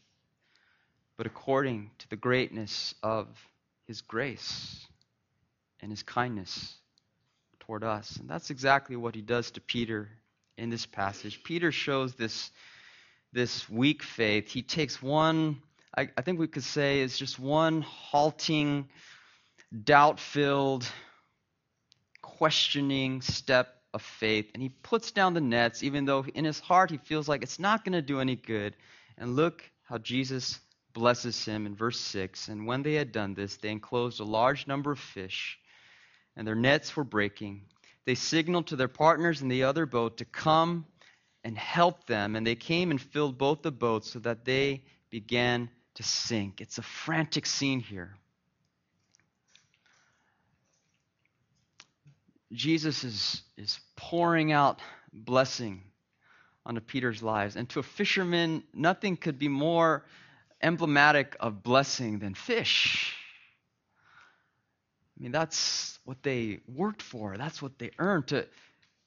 but 1.17 1.27
according 1.27 1.91
to 1.99 2.09
the 2.09 2.17
greatness 2.17 2.95
of 3.03 3.29
his 3.87 4.01
grace 4.03 4.87
and 5.81 5.91
his 5.91 6.03
kindness 6.03 6.75
toward 7.61 7.85
us. 7.85 8.17
And 8.17 8.29
that's 8.29 8.51
exactly 8.51 8.97
what 8.97 9.15
he 9.15 9.23
does 9.23 9.51
to 9.53 9.61
Peter 9.61 10.09
in 10.57 10.71
this 10.71 10.87
passage. 10.87 11.43
Peter 11.45 11.73
shows 11.73 12.15
this, 12.15 12.51
this 13.33 13.69
weak 13.71 14.03
faith. 14.03 14.49
He 14.51 14.63
takes 14.63 15.01
one, 15.01 15.63
I, 15.97 16.09
I 16.17 16.23
think 16.23 16.39
we 16.39 16.49
could 16.49 16.65
say, 16.65 17.01
is 17.01 17.19
just 17.19 17.39
one 17.39 17.83
halting, 17.83 18.89
doubt 19.85 20.21
filled, 20.21 20.87
questioning 22.37 23.23
step 23.23 23.75
of 23.95 24.03
faith. 24.03 24.51
And 24.55 24.63
he 24.63 24.69
puts 24.69 25.13
down 25.13 25.35
the 25.35 25.41
nets, 25.41 25.83
even 25.83 26.05
though 26.05 26.25
in 26.35 26.45
his 26.45 26.61
heart 26.61 26.91
he 26.91 26.99
feels 26.99 27.29
like 27.29 27.43
it's 27.43 27.59
not 27.59 27.85
going 27.85 27.95
to 27.95 28.03
do 28.03 28.21
any 28.21 28.37
good. 28.37 28.77
And 29.17 29.35
look 29.35 29.63
how 29.85 29.99
Jesus 29.99 30.61
blesses 30.93 31.45
him 31.45 31.67
in 31.67 31.75
verse 31.75 31.99
6. 31.99 32.49
And 32.49 32.67
when 32.67 32.83
they 32.83 32.95
had 32.95 33.13
done 33.13 33.35
this, 33.35 33.57
they 33.57 33.71
enclosed 33.71 34.21
a 34.21 34.25
large 34.25 34.67
number 34.67 34.93
of 34.93 34.99
fish, 34.99 35.59
and 36.37 36.47
their 36.47 36.55
nets 36.55 36.97
were 36.97 37.05
breaking. 37.05 37.63
They 38.05 38.15
signaled 38.15 38.69
to 38.69 38.77
their 38.77 38.89
partners 38.89 39.43
in 39.43 39.49
the 39.49 39.65
other 39.65 39.87
boat 39.87 40.19
to 40.19 40.25
come 40.25 40.87
and 41.45 41.57
help 41.57 42.07
them. 42.07 42.37
And 42.37 42.47
they 42.47 42.55
came 42.55 42.91
and 42.91 43.01
filled 43.01 43.39
both 43.39 43.63
the 43.63 43.71
boats 43.71 44.13
so 44.13 44.19
that 44.21 44.45
they 44.45 44.83
began 45.11 45.71
to 45.95 46.03
sink. 46.03 46.61
It's 46.61 46.79
a 46.79 46.83
frantic 46.83 47.47
scene 47.47 47.81
here. 47.81 48.17
Jesus 52.53 53.05
is, 53.05 53.43
is 53.57 53.79
pouring 53.97 54.53
out 54.53 54.81
blessing 55.13 55.83
onto 56.65 56.81
Peter's 56.81 57.23
lives. 57.23 57.57
And 57.57 57.69
to 57.71 57.81
a 57.81 57.83
fisherman, 57.83 58.63
nothing 58.75 59.17
could 59.17 59.39
be 59.39 59.49
more 59.49 60.05
emblematic 60.63 61.37
of 61.41 61.63
blessing 61.63 62.19
than 62.19 62.35
fish. 62.35 63.15
I 65.19 65.23
mean, 65.23 65.33
that's 65.33 65.99
what 66.05 66.23
they 66.23 66.61
worked 66.69 67.03
for, 67.03 67.37
that's 67.37 67.61
what 67.61 67.79
they 67.79 67.91
earned. 67.99 68.29
To, 68.29 68.47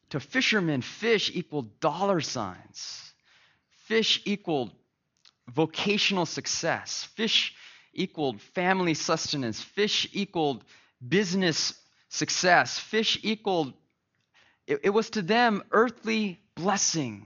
to 0.09 0.19
fishermen, 0.19 0.81
fish 0.81 1.31
equaled 1.33 1.79
dollar 1.79 2.19
signs, 2.21 3.13
fish 3.85 4.21
equaled 4.25 4.71
vocational 5.47 6.25
success, 6.25 7.07
fish 7.15 7.55
equaled 7.93 8.41
family 8.41 8.93
sustenance, 8.93 9.61
fish 9.61 10.07
equaled 10.13 10.63
business 11.05 11.73
success. 12.11 12.77
Fish 12.77 13.19
equaled, 13.23 13.73
it, 14.67 14.81
it 14.83 14.89
was 14.91 15.09
to 15.11 15.21
them 15.21 15.63
earthly 15.71 16.39
blessing, 16.55 17.25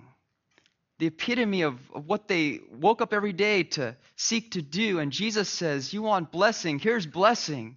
the 0.99 1.07
epitome 1.07 1.63
of, 1.63 1.79
of 1.93 2.05
what 2.05 2.27
they 2.27 2.61
woke 2.71 3.01
up 3.01 3.11
every 3.11 3.33
day 3.33 3.63
to 3.63 3.97
seek 4.15 4.51
to 4.51 4.61
do. 4.61 4.99
And 4.99 5.11
Jesus 5.11 5.49
says, 5.49 5.91
You 5.91 6.03
want 6.03 6.31
blessing? 6.31 6.79
Here's 6.79 7.05
blessing. 7.05 7.75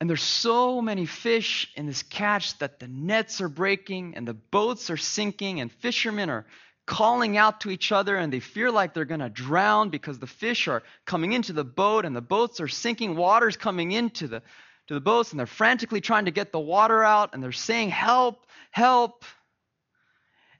And 0.00 0.10
there's 0.10 0.22
so 0.22 0.82
many 0.82 1.06
fish 1.06 1.70
in 1.76 1.86
this 1.86 2.02
catch 2.02 2.58
that 2.58 2.80
the 2.80 2.88
nets 2.88 3.40
are 3.40 3.48
breaking 3.48 4.16
and 4.16 4.26
the 4.26 4.34
boats 4.34 4.90
are 4.90 4.96
sinking, 4.96 5.60
and 5.60 5.70
fishermen 5.70 6.28
are 6.28 6.44
calling 6.92 7.38
out 7.38 7.62
to 7.62 7.70
each 7.70 7.90
other 7.90 8.18
and 8.18 8.30
they 8.30 8.38
fear 8.38 8.70
like 8.70 8.92
they're 8.92 9.06
going 9.06 9.20
to 9.20 9.30
drown 9.30 9.88
because 9.88 10.18
the 10.18 10.26
fish 10.26 10.68
are 10.68 10.82
coming 11.06 11.32
into 11.32 11.54
the 11.54 11.64
boat 11.64 12.04
and 12.04 12.14
the 12.14 12.20
boats 12.20 12.60
are 12.60 12.68
sinking. 12.68 13.16
Water's 13.16 13.56
coming 13.56 13.92
into 13.92 14.28
the, 14.28 14.42
to 14.88 14.94
the 14.94 15.00
boats 15.00 15.30
and 15.30 15.40
they're 15.40 15.46
frantically 15.46 16.02
trying 16.02 16.26
to 16.26 16.30
get 16.30 16.52
the 16.52 16.60
water 16.60 17.02
out 17.02 17.30
and 17.32 17.42
they're 17.42 17.50
saying, 17.50 17.88
Help, 17.88 18.46
help. 18.70 19.24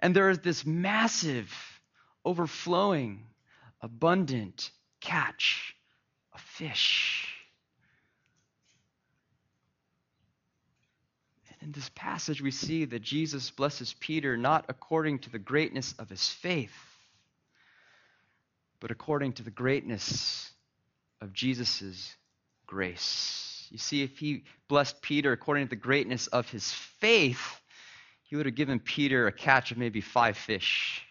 And 0.01 0.16
there 0.16 0.31
is 0.31 0.38
this 0.38 0.64
massive, 0.64 1.53
overflowing, 2.25 3.27
abundant 3.83 4.71
catch 5.03 5.75
of 6.33 6.40
fish. 6.40 7.32
In 11.62 11.72
this 11.72 11.90
passage, 11.94 12.42
we 12.42 12.51
see 12.51 12.85
that 12.87 13.03
Jesus 13.03 13.51
blesses 13.51 13.94
Peter 14.01 14.37
not 14.37 14.64
according 14.68 15.20
to 15.20 15.31
the 15.31 15.38
greatness 15.38 15.94
of 15.98 16.09
his 16.09 16.29
faith, 16.29 16.75
but 18.81 18.90
according 18.90 19.35
to 19.35 19.42
the 19.42 19.51
greatness 19.51 20.51
of 21.20 21.33
Jesus' 21.33 22.14
grace. 22.66 23.68
You 23.70 23.79
see, 23.79 24.03
if 24.03 24.18
he 24.18 24.44
blessed 24.68 25.01
Peter 25.03 25.33
according 25.33 25.66
to 25.66 25.70
the 25.70 25.77
greatness 25.77 26.27
of 26.27 26.51
his 26.51 26.70
faith, 26.72 27.61
he 28.25 28.35
would 28.35 28.46
have 28.46 28.57
given 28.57 28.81
Peter 28.81 29.29
a 29.29 29.33
catch 29.33 29.70
of 29.70 29.79
maybe 29.79 30.01
five 30.01 30.37
fish. 30.37 31.03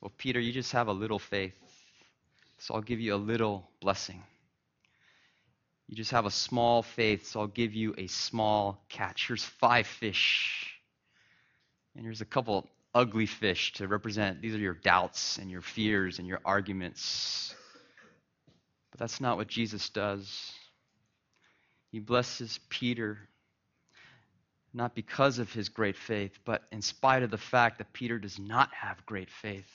Well, 0.00 0.12
Peter, 0.16 0.38
you 0.38 0.52
just 0.52 0.72
have 0.72 0.88
a 0.88 0.92
little 0.92 1.18
faith, 1.18 1.54
so 2.58 2.74
I'll 2.74 2.82
give 2.82 3.00
you 3.00 3.14
a 3.14 3.16
little 3.16 3.68
blessing. 3.80 4.22
You 5.88 5.96
just 5.96 6.12
have 6.12 6.26
a 6.26 6.30
small 6.30 6.82
faith, 6.82 7.26
so 7.26 7.40
I'll 7.40 7.46
give 7.46 7.74
you 7.74 7.94
a 7.98 8.06
small 8.06 8.82
catch. 8.88 9.28
Here's 9.28 9.44
five 9.44 9.86
fish. 9.86 10.72
And 11.94 12.04
here's 12.04 12.20
a 12.20 12.26
couple 12.26 12.68
ugly 12.94 13.26
fish 13.26 13.72
to 13.74 13.88
represent 13.88 14.40
these 14.40 14.54
are 14.54 14.58
your 14.58 14.74
doubts 14.74 15.38
and 15.38 15.50
your 15.50 15.60
fears 15.60 16.18
and 16.18 16.26
your 16.26 16.40
arguments. 16.44 17.54
But 18.90 19.00
that's 19.00 19.20
not 19.20 19.36
what 19.36 19.48
Jesus 19.48 19.88
does. 19.88 20.52
He 21.90 21.98
blesses 21.98 22.58
Peter 22.68 23.18
not 24.74 24.94
because 24.94 25.38
of 25.38 25.52
his 25.52 25.68
great 25.68 25.96
faith, 25.96 26.38
but 26.44 26.62
in 26.72 26.80
spite 26.80 27.22
of 27.22 27.30
the 27.30 27.38
fact 27.38 27.78
that 27.78 27.92
Peter 27.92 28.18
does 28.18 28.38
not 28.38 28.72
have 28.72 29.04
great 29.04 29.30
faith. 29.30 29.70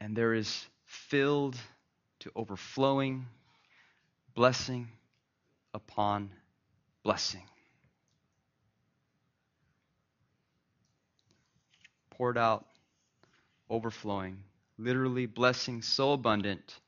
And 0.00 0.16
there 0.16 0.32
is 0.32 0.64
filled 0.86 1.56
to 2.20 2.30
overflowing 2.36 3.26
blessing 4.34 4.88
upon 5.74 6.30
blessing. 7.02 7.42
Poured 12.10 12.36
out, 12.38 12.66
overflowing, 13.68 14.42
literally 14.78 15.26
blessing 15.26 15.82
so 15.82 16.12
abundant 16.12 16.78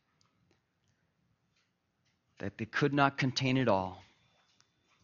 that 2.38 2.58
they 2.58 2.64
could 2.64 2.92
not 2.92 3.16
contain 3.16 3.56
it 3.56 3.68
all, 3.68 4.02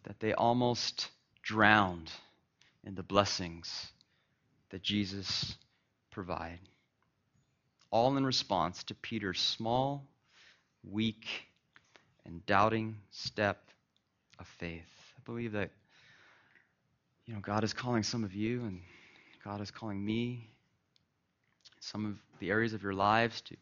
that 0.02 0.20
they 0.20 0.34
almost 0.34 1.08
drowned 1.42 2.10
in 2.84 2.94
the 2.94 3.02
blessings 3.02 3.92
that 4.70 4.82
Jesus 4.82 5.54
provided. 6.10 6.58
All 7.90 8.16
in 8.16 8.26
response 8.26 8.82
to 8.84 8.94
Peter's 8.94 9.40
small, 9.40 10.04
weak, 10.90 11.26
and 12.24 12.44
doubting 12.46 12.96
step 13.10 13.58
of 14.38 14.46
faith. 14.46 14.88
I 15.16 15.20
believe 15.24 15.52
that 15.52 15.70
you 17.26 17.34
know 17.34 17.40
God 17.40 17.64
is 17.64 17.72
calling 17.72 18.02
some 18.02 18.24
of 18.24 18.34
you 18.34 18.62
and 18.64 18.80
God 19.44 19.60
is 19.60 19.70
calling 19.70 20.04
me 20.04 20.48
some 21.80 22.06
of 22.06 22.16
the 22.38 22.50
areas 22.50 22.74
of 22.74 22.82
your 22.82 22.94
lives 22.94 23.40
to 23.42 23.56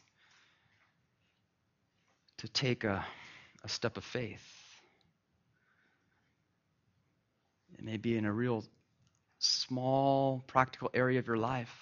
to 2.37 2.47
take 2.47 2.83
a, 2.83 3.03
a 3.63 3.69
step 3.69 3.97
of 3.97 4.03
faith. 4.03 4.45
It 7.77 7.83
may 7.83 7.97
be 7.97 8.15
in 8.15 8.25
a 8.25 8.31
real 8.31 8.63
small 9.39 10.43
practical 10.47 10.89
area 10.93 11.19
of 11.19 11.27
your 11.27 11.37
life. 11.37 11.73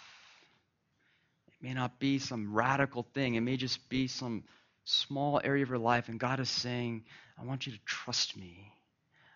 It 1.48 1.54
may 1.62 1.74
not 1.74 2.00
be 2.00 2.20
some 2.20 2.54
radical 2.54 3.04
thing. 3.14 3.36
It 3.36 3.42
may 3.42 3.58
just 3.58 3.90
be 3.90 4.08
some 4.08 4.44
small 4.86 5.42
area 5.44 5.64
of 5.64 5.70
your 5.70 5.78
life, 5.78 6.08
and 6.08 6.20
God 6.20 6.40
is 6.40 6.50
saying, 6.50 7.04
I 7.40 7.44
want 7.44 7.68
you 7.68 7.74
to 7.74 7.80
trust 7.86 8.38
me. 8.38 8.72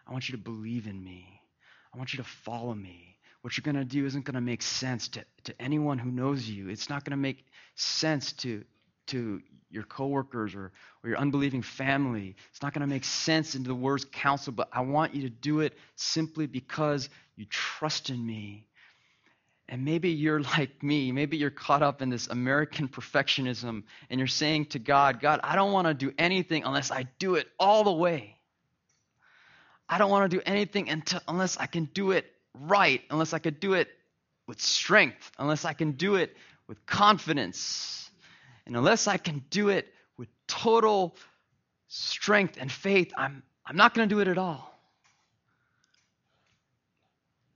I 0.08 0.12
want 0.12 0.30
you 0.30 0.38
to 0.38 0.42
believe 0.42 0.88
in 0.88 1.04
me. 1.04 1.42
I 1.94 1.98
want 1.98 2.14
you 2.14 2.18
to 2.18 2.24
follow 2.24 2.74
me. 2.74 3.18
What 3.42 3.58
you're 3.58 3.64
going 3.64 3.76
to 3.76 3.86
do 3.86 4.06
isn't 4.06 4.26
going 4.26 4.36
to 4.36 4.42
make 4.42 4.62
sense 4.62 5.08
to, 5.10 5.24
to 5.46 5.62
anyone 5.62 5.98
who 5.98 6.12
knows 6.12 6.48
you. 6.48 6.70
It's 6.70 6.90
not 6.90 7.04
going 7.04 7.12
to 7.12 7.18
make 7.18 7.46
sense 7.76 8.34
to, 8.34 8.64
to 9.08 9.42
your 9.70 9.84
coworkers 9.84 10.56
or, 10.56 10.72
or 11.04 11.10
your 11.10 11.18
unbelieving 11.18 11.62
family. 11.62 12.36
It's 12.52 12.62
not 12.62 12.74
going 12.74 12.82
to 12.82 12.94
make 12.94 13.06
sense 13.06 13.56
into 13.56 13.70
the 13.70 13.76
words 13.76 14.06
counsel, 14.12 14.54
but 14.54 14.70
I 14.74 14.82
want 14.82 15.16
you 15.16 15.24
to 15.24 15.30
do 15.30 15.62
it 15.62 15.78
simply 15.96 16.48
because 16.48 17.10
you 17.36 17.46
trust 17.46 18.10
in 18.10 18.26
me. 18.26 18.66
And 19.70 19.86
maybe 19.86 20.10
you're 20.10 20.42
like 20.58 20.84
me. 20.84 21.14
Maybe 21.14 21.38
you're 21.38 21.52
caught 21.52 21.82
up 21.82 22.02
in 22.02 22.10
this 22.10 22.28
American 22.28 22.90
perfectionism 22.90 23.84
and 24.10 24.20
you're 24.20 24.28
saying 24.28 24.66
to 24.66 24.80
God, 24.80 25.22
God, 25.22 25.40
I 25.44 25.56
don't 25.56 25.72
want 25.72 25.88
to 25.88 25.94
do 25.94 26.12
anything 26.18 26.64
unless 26.66 26.92
I 26.92 27.08
do 27.20 27.36
it 27.36 27.48
all 27.58 27.86
the 27.86 27.94
way. 27.94 28.36
I 29.88 29.98
don't 29.98 30.12
want 30.12 30.30
to 30.30 30.38
do 30.38 30.44
anything 30.46 30.90
until, 30.90 31.22
unless 31.28 31.58
I 31.58 31.66
can 31.66 31.86
do 31.86 32.12
it 32.12 32.26
right, 32.54 33.02
unless 33.10 33.34
I 33.34 33.40
could 33.40 33.60
do 33.60 33.74
it 33.74 33.88
with 34.48 34.60
strength, 34.60 35.32
unless 35.40 35.66
I 35.66 35.74
can 35.74 35.94
do 35.94 36.16
it 36.16 36.36
with 36.68 36.86
confidence, 36.86 38.10
and 38.68 38.76
unless 38.76 39.08
I 39.08 39.18
can 39.18 39.44
do 39.50 39.70
it 39.70 39.88
with 40.18 40.28
total 40.48 41.16
strength 41.88 42.58
and 42.60 42.72
faith, 42.72 43.12
I'm, 43.18 43.42
I'm 43.66 43.76
not 43.76 43.96
going 43.96 44.08
to 44.08 44.14
do 44.14 44.22
it 44.22 44.28
at 44.28 44.38
all. 44.38 44.80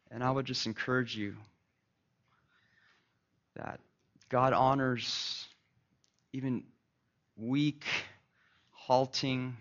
And 0.10 0.24
I 0.24 0.32
would 0.32 0.46
just 0.46 0.66
encourage 0.66 1.16
you 1.16 1.36
that 3.56 3.80
God 4.30 4.54
honors 4.54 5.48
even 6.32 6.64
weak, 7.38 7.86
halting 8.72 9.56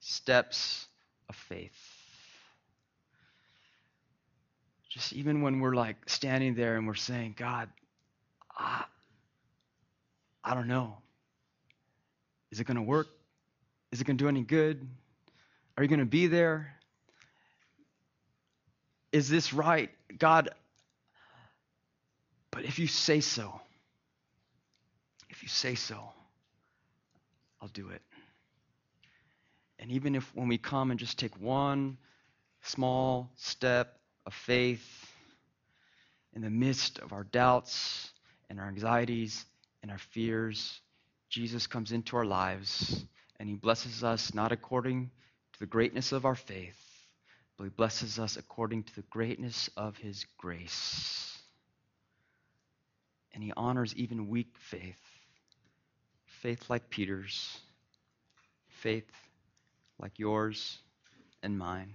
steps 0.00 0.86
of 1.28 1.36
faith. 1.36 1.72
Just 4.88 5.12
even 5.12 5.42
when 5.42 5.60
we're 5.60 5.74
like 5.74 5.96
standing 6.08 6.54
there 6.54 6.76
and 6.76 6.86
we're 6.86 6.94
saying, 6.94 7.36
God, 7.38 7.68
I, 8.56 8.84
I 10.42 10.54
don't 10.54 10.66
know. 10.66 10.96
Is 12.50 12.58
it 12.58 12.64
going 12.64 12.76
to 12.76 12.82
work? 12.82 13.06
Is 13.92 14.00
it 14.00 14.04
going 14.04 14.16
to 14.16 14.24
do 14.24 14.28
any 14.28 14.42
good? 14.42 14.86
Are 15.76 15.84
you 15.84 15.88
going 15.88 16.00
to 16.00 16.06
be 16.06 16.26
there? 16.26 16.74
Is 19.12 19.28
this 19.28 19.52
right? 19.52 19.90
God, 20.18 20.50
but 22.60 22.68
if 22.68 22.78
you 22.78 22.86
say 22.86 23.20
so, 23.20 23.58
if 25.30 25.42
you 25.42 25.48
say 25.48 25.76
so, 25.76 25.98
I'll 27.58 27.68
do 27.68 27.88
it. 27.88 28.02
And 29.78 29.90
even 29.92 30.14
if 30.14 30.30
when 30.34 30.46
we 30.46 30.58
come 30.58 30.90
and 30.90 31.00
just 31.00 31.18
take 31.18 31.34
one 31.40 31.96
small 32.60 33.30
step 33.36 33.98
of 34.26 34.34
faith 34.34 35.10
in 36.34 36.42
the 36.42 36.50
midst 36.50 36.98
of 36.98 37.14
our 37.14 37.24
doubts 37.24 38.12
and 38.50 38.60
our 38.60 38.68
anxieties 38.68 39.46
and 39.82 39.90
our 39.90 39.96
fears, 40.12 40.82
Jesus 41.30 41.66
comes 41.66 41.92
into 41.92 42.14
our 42.14 42.26
lives 42.26 43.06
and 43.38 43.48
he 43.48 43.54
blesses 43.54 44.04
us 44.04 44.34
not 44.34 44.52
according 44.52 45.10
to 45.54 45.60
the 45.60 45.64
greatness 45.64 46.12
of 46.12 46.26
our 46.26 46.36
faith, 46.36 47.08
but 47.56 47.64
he 47.64 47.70
blesses 47.70 48.18
us 48.18 48.36
according 48.36 48.82
to 48.82 48.96
the 48.96 49.04
greatness 49.08 49.70
of 49.78 49.96
his 49.96 50.26
grace 50.36 51.39
and 53.34 53.42
he 53.42 53.52
honors 53.56 53.94
even 53.96 54.28
weak 54.28 54.54
faith. 54.58 55.00
Faith 56.24 56.70
like 56.70 56.88
Peter's, 56.90 57.58
faith 58.68 59.10
like 59.98 60.18
yours 60.18 60.78
and 61.42 61.58
mine. 61.58 61.92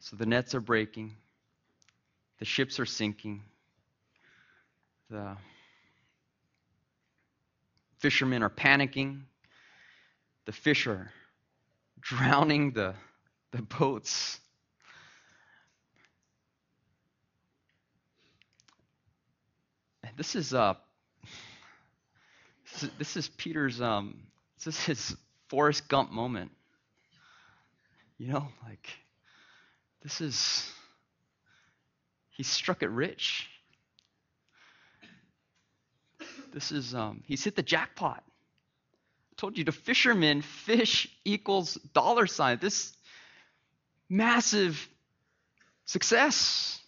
So 0.00 0.16
the 0.16 0.26
nets 0.26 0.54
are 0.54 0.60
breaking, 0.60 1.16
the 2.38 2.44
ships 2.44 2.78
are 2.78 2.86
sinking, 2.86 3.42
the 5.08 5.36
fishermen 8.00 8.42
are 8.42 8.50
panicking, 8.50 9.22
the 10.44 10.52
fish 10.52 10.86
are 10.86 11.10
drowning 12.00 12.72
the, 12.72 12.94
the 13.52 13.62
boats. 13.62 14.40
This 20.16 20.36
is 20.36 20.54
uh, 20.54 20.74
this 22.72 22.82
is, 22.82 22.90
this 22.98 23.16
is 23.16 23.28
Peter's 23.28 23.80
um, 23.80 24.18
this 24.56 24.66
is 24.66 24.84
his 24.84 25.16
Forrest 25.48 25.88
Gump 25.88 26.10
moment. 26.10 26.50
You 28.18 28.32
know, 28.32 28.48
like 28.66 28.88
this 30.02 30.20
is 30.20 30.70
he 32.30 32.42
struck 32.42 32.82
it 32.82 32.90
rich. 32.90 33.48
This 36.52 36.70
is 36.70 36.94
um, 36.94 37.22
he's 37.26 37.42
hit 37.42 37.56
the 37.56 37.62
jackpot. 37.62 38.22
I 38.26 39.34
told 39.36 39.58
you 39.58 39.64
the 39.64 39.72
fishermen 39.72 40.42
fish 40.42 41.08
equals 41.24 41.74
dollar 41.92 42.26
sign. 42.26 42.58
This 42.60 42.92
massive 44.08 44.88
success. 45.86 46.80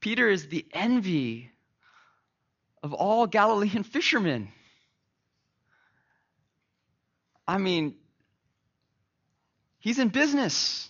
Peter 0.00 0.28
is 0.28 0.48
the 0.48 0.66
envy 0.72 1.50
of 2.84 2.92
all 2.92 3.26
Galilean 3.26 3.82
fishermen. 3.82 4.48
I 7.48 7.58
mean, 7.58 7.96
he's 9.80 9.98
in 9.98 10.08
business. 10.08 10.88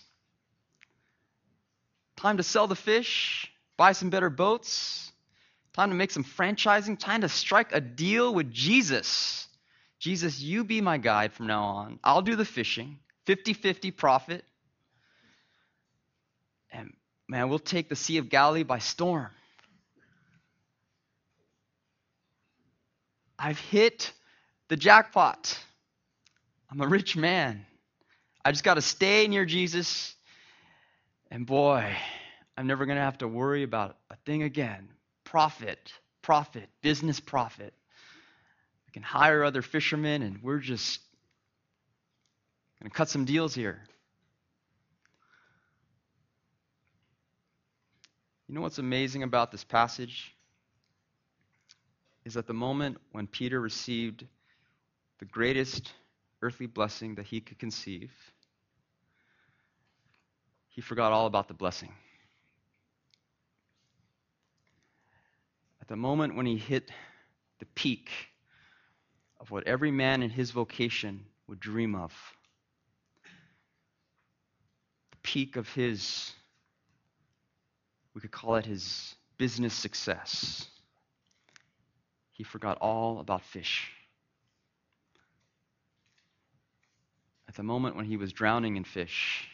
Time 2.17 2.37
to 2.37 2.43
sell 2.43 2.67
the 2.67 2.75
fish, 2.75 3.51
buy 3.77 3.93
some 3.93 4.09
better 4.09 4.29
boats, 4.29 5.11
time 5.73 5.89
to 5.89 5.95
make 5.95 6.11
some 6.11 6.23
franchising, 6.23 6.99
time 6.99 7.21
to 7.21 7.29
strike 7.29 7.73
a 7.73 7.81
deal 7.81 8.33
with 8.33 8.51
Jesus. 8.51 9.47
Jesus, 9.99 10.39
you 10.39 10.63
be 10.63 10.81
my 10.81 10.97
guide 10.97 11.33
from 11.33 11.47
now 11.47 11.63
on. 11.63 11.99
I'll 12.03 12.21
do 12.21 12.35
the 12.35 12.45
fishing, 12.45 12.99
50 13.25 13.53
50 13.53 13.91
profit. 13.91 14.43
And 16.71 16.93
man, 17.27 17.49
we'll 17.49 17.59
take 17.59 17.89
the 17.89 17.95
Sea 17.95 18.17
of 18.17 18.29
Galilee 18.29 18.63
by 18.63 18.79
storm. 18.79 19.29
I've 23.37 23.59
hit 23.59 24.11
the 24.69 24.77
jackpot. 24.77 25.57
I'm 26.69 26.81
a 26.81 26.87
rich 26.87 27.15
man. 27.15 27.65
I 28.43 28.51
just 28.51 28.63
got 28.63 28.75
to 28.75 28.81
stay 28.81 29.27
near 29.27 29.45
Jesus. 29.45 30.15
And 31.31 31.45
boy, 31.45 31.95
I'm 32.57 32.67
never 32.67 32.85
going 32.85 32.97
to 32.97 33.03
have 33.03 33.17
to 33.19 33.27
worry 33.27 33.63
about 33.63 33.97
a 34.09 34.15
thing 34.25 34.43
again. 34.43 34.89
Profit, 35.23 35.91
profit, 36.21 36.69
business 36.81 37.19
profit. 37.19 37.73
I 38.87 38.91
can 38.91 39.03
hire 39.03 39.43
other 39.43 39.61
fishermen, 39.61 40.21
and 40.21 40.41
we're 40.41 40.59
just 40.59 40.99
going 42.79 42.89
to 42.89 42.95
cut 42.95 43.09
some 43.09 43.25
deals 43.25 43.55
here. 43.55 43.81
You 48.47 48.53
know 48.53 48.61
what's 48.61 48.77
amazing 48.77 49.23
about 49.23 49.51
this 49.51 49.63
passage? 49.63 50.34
Is 52.25 52.35
at 52.35 52.47
the 52.47 52.53
moment 52.53 52.97
when 53.11 53.27
Peter 53.27 53.61
received 53.61 54.25
the 55.19 55.25
greatest 55.25 55.93
earthly 56.41 56.65
blessing 56.65 57.15
that 57.15 57.25
he 57.25 57.39
could 57.39 57.59
conceive, 57.59 58.11
he 60.67 60.81
forgot 60.81 61.11
all 61.11 61.27
about 61.27 61.47
the 61.47 61.53
blessing. 61.53 61.93
At 65.79 65.87
the 65.87 65.95
moment 65.95 66.35
when 66.35 66.47
he 66.47 66.57
hit 66.57 66.91
the 67.59 67.65
peak 67.67 68.09
of 69.39 69.51
what 69.51 69.67
every 69.67 69.91
man 69.91 70.23
in 70.23 70.31
his 70.31 70.49
vocation 70.49 71.23
would 71.47 71.59
dream 71.59 71.93
of, 71.93 72.11
the 75.11 75.17
peak 75.21 75.55
of 75.55 75.69
his, 75.69 76.31
we 78.15 78.21
could 78.21 78.31
call 78.31 78.55
it 78.55 78.65
his 78.65 79.13
business 79.37 79.75
success 79.75 80.67
he 82.35 82.43
forgot 82.43 82.77
all 82.79 83.19
about 83.21 83.41
fish. 83.45 83.89
At 87.47 87.55
the 87.55 87.63
moment 87.63 87.95
when 87.95 88.03
he 88.03 88.17
was 88.17 88.33
drowning 88.33 88.75
in 88.75 88.83
fish, 88.83 89.47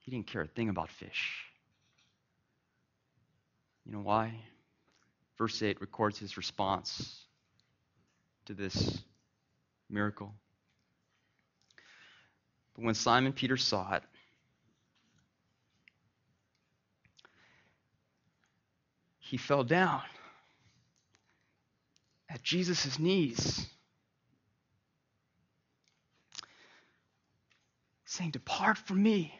he 0.00 0.10
didn't 0.10 0.26
care 0.26 0.42
a 0.42 0.46
thing 0.46 0.68
about 0.68 0.90
fish. 0.90 1.44
You 3.86 3.92
know 3.92 4.00
why? 4.00 4.34
Verse 5.38 5.62
8 5.62 5.80
records 5.80 6.18
his 6.18 6.36
response 6.36 7.24
to 8.44 8.52
this 8.52 8.98
miracle. 9.88 10.34
But 12.74 12.84
when 12.84 12.94
Simon 12.94 13.32
Peter 13.32 13.56
saw 13.56 13.94
it, 13.94 14.02
he 19.20 19.38
fell 19.38 19.64
down 19.64 20.02
at 22.28 22.42
Jesus' 22.42 22.98
knees, 22.98 23.66
saying, 28.04 28.30
Depart 28.30 28.78
from 28.78 29.02
me, 29.02 29.38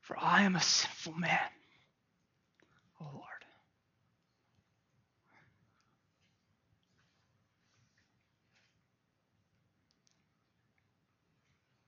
for 0.00 0.16
I 0.18 0.42
am 0.42 0.56
a 0.56 0.60
sinful 0.60 1.14
man, 1.14 1.38
O 3.00 3.04
Lord. 3.04 3.24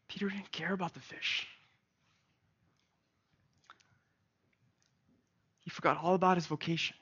Peter 0.08 0.28
didn't 0.28 0.52
care 0.52 0.72
about 0.72 0.92
the 0.94 1.00
fish. 1.00 1.46
He 5.60 5.70
forgot 5.70 5.96
all 6.02 6.14
about 6.14 6.36
his 6.36 6.46
vocation. 6.46 6.96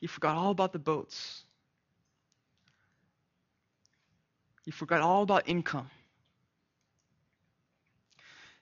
He 0.00 0.06
forgot 0.06 0.36
all 0.36 0.50
about 0.50 0.72
the 0.72 0.78
boats. 0.78 1.42
He 4.64 4.70
forgot 4.70 5.00
all 5.00 5.22
about 5.22 5.48
income. 5.48 5.90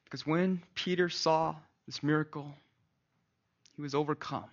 Because 0.05 0.27
when 0.27 0.63
Peter 0.75 1.09
saw 1.09 1.57
this 1.85 2.03
miracle, 2.03 2.55
he 3.75 3.83
was 3.83 3.95
overcome 3.95 4.45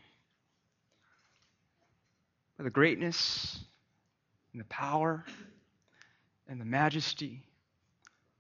by 2.58 2.64
the 2.64 2.70
greatness 2.70 3.60
and 4.52 4.60
the 4.60 4.66
power 4.66 5.24
and 6.48 6.60
the 6.60 6.66
majesty 6.66 7.44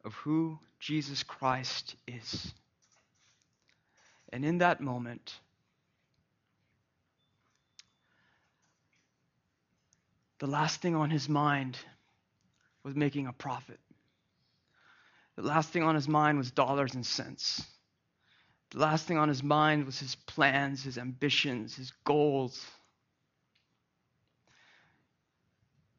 of 0.04 0.14
who 0.16 0.60
Jesus 0.80 1.24
Christ 1.24 1.96
is. 2.08 2.54
And 4.34 4.44
in 4.44 4.58
that 4.58 4.82
moment, 4.82 5.39
the 10.44 10.50
last 10.50 10.82
thing 10.82 10.94
on 10.94 11.10
his 11.10 11.30
mind 11.30 11.78
was 12.84 12.98
making 12.98 13.28
a 13.28 13.32
profit. 13.32 13.80
The 15.38 15.41
last 15.41 15.70
thing 15.70 15.84
on 15.84 15.96
his 15.96 16.10
mind 16.10 16.38
was 16.38 16.52
dollars 16.52 16.96
and 16.96 17.06
cents. 17.06 17.66
The 18.72 18.80
last 18.80 19.08
thing 19.08 19.18
on 19.18 19.30
his 19.30 19.41
mind 19.41 19.86
was 19.86 19.98
his 20.00 20.16
plans, 20.16 20.84
his 20.84 20.98
ambitions, 20.98 21.78
his 21.78 21.94
goals. 22.04 22.62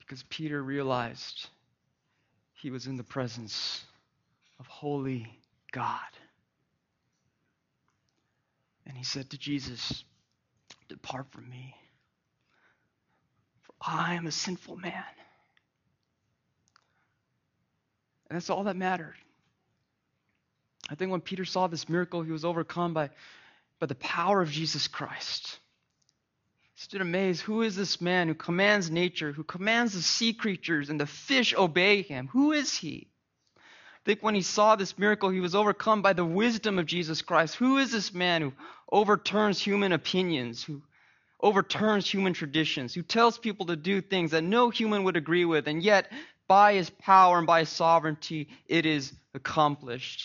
Because 0.00 0.22
Peter 0.24 0.62
realized 0.62 1.48
he 2.52 2.70
was 2.70 2.86
in 2.86 2.98
the 2.98 3.02
presence 3.02 3.82
of 4.60 4.66
holy 4.66 5.26
God. 5.72 6.00
And 8.84 8.94
he 8.94 9.04
said 9.04 9.30
to 9.30 9.38
Jesus, 9.38 10.04
Depart 10.90 11.32
from 11.32 11.48
me, 11.48 11.74
I 13.86 14.14
am 14.14 14.26
a 14.26 14.32
sinful 14.32 14.76
man. 14.76 15.04
And 18.28 18.36
that's 18.36 18.50
all 18.50 18.64
that 18.64 18.76
mattered. 18.76 19.14
I 20.88 20.94
think 20.94 21.10
when 21.10 21.20
Peter 21.20 21.44
saw 21.44 21.66
this 21.66 21.88
miracle, 21.88 22.22
he 22.22 22.32
was 22.32 22.44
overcome 22.44 22.94
by, 22.94 23.10
by 23.78 23.86
the 23.86 23.94
power 23.94 24.40
of 24.42 24.50
Jesus 24.50 24.88
Christ. 24.88 25.58
He 26.74 26.80
stood 26.80 27.00
amazed. 27.00 27.42
Who 27.42 27.62
is 27.62 27.76
this 27.76 28.00
man 28.00 28.28
who 28.28 28.34
commands 28.34 28.90
nature, 28.90 29.32
who 29.32 29.44
commands 29.44 29.94
the 29.94 30.02
sea 30.02 30.32
creatures 30.32 30.90
and 30.90 31.00
the 31.00 31.06
fish 31.06 31.54
obey 31.54 32.02
him? 32.02 32.28
Who 32.32 32.52
is 32.52 32.76
he? 32.76 33.08
I 33.56 33.60
think 34.04 34.22
when 34.22 34.34
he 34.34 34.42
saw 34.42 34.76
this 34.76 34.98
miracle, 34.98 35.30
he 35.30 35.40
was 35.40 35.54
overcome 35.54 36.02
by 36.02 36.12
the 36.12 36.24
wisdom 36.24 36.78
of 36.78 36.86
Jesus 36.86 37.22
Christ. 37.22 37.54
Who 37.54 37.78
is 37.78 37.92
this 37.92 38.12
man 38.12 38.42
who 38.42 38.52
overturns 38.90 39.60
human 39.60 39.92
opinions, 39.92 40.62
who 40.62 40.82
overturns 41.44 42.10
human 42.10 42.32
traditions, 42.32 42.94
who 42.94 43.02
tells 43.02 43.38
people 43.38 43.66
to 43.66 43.76
do 43.76 44.00
things 44.00 44.30
that 44.30 44.42
no 44.42 44.70
human 44.70 45.04
would 45.04 45.16
agree 45.16 45.44
with, 45.44 45.68
and 45.68 45.82
yet 45.82 46.10
by 46.48 46.72
his 46.72 46.90
power 46.90 47.38
and 47.38 47.46
by 47.46 47.60
his 47.60 47.68
sovereignty, 47.68 48.48
it 48.66 48.86
is 48.86 49.12
accomplished. 49.34 50.24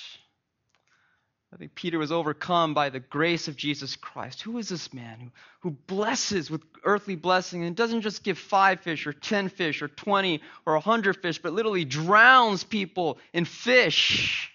I 1.53 1.57
think 1.57 1.76
Peter 1.76 1.97
was 1.97 2.11
overcome 2.11 2.74
by 2.74 2.89
the 2.89 2.99
grace 2.99 3.47
of 3.47 3.57
Jesus 3.57 3.95
Christ. 3.95 4.43
Who 4.43 4.57
is 4.59 4.70
this 4.70 4.93
man 4.93 5.20
who, 5.20 5.32
who 5.61 5.72
blesses 5.72 6.49
with 6.49 6.61
earthly 6.86 7.15
blessing 7.15 7.63
and 7.63 7.76
doesn't 7.76 8.01
just 8.01 8.24
give 8.24 8.38
five 8.38 8.82
fish 8.82 9.05
or 9.05 9.13
ten 9.13 9.49
fish 9.49 9.82
or 9.82 9.88
twenty 9.88 10.41
or 10.65 10.76
a 10.76 10.80
hundred 10.80 11.17
fish, 11.17 11.39
but 11.41 11.53
literally 11.53 11.86
drowns 11.86 12.63
people 12.63 13.17
in 13.34 13.45
fish? 13.45 14.51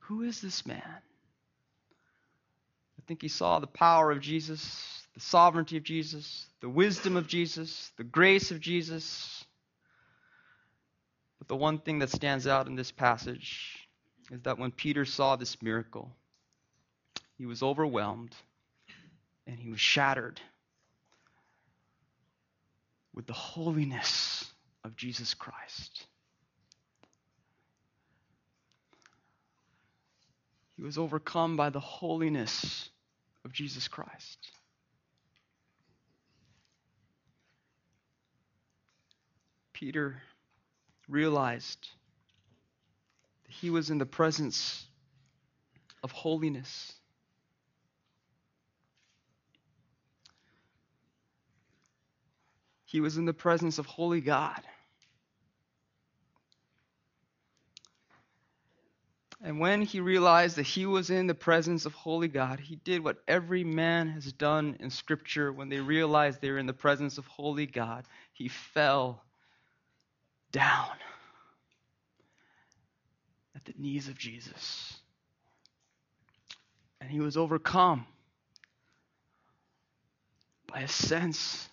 Who 0.00 0.22
is 0.22 0.40
this 0.40 0.66
man? 0.66 0.82
I 3.06 3.08
think 3.08 3.22
he 3.22 3.28
saw 3.28 3.60
the 3.60 3.68
power 3.68 4.10
of 4.10 4.18
Jesus, 4.18 5.06
the 5.14 5.20
sovereignty 5.20 5.76
of 5.76 5.84
Jesus, 5.84 6.46
the 6.60 6.68
wisdom 6.68 7.16
of 7.16 7.28
Jesus, 7.28 7.92
the 7.96 8.02
grace 8.02 8.50
of 8.50 8.58
Jesus. 8.58 9.44
But 11.38 11.46
the 11.46 11.54
one 11.54 11.78
thing 11.78 12.00
that 12.00 12.10
stands 12.10 12.48
out 12.48 12.66
in 12.66 12.74
this 12.74 12.90
passage 12.90 13.88
is 14.32 14.40
that 14.40 14.58
when 14.58 14.72
Peter 14.72 15.04
saw 15.04 15.36
this 15.36 15.62
miracle, 15.62 16.10
he 17.38 17.46
was 17.46 17.62
overwhelmed 17.62 18.34
and 19.46 19.56
he 19.56 19.68
was 19.68 19.78
shattered 19.78 20.40
with 23.14 23.28
the 23.28 23.32
holiness 23.34 24.50
of 24.82 24.96
Jesus 24.96 25.32
Christ. 25.32 26.06
He 30.76 30.82
was 30.82 30.98
overcome 30.98 31.56
by 31.56 31.70
the 31.70 31.78
holiness 31.78 32.90
of 33.46 33.52
Jesus 33.52 33.86
Christ. 33.86 34.50
Peter 39.72 40.20
realized 41.08 41.88
that 43.44 43.52
he 43.52 43.70
was 43.70 43.88
in 43.88 43.98
the 43.98 44.04
presence 44.04 44.84
of 46.02 46.10
holiness. 46.10 46.92
He 52.84 53.00
was 53.00 53.16
in 53.16 53.26
the 53.26 53.32
presence 53.32 53.78
of 53.78 53.86
holy 53.86 54.20
God. 54.20 54.60
And 59.42 59.60
when 59.60 59.82
he 59.82 60.00
realized 60.00 60.56
that 60.56 60.62
he 60.62 60.86
was 60.86 61.10
in 61.10 61.26
the 61.26 61.34
presence 61.34 61.84
of 61.84 61.92
holy 61.92 62.28
God, 62.28 62.58
he 62.58 62.76
did 62.76 63.04
what 63.04 63.18
every 63.28 63.64
man 63.64 64.08
has 64.08 64.32
done 64.32 64.76
in 64.80 64.90
Scripture 64.90 65.52
when 65.52 65.68
they 65.68 65.80
realize 65.80 66.38
they're 66.38 66.58
in 66.58 66.66
the 66.66 66.72
presence 66.72 67.18
of 67.18 67.26
holy 67.26 67.66
God. 67.66 68.06
He 68.32 68.48
fell 68.48 69.22
down 70.52 70.96
at 73.54 73.64
the 73.66 73.74
knees 73.76 74.08
of 74.08 74.16
Jesus. 74.16 74.96
And 77.00 77.10
he 77.10 77.20
was 77.20 77.36
overcome 77.36 78.06
by 80.66 80.80
a 80.80 80.88
sense 80.88 81.68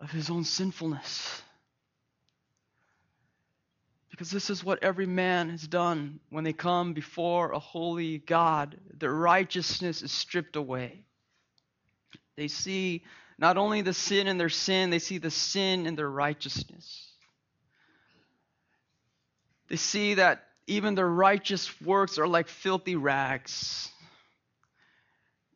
of 0.00 0.10
his 0.10 0.30
own 0.30 0.44
sinfulness. 0.44 1.42
Because 4.22 4.30
this 4.30 4.50
is 4.50 4.62
what 4.62 4.84
every 4.84 5.06
man 5.06 5.50
has 5.50 5.66
done 5.66 6.20
when 6.30 6.44
they 6.44 6.52
come 6.52 6.92
before 6.92 7.50
a 7.50 7.58
holy 7.58 8.18
God. 8.18 8.78
Their 8.96 9.12
righteousness 9.12 10.00
is 10.00 10.12
stripped 10.12 10.54
away. 10.54 11.02
They 12.36 12.46
see 12.46 13.02
not 13.36 13.56
only 13.56 13.82
the 13.82 13.92
sin 13.92 14.28
in 14.28 14.38
their 14.38 14.48
sin, 14.48 14.90
they 14.90 15.00
see 15.00 15.18
the 15.18 15.32
sin 15.32 15.86
in 15.86 15.96
their 15.96 16.08
righteousness. 16.08 17.10
They 19.66 19.74
see 19.74 20.14
that 20.14 20.44
even 20.68 20.94
their 20.94 21.10
righteous 21.10 21.80
works 21.80 22.16
are 22.16 22.28
like 22.28 22.46
filthy 22.46 22.94
rags. 22.94 23.90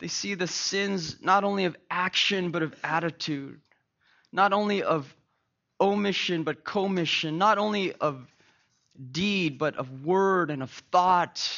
They 0.01 0.09
see 0.09 0.35
the 0.35 0.49
sins 0.49 1.23
not 1.23 1.45
only 1.45 1.67
of 1.67 1.77
action, 1.89 2.51
but 2.51 2.65
of 2.65 2.75
attitude, 2.83 3.61
not 4.33 4.53
only 4.53 4.83
of 4.83 5.15
omission, 5.81 6.43
but 6.43 6.65
commission, 6.65 7.39
not 7.39 7.59
only 7.59 7.93
of 7.93 8.27
deed, 9.13 9.59
but 9.59 9.77
of 9.77 10.05
word 10.05 10.51
and 10.51 10.63
of 10.63 10.71
thought. 10.91 11.51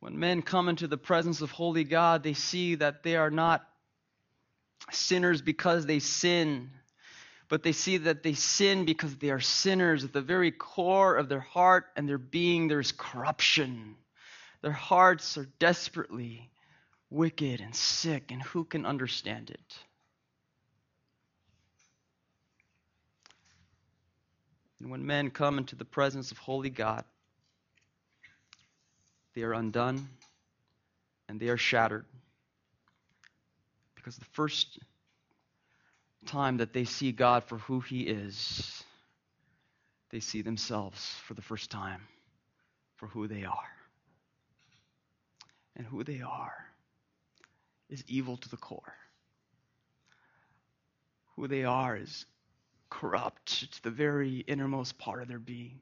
When 0.00 0.18
men 0.18 0.42
come 0.42 0.68
into 0.68 0.88
the 0.88 0.98
presence 0.98 1.40
of 1.40 1.50
holy 1.50 1.84
God, 1.84 2.22
they 2.22 2.34
see 2.34 2.74
that 2.76 3.02
they 3.02 3.16
are 3.16 3.30
not 3.30 3.64
sinners 4.90 5.40
because 5.42 5.86
they 5.86 6.00
sin, 6.00 6.70
but 7.48 7.62
they 7.62 7.72
see 7.72 7.98
that 7.98 8.22
they 8.22 8.34
sin 8.34 8.84
because 8.84 9.16
they 9.16 9.30
are 9.30 9.40
sinners. 9.40 10.04
At 10.04 10.12
the 10.12 10.20
very 10.20 10.50
core 10.50 11.16
of 11.16 11.28
their 11.28 11.40
heart 11.40 11.86
and 11.96 12.08
their 12.08 12.18
being, 12.18 12.68
there's 12.68 12.92
corruption. 12.92 13.96
Their 14.60 14.72
hearts 14.72 15.38
are 15.38 15.48
desperately 15.58 16.50
wicked 17.10 17.60
and 17.60 17.74
sick, 17.74 18.30
and 18.32 18.42
who 18.42 18.64
can 18.64 18.86
understand 18.86 19.50
it? 19.50 19.78
And 24.82 24.90
when 24.90 25.06
men 25.06 25.30
come 25.30 25.58
into 25.58 25.76
the 25.76 25.84
presence 25.84 26.32
of 26.32 26.38
holy 26.38 26.68
God, 26.68 27.04
they 29.32 29.42
are 29.42 29.52
undone 29.52 30.08
and 31.28 31.38
they 31.38 31.48
are 31.48 31.56
shattered. 31.56 32.04
Because 33.94 34.16
the 34.16 34.24
first 34.32 34.80
time 36.26 36.56
that 36.56 36.72
they 36.72 36.84
see 36.84 37.12
God 37.12 37.44
for 37.44 37.58
who 37.58 37.78
He 37.78 38.00
is, 38.00 38.82
they 40.10 40.18
see 40.18 40.42
themselves 40.42 41.14
for 41.26 41.34
the 41.34 41.42
first 41.42 41.70
time 41.70 42.00
for 42.96 43.06
who 43.06 43.28
they 43.28 43.44
are. 43.44 43.70
And 45.76 45.86
who 45.86 46.02
they 46.02 46.22
are 46.22 46.66
is 47.88 48.02
evil 48.08 48.36
to 48.36 48.48
the 48.48 48.56
core. 48.56 48.94
Who 51.36 51.46
they 51.46 51.62
are 51.62 51.96
is 51.96 52.26
corrupt 52.92 53.72
to 53.72 53.82
the 53.82 53.90
very 53.90 54.44
innermost 54.46 54.98
part 54.98 55.22
of 55.22 55.28
their 55.28 55.38
being. 55.38 55.80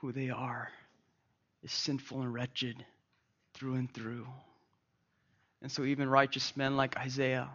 Who 0.00 0.12
they 0.12 0.30
are 0.30 0.70
is 1.62 1.72
sinful 1.72 2.22
and 2.22 2.32
wretched 2.32 2.82
through 3.52 3.74
and 3.74 3.92
through. 3.92 4.26
And 5.60 5.70
so, 5.70 5.84
even 5.84 6.08
righteous 6.08 6.56
men 6.56 6.76
like 6.76 6.96
Isaiah, 6.96 7.50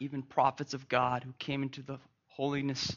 even 0.00 0.22
prophets 0.22 0.72
of 0.72 0.88
God 0.88 1.22
who 1.22 1.34
came 1.38 1.62
into 1.62 1.82
the 1.82 1.98
holiness, 2.28 2.96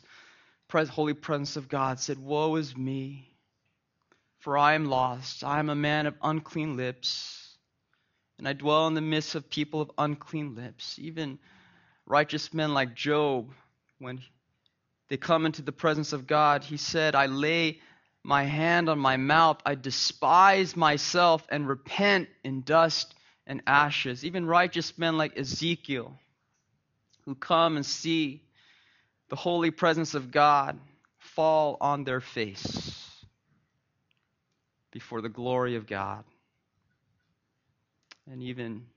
holy 0.72 1.14
presence 1.14 1.58
of 1.58 1.68
God, 1.68 1.99
said, 1.99 2.18
Woe 2.18 2.56
is 2.56 2.76
me, 2.76 3.30
for 4.39 4.58
I 4.58 4.76
am 4.76 4.86
lost. 4.86 5.43
I 5.43 5.60
am 5.60 5.70
a 5.70 5.76
man 5.76 6.08
of 6.08 6.16
unclean 6.22 6.78
lips, 6.78 7.58
and 8.38 8.47
I 8.47 8.53
dwell 8.53 8.88
in 8.88 8.93
the 8.93 9.01
midst 9.01 9.36
of 9.36 9.49
people 9.49 9.82
of 9.82 9.91
unclean 9.97 10.56
lips. 10.56 10.97
Even 10.99 11.38
righteous 12.06 12.53
men 12.53 12.74
like 12.74 12.95
Job, 12.95 13.51
when 13.99 14.22
they 15.10 15.18
come 15.18 15.45
into 15.45 15.62
the 15.62 15.72
presence 15.72 16.14
of 16.14 16.28
God, 16.28 16.64
he 16.64 16.78
said, 16.78 17.16
I 17.16 17.28
lay 17.28 17.80
my 18.24 18.43
hand 18.43 18.89
on 18.89 18.97
my 18.97 19.18
mouth, 19.18 19.62
I 19.66 19.76
despise 19.76 20.76
myself 20.76 21.45
and 21.49 21.68
repent 21.68 22.28
in 22.43 22.62
dust 22.62 23.14
and 23.45 23.62
ashes. 23.68 24.26
Even 24.26 24.47
righteous 24.47 24.97
men 24.97 25.18
like 25.18 25.38
Ezekiel, 25.38 26.18
who 27.26 27.36
come 27.36 27.76
and 27.76 27.86
see 27.86 28.41
the 29.30 29.36
holy 29.36 29.72
presence 29.72 30.16
of 30.16 30.32
God, 30.32 30.80
fall 31.20 31.78
on 31.82 32.03
their 32.03 32.22
face 32.22 33.26
before 34.91 35.22
the 35.22 35.30
glory 35.30 35.76
of 35.76 35.86
God. 35.86 36.24
And 38.32 38.41
even 38.41 38.88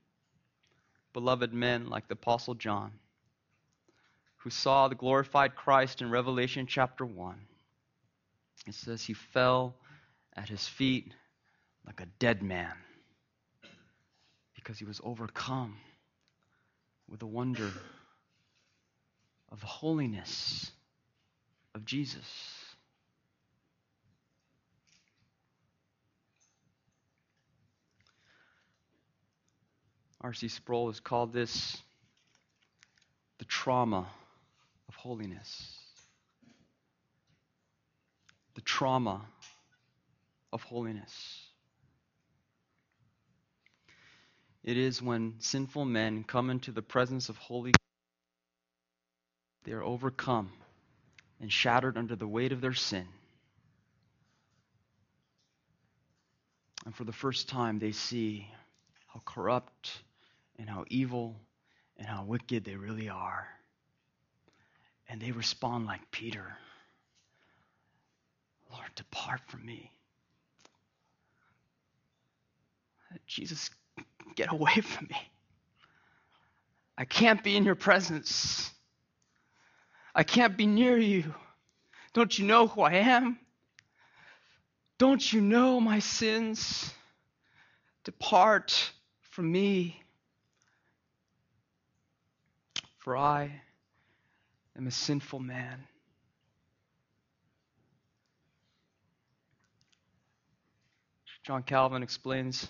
beloved 1.18 1.52
men 1.52 1.88
like 1.88 2.06
the 2.06 2.12
Apostle 2.14 2.54
John, 2.54 2.92
who 4.36 4.50
saw 4.50 4.86
the 4.86 4.94
glorified 4.94 5.56
Christ 5.56 6.00
in 6.00 6.12
Revelation 6.12 6.64
chapter 6.68 7.04
1. 7.04 7.34
It 8.68 8.74
says 8.74 9.02
he 9.02 9.14
fell 9.14 9.74
at 10.36 10.48
his 10.48 10.68
feet 10.68 11.12
like 11.84 12.00
a 12.00 12.06
dead 12.20 12.40
man 12.40 12.70
because 14.54 14.78
he 14.78 14.84
was 14.84 15.00
overcome 15.02 15.76
with 17.10 17.18
the 17.18 17.26
wonder 17.26 17.72
of 19.50 19.60
the 19.60 19.66
holiness 19.66 20.70
of 21.74 21.84
Jesus. 21.84 22.57
R.C. 30.20 30.48
Sproul 30.48 30.88
has 30.88 31.00
called 31.00 31.32
this 31.32 31.80
the 33.38 33.44
trauma 33.44 34.08
of 34.88 34.94
holiness. 34.96 35.78
The 38.54 38.60
trauma 38.62 39.24
of 40.52 40.62
holiness. 40.62 41.46
It 44.64 44.76
is 44.76 45.00
when 45.00 45.34
sinful 45.38 45.84
men 45.84 46.24
come 46.24 46.50
into 46.50 46.72
the 46.72 46.82
presence 46.82 47.28
of 47.28 47.36
holy 47.36 47.72
they 49.64 49.72
are 49.72 49.82
overcome 49.82 50.50
and 51.40 51.52
shattered 51.52 51.96
under 51.98 52.16
the 52.16 52.26
weight 52.26 52.52
of 52.52 52.60
their 52.60 52.74
sin. 52.74 53.06
And 56.86 56.94
for 56.94 57.04
the 57.04 57.12
first 57.12 57.48
time, 57.48 57.78
they 57.78 57.92
see 57.92 58.48
how 59.08 59.20
corrupt 59.24 60.02
and 60.58 60.68
how 60.68 60.84
evil 60.88 61.36
and 61.96 62.06
how 62.06 62.24
wicked 62.24 62.64
they 62.64 62.76
really 62.76 63.08
are. 63.08 63.46
And 65.08 65.20
they 65.20 65.32
respond 65.32 65.86
like 65.86 66.10
Peter 66.10 66.56
Lord, 68.70 68.88
depart 68.94 69.40
from 69.46 69.64
me. 69.64 69.90
Jesus, 73.26 73.70
get 74.34 74.52
away 74.52 74.74
from 74.82 75.06
me. 75.10 75.16
I 76.96 77.04
can't 77.04 77.42
be 77.42 77.56
in 77.56 77.64
your 77.64 77.76
presence. 77.76 78.70
I 80.14 80.24
can't 80.24 80.56
be 80.56 80.66
near 80.66 80.98
you. 80.98 81.32
Don't 82.12 82.36
you 82.38 82.46
know 82.46 82.66
who 82.66 82.82
I 82.82 82.94
am? 82.94 83.38
Don't 84.98 85.32
you 85.32 85.40
know 85.40 85.80
my 85.80 86.00
sins? 86.00 86.92
Depart 88.02 88.92
from 89.30 89.52
me, 89.52 90.02
for 93.08 93.16
I 93.16 93.62
am 94.76 94.86
a 94.86 94.90
sinful 94.90 95.40
man. 95.40 95.82
John 101.42 101.62
Calvin 101.62 102.02
explains 102.02 102.68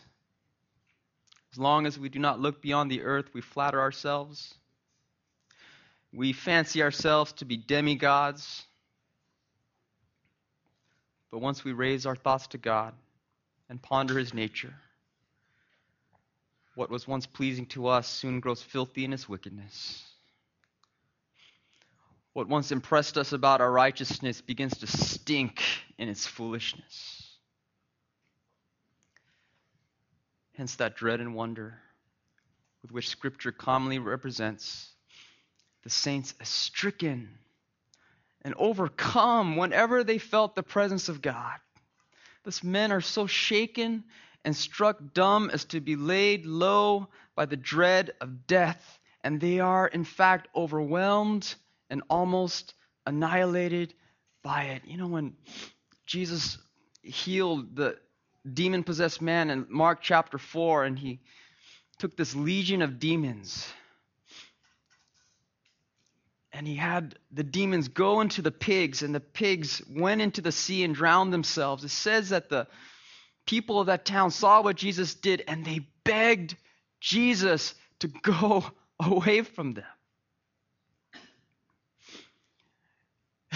as 1.50 1.58
long 1.58 1.86
as 1.86 1.98
we 1.98 2.08
do 2.08 2.20
not 2.20 2.38
look 2.38 2.62
beyond 2.62 2.88
the 2.88 3.02
earth, 3.02 3.30
we 3.34 3.40
flatter 3.40 3.80
ourselves. 3.80 4.54
We 6.12 6.32
fancy 6.32 6.84
ourselves 6.84 7.32
to 7.32 7.44
be 7.44 7.56
demigods. 7.56 8.62
But 11.32 11.40
once 11.40 11.64
we 11.64 11.72
raise 11.72 12.06
our 12.06 12.14
thoughts 12.14 12.46
to 12.48 12.58
God 12.58 12.94
and 13.68 13.82
ponder 13.82 14.16
His 14.16 14.32
nature, 14.32 14.74
what 16.76 16.90
was 16.90 17.08
once 17.08 17.26
pleasing 17.26 17.66
to 17.66 17.88
us 17.88 18.06
soon 18.06 18.38
grows 18.38 18.62
filthy 18.62 19.04
in 19.04 19.12
its 19.12 19.28
wickedness. 19.28 20.04
What 22.38 22.46
once 22.46 22.70
impressed 22.70 23.18
us 23.18 23.32
about 23.32 23.60
our 23.60 23.72
righteousness 23.72 24.40
begins 24.40 24.78
to 24.78 24.86
stink 24.86 25.60
in 25.98 26.08
its 26.08 26.24
foolishness. 26.24 27.36
Hence, 30.56 30.76
that 30.76 30.94
dread 30.94 31.18
and 31.18 31.34
wonder 31.34 31.80
with 32.80 32.92
which 32.92 33.08
Scripture 33.08 33.50
commonly 33.50 33.98
represents 33.98 34.92
the 35.82 35.90
saints 35.90 36.32
as 36.40 36.48
stricken 36.48 37.28
and 38.42 38.54
overcome 38.56 39.56
whenever 39.56 40.04
they 40.04 40.18
felt 40.18 40.54
the 40.54 40.62
presence 40.62 41.08
of 41.08 41.20
God. 41.20 41.56
These 42.44 42.62
men 42.62 42.92
are 42.92 43.00
so 43.00 43.26
shaken 43.26 44.04
and 44.44 44.54
struck 44.54 45.12
dumb 45.12 45.50
as 45.52 45.64
to 45.64 45.80
be 45.80 45.96
laid 45.96 46.46
low 46.46 47.08
by 47.34 47.46
the 47.46 47.56
dread 47.56 48.12
of 48.20 48.46
death, 48.46 49.00
and 49.24 49.40
they 49.40 49.58
are, 49.58 49.88
in 49.88 50.04
fact, 50.04 50.46
overwhelmed 50.54 51.56
and 51.90 52.02
almost 52.08 52.74
annihilated 53.06 53.94
by 54.42 54.64
it. 54.64 54.82
You 54.86 54.96
know, 54.96 55.08
when 55.08 55.34
Jesus 56.06 56.58
healed 57.02 57.76
the 57.76 57.96
demon 58.50 58.84
possessed 58.84 59.20
man 59.20 59.50
in 59.50 59.66
Mark 59.68 60.00
chapter 60.02 60.38
4, 60.38 60.84
and 60.84 60.98
he 60.98 61.20
took 61.98 62.16
this 62.16 62.34
legion 62.34 62.82
of 62.82 62.98
demons 62.98 63.66
and 66.58 66.66
he 66.66 66.74
had 66.74 67.16
the 67.30 67.44
demons 67.44 67.86
go 67.86 68.20
into 68.20 68.42
the 68.42 68.50
pigs, 68.50 69.02
and 69.02 69.14
the 69.14 69.20
pigs 69.20 69.80
went 69.88 70.20
into 70.20 70.40
the 70.40 70.50
sea 70.50 70.82
and 70.82 70.92
drowned 70.92 71.32
themselves. 71.32 71.84
It 71.84 71.90
says 71.90 72.30
that 72.30 72.48
the 72.48 72.66
people 73.46 73.80
of 73.80 73.86
that 73.86 74.04
town 74.04 74.32
saw 74.32 74.62
what 74.62 74.76
Jesus 74.76 75.14
did, 75.14 75.44
and 75.46 75.64
they 75.64 75.86
begged 76.04 76.56
Jesus 77.00 77.76
to 78.00 78.08
go 78.08 78.64
away 79.00 79.42
from 79.42 79.74
them. 79.74 79.84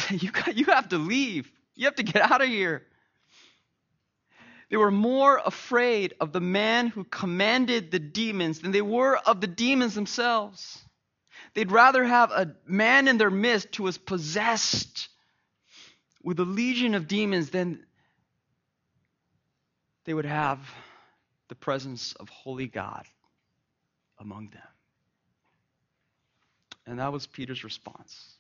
You, 0.11 0.31
got, 0.31 0.57
you 0.57 0.67
have 0.67 0.89
to 0.91 0.99
leave. 0.99 1.51
You 1.75 1.87
have 1.87 1.97
to 1.97 2.03
get 2.03 2.31
out 2.31 2.43
of 2.43 2.49
here. 2.49 2.83
They 4.71 4.77
were 4.77 4.91
more 4.91 5.41
afraid 5.45 6.15
of 6.21 6.33
the 6.33 6.41
man 6.41 6.87
who 6.87 7.05
commanded 7.05 7.91
the 7.91 7.99
demons 7.99 8.61
than 8.61 8.73
they 8.73 8.83
were 8.83 9.17
of 9.17 9.41
the 9.41 9.47
demons 9.47 9.95
themselves. 9.95 10.83
They'd 11.55 11.71
rather 11.71 12.05
have 12.05 12.31
a 12.31 12.55
man 12.67 13.09
in 13.09 13.19
their 13.19 13.31
midst 13.31 13.77
who 13.77 13.83
was 13.83 13.99
possessed 13.99 15.09
with 16.23 16.41
a 16.41 16.45
legion 16.45 16.95
of 16.95 17.07
demons 17.07 17.51
than 17.51 17.85
they 20.05 20.15
would 20.15 20.25
have 20.25 20.59
the 21.49 21.55
presence 21.55 22.15
of 22.15 22.31
holy 22.31 22.67
God 22.67 23.05
among 24.19 24.49
them. 24.51 24.63
And 26.87 26.99
that 26.99 27.13
was 27.13 27.27
Peter's 27.27 27.63
response 27.63 28.37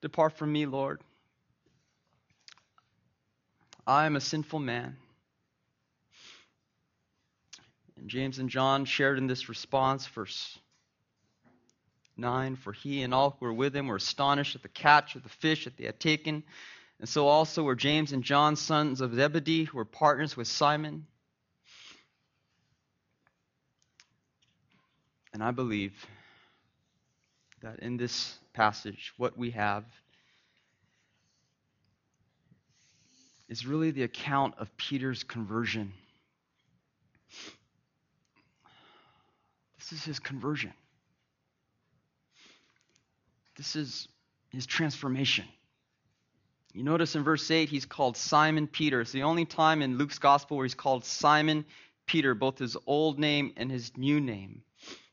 Depart 0.00 0.32
from 0.32 0.52
me, 0.52 0.66
Lord. 0.66 1.00
I 3.86 4.06
am 4.06 4.16
a 4.16 4.20
sinful 4.20 4.60
man. 4.60 4.96
And 7.96 8.08
James 8.08 8.38
and 8.38 8.48
John 8.48 8.86
shared 8.86 9.18
in 9.18 9.26
this 9.26 9.48
response, 9.48 10.06
verse 10.06 10.58
9 12.16 12.56
For 12.56 12.72
he 12.72 13.02
and 13.02 13.12
all 13.12 13.36
who 13.38 13.46
were 13.46 13.52
with 13.52 13.76
him 13.76 13.88
were 13.88 13.96
astonished 13.96 14.56
at 14.56 14.62
the 14.62 14.68
catch 14.68 15.16
of 15.16 15.22
the 15.22 15.28
fish 15.28 15.64
that 15.64 15.76
they 15.76 15.84
had 15.84 16.00
taken. 16.00 16.44
And 16.98 17.08
so 17.08 17.26
also 17.26 17.62
were 17.62 17.74
James 17.74 18.12
and 18.12 18.22
John, 18.22 18.56
sons 18.56 19.00
of 19.00 19.14
Zebedee, 19.14 19.64
who 19.64 19.78
were 19.78 19.84
partners 19.84 20.36
with 20.36 20.46
Simon. 20.46 21.06
And 25.32 25.42
I 25.42 25.50
believe 25.50 26.06
that 27.62 27.80
in 27.80 27.96
this 27.96 28.38
passage, 28.52 29.12
what 29.16 29.36
we 29.36 29.50
have 29.50 29.84
is 33.48 33.66
really 33.66 33.90
the 33.90 34.04
account 34.04 34.54
of 34.58 34.74
Peter's 34.76 35.24
conversion. 35.24 35.92
This 39.78 39.92
is 39.92 40.04
his 40.04 40.18
conversion. 40.18 40.72
This 43.56 43.76
is 43.76 44.08
his 44.50 44.66
transformation. 44.66 45.44
You 46.72 46.84
notice 46.84 47.16
in 47.16 47.24
verse 47.24 47.50
8, 47.50 47.68
he's 47.68 47.84
called 47.84 48.16
Simon 48.16 48.68
Peter. 48.68 49.00
It's 49.00 49.12
the 49.12 49.24
only 49.24 49.44
time 49.44 49.82
in 49.82 49.98
Luke's 49.98 50.18
gospel 50.18 50.56
where 50.56 50.64
he's 50.64 50.74
called 50.74 51.04
Simon 51.04 51.64
Peter, 52.06 52.34
both 52.34 52.58
his 52.58 52.76
old 52.86 53.18
name 53.18 53.52
and 53.56 53.70
his 53.70 53.96
new 53.96 54.20
name. 54.20 54.62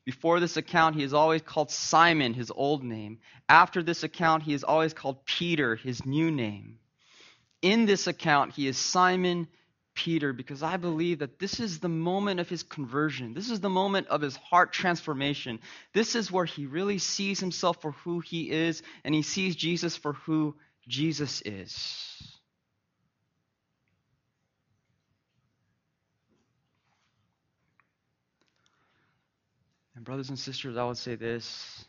Before 0.07 0.39
this 0.39 0.55
account, 0.55 0.95
he 0.95 1.03
is 1.03 1.13
always 1.13 1.41
called 1.41 1.69
Simon, 1.69 2.33
his 2.33 2.49
old 2.49 2.81
name. 2.81 3.19
After 3.49 3.83
this 3.83 4.03
account, 4.03 4.43
he 4.43 4.53
is 4.53 4.63
always 4.63 4.93
called 4.93 5.25
Peter, 5.25 5.75
his 5.75 6.05
new 6.05 6.31
name. 6.31 6.79
In 7.61 7.85
this 7.85 8.07
account, 8.07 8.53
he 8.53 8.69
is 8.69 8.77
Simon 8.77 9.49
Peter 9.95 10.31
because 10.31 10.63
I 10.63 10.77
believe 10.77 11.19
that 11.19 11.39
this 11.39 11.59
is 11.59 11.79
the 11.79 11.89
moment 11.89 12.39
of 12.39 12.47
his 12.47 12.63
conversion. 12.63 13.33
This 13.33 13.49
is 13.49 13.59
the 13.59 13.67
moment 13.67 14.07
of 14.07 14.21
his 14.21 14.37
heart 14.37 14.71
transformation. 14.71 15.59
This 15.91 16.15
is 16.15 16.31
where 16.31 16.45
he 16.45 16.67
really 16.67 16.99
sees 16.99 17.41
himself 17.41 17.81
for 17.81 17.91
who 17.91 18.21
he 18.21 18.49
is 18.49 18.83
and 19.03 19.13
he 19.13 19.23
sees 19.23 19.57
Jesus 19.57 19.97
for 19.97 20.13
who 20.13 20.55
Jesus 20.87 21.41
is. 21.41 22.36
And, 29.97 30.05
brothers 30.05 30.29
and 30.29 30.37
sisters, 30.37 30.77
I 30.77 30.83
would 30.85 30.97
say 30.97 31.15
this 31.15 31.83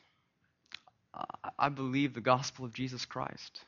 I 1.59 1.69
believe 1.69 2.15
the 2.15 2.23
gospel 2.23 2.65
of 2.65 2.73
Jesus 2.73 3.05
Christ. 3.05 3.61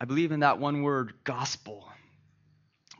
I 0.00 0.04
believe 0.04 0.32
in 0.32 0.40
that 0.40 0.58
one 0.58 0.82
word, 0.82 1.12
gospel, 1.22 1.88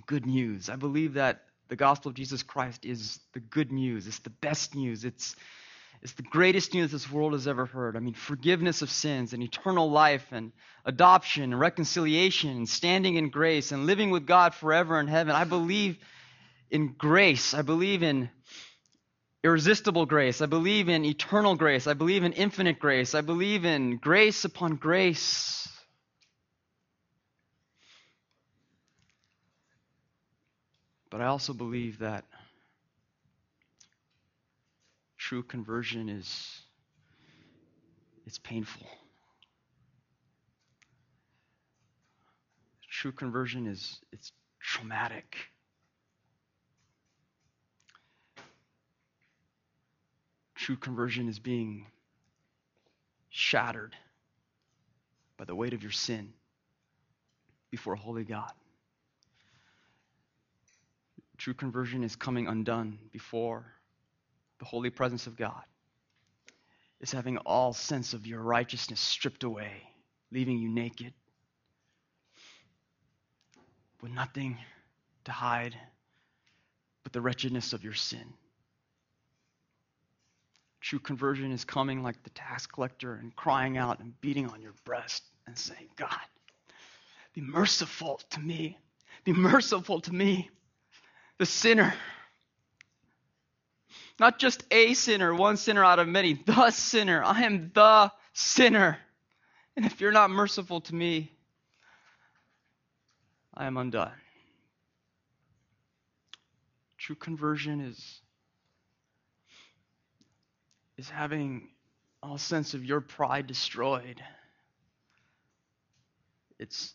good 0.07 0.25
news. 0.25 0.69
I 0.71 0.77
believe 0.77 1.15
that 1.15 1.43
the 1.69 1.75
gospel 1.75 2.11
of 2.11 2.15
Jesus 2.15 2.45
Christ 2.45 2.85
is 2.85 3.19
the 3.33 3.41
good 3.41 3.73
news. 3.73 4.07
It's 4.07 4.21
the 4.21 4.31
best 4.31 4.77
news. 4.77 5.05
It's, 5.05 5.35
it's 6.01 6.13
the 6.13 6.23
greatest 6.23 6.73
news 6.73 6.93
this 6.93 7.11
world 7.11 7.33
has 7.33 7.49
ever 7.49 7.67
heard. 7.67 7.97
I 7.97 8.01
mean, 8.01 8.15
forgiveness 8.15 8.83
of 8.83 8.91
sins 8.91 9.33
and 9.33 9.43
eternal 9.43 9.91
life 9.91 10.27
and 10.31 10.53
adoption 10.85 11.43
and 11.43 11.59
reconciliation 11.59 12.51
and 12.51 12.69
standing 12.69 13.17
in 13.17 13.31
grace 13.31 13.73
and 13.73 13.87
living 13.87 14.11
with 14.11 14.27
God 14.27 14.55
forever 14.55 15.01
in 15.01 15.09
heaven. 15.09 15.35
I 15.35 15.45
believe 15.45 15.99
in 16.71 16.95
grace. 16.97 17.53
I 17.53 17.63
believe 17.63 18.05
in 18.05 18.31
irresistible 19.43 20.07
grace. 20.07 20.41
I 20.41 20.47
believe 20.47 20.89
in 20.89 21.05
eternal 21.05 21.57
grace. 21.57 21.87
I 21.87 21.95
believe 21.95 22.25
in 22.25 22.33
infinite 22.33 22.79
grace. 22.79 23.15
I 23.15 23.21
believe 23.21 23.65
in 23.65 23.97
grace 23.97 24.45
upon 24.45 24.77
grace. 24.77 25.69
But 31.11 31.21
I 31.21 31.27
also 31.27 31.53
believe 31.53 31.99
that 31.99 32.25
true 35.19 35.43
conversion 35.43 36.09
is 36.09 36.63
it's 38.27 38.39
painful. 38.39 38.87
True 42.89 43.13
conversion 43.13 43.67
is 43.67 43.99
it's 44.13 44.31
traumatic. 44.61 45.37
True 50.61 50.77
conversion 50.77 51.27
is 51.31 51.39
being 51.39 51.87
shattered 53.31 53.97
by 55.39 55.47
the 55.47 55.55
weight 55.55 55.73
of 55.73 55.83
your 55.83 55.91
sin 55.91 56.35
before 57.71 57.95
a 57.95 57.99
holy 57.99 58.25
God. 58.25 58.53
True 61.39 61.55
conversion 61.55 62.05
is 62.05 62.15
coming 62.15 62.47
undone 62.47 62.99
before 63.11 63.73
the 64.59 64.67
holy 64.67 64.91
presence 64.91 65.27
of 65.27 65.35
God. 65.35 65.63
It's 67.01 67.13
having 67.13 67.39
all 67.39 67.73
sense 67.73 68.13
of 68.13 68.27
your 68.27 68.43
righteousness 68.43 69.01
stripped 69.01 69.45
away, 69.45 69.73
leaving 70.31 70.59
you 70.59 70.69
naked 70.69 71.15
with 74.03 74.13
nothing 74.13 74.59
to 75.25 75.33
hide 75.33 75.75
but 77.03 77.15
the 77.15 77.23
wretchedness 77.23 77.73
of 77.73 77.83
your 77.83 77.95
sin. 77.95 78.35
True 80.81 80.99
conversion 80.99 81.53
is 81.53 81.65
coming 81.65 82.03
like 82.03 82.23
the 82.23 82.31
tax 82.31 82.67
collector 82.67 83.15
and 83.15 83.35
crying 83.37 83.77
out 83.77 84.01
and 84.01 84.19
beating 84.21 84.49
on 84.49 84.63
your 84.63 84.75
breast 84.85 85.23
and 85.47 85.57
saying, 85.57 85.89
God, 85.97 86.09
be 87.35 87.41
merciful 87.43 88.21
to 88.31 88.41
me. 88.41 88.79
Be 89.25 89.33
merciful 89.33 90.01
to 90.01 90.15
me, 90.15 90.51
the 91.39 91.45
sinner. 91.45 91.93
Not 94.19 94.39
just 94.39 94.65
a 94.71 94.95
sinner, 94.95 95.35
one 95.35 95.57
sinner 95.57 95.85
out 95.85 95.99
of 95.99 96.09
many, 96.09 96.35
the 96.35 96.71
sinner. 96.71 97.23
I 97.23 97.43
am 97.43 97.71
the 97.75 98.11
sinner. 98.33 98.99
And 99.77 99.85
if 99.85 100.01
you're 100.01 100.13
not 100.13 100.31
merciful 100.31 100.81
to 100.83 100.95
me, 100.95 101.33
I 103.55 103.67
am 103.67 103.77
undone. 103.77 104.13
True 106.99 107.17
conversion 107.17 107.81
is 107.81 108.21
is 111.01 111.09
having 111.09 111.67
all 112.23 112.37
sense 112.37 112.75
of 112.75 112.85
your 112.85 113.01
pride 113.01 113.47
destroyed. 113.47 114.23
It's 116.59 116.93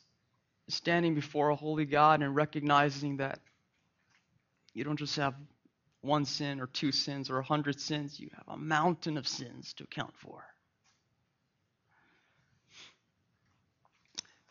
standing 0.67 1.15
before 1.15 1.49
a 1.49 1.55
holy 1.55 1.85
God 1.85 2.21
and 2.21 2.35
recognizing 2.35 3.17
that 3.17 3.39
you 4.75 4.83
don't 4.83 4.99
just 4.99 5.15
have 5.15 5.33
one 6.01 6.25
sin 6.25 6.59
or 6.59 6.67
two 6.67 6.91
sins 6.91 7.31
or 7.31 7.39
a 7.39 7.43
hundred 7.43 7.81
sins, 7.81 8.19
you 8.19 8.29
have 8.35 8.47
a 8.47 8.57
mountain 8.57 9.17
of 9.17 9.27
sins 9.27 9.73
to 9.73 9.85
account 9.85 10.13
for. 10.17 10.43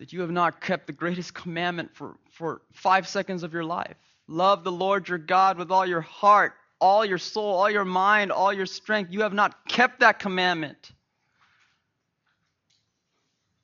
That 0.01 0.13
you 0.13 0.23
have 0.23 0.33
not 0.33 0.61
kept 0.61 0.89
the 0.89 0.93
greatest 0.93 1.33
commandment 1.33 1.95
for, 1.95 2.17
for 2.33 2.63
five 2.73 3.07
seconds 3.07 3.45
of 3.45 3.53
your 3.53 3.65
life. 3.65 3.95
Love 4.27 4.65
the 4.65 4.73
Lord 4.73 5.09
your 5.09 5.19
God 5.19 5.59
with 5.59 5.71
all 5.71 5.87
your 5.87 6.01
heart, 6.01 6.55
all 6.85 7.03
your 7.03 7.17
soul, 7.17 7.55
all 7.55 7.71
your 7.71 7.87
mind, 7.87 8.31
all 8.31 8.53
your 8.53 8.67
strength. 8.67 9.11
You 9.11 9.23
have 9.23 9.33
not 9.33 9.67
kept 9.67 10.01
that 10.01 10.19
commandment 10.19 10.93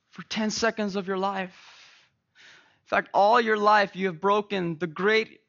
for 0.08 0.22
10 0.22 0.48
seconds 0.48 0.96
of 0.96 1.06
your 1.06 1.18
life. 1.18 1.54
In 2.82 2.88
fact, 2.88 3.10
all 3.12 3.38
your 3.38 3.58
life 3.58 3.94
you 3.94 4.06
have 4.06 4.22
broken 4.22 4.78
the 4.78 4.86
great 4.86 5.40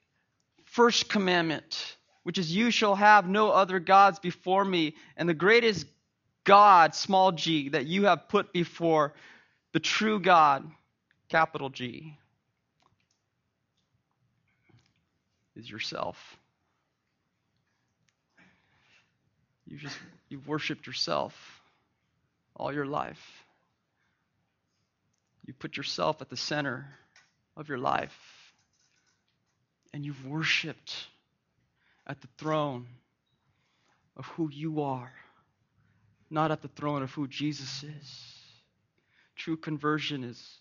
first 0.66 1.08
commandment, 1.08 1.96
which 2.24 2.38
is, 2.38 2.54
You 2.54 2.72
shall 2.72 2.94
have 2.94 3.30
no 3.30 3.52
other 3.52 3.80
gods 3.80 4.20
before 4.20 4.66
me. 4.66 4.94
And 5.16 5.30
the 5.30 5.34
greatest 5.34 5.86
God, 6.44 6.94
small 6.94 7.32
g, 7.32 7.70
that 7.70 7.86
you 7.86 8.04
have 8.04 8.28
put 8.28 8.52
before 8.52 9.14
the 9.72 9.80
true 9.80 10.20
God, 10.20 10.70
capital 11.30 11.70
G, 11.70 12.18
is 15.56 15.72
yourself. 15.72 16.38
You 19.72 19.78
just 19.78 19.98
you've 20.28 20.50
worshiped 20.50 20.86
yourself 20.86 21.34
all 22.58 22.74
your 22.74 22.86
life. 22.86 23.46
You 25.46 25.54
put 25.54 25.78
yourself 25.78 26.22
at 26.22 26.30
the 26.30 26.36
center 26.36 26.86
of 27.56 27.70
your 27.70 27.78
life. 27.78 28.14
And 29.94 30.06
you've 30.06 30.28
worshiped 30.28 30.94
at 32.06 32.20
the 32.20 32.28
throne 32.38 32.86
of 34.18 34.26
who 34.26 34.50
you 34.52 34.82
are, 34.82 35.14
not 36.30 36.52
at 36.52 36.62
the 36.62 36.68
throne 36.68 37.02
of 37.02 37.12
who 37.12 37.26
Jesus 37.30 37.84
is. 37.84 38.26
True 39.38 39.56
conversion 39.56 40.26
is 40.26 40.60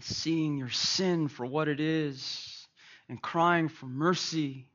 seeing 0.00 0.58
your 0.58 0.68
sin 0.68 1.28
for 1.28 1.46
what 1.46 1.66
it 1.66 1.80
is 1.80 2.66
and 3.08 3.22
crying 3.22 3.70
for 3.70 3.86
mercy 3.86 4.66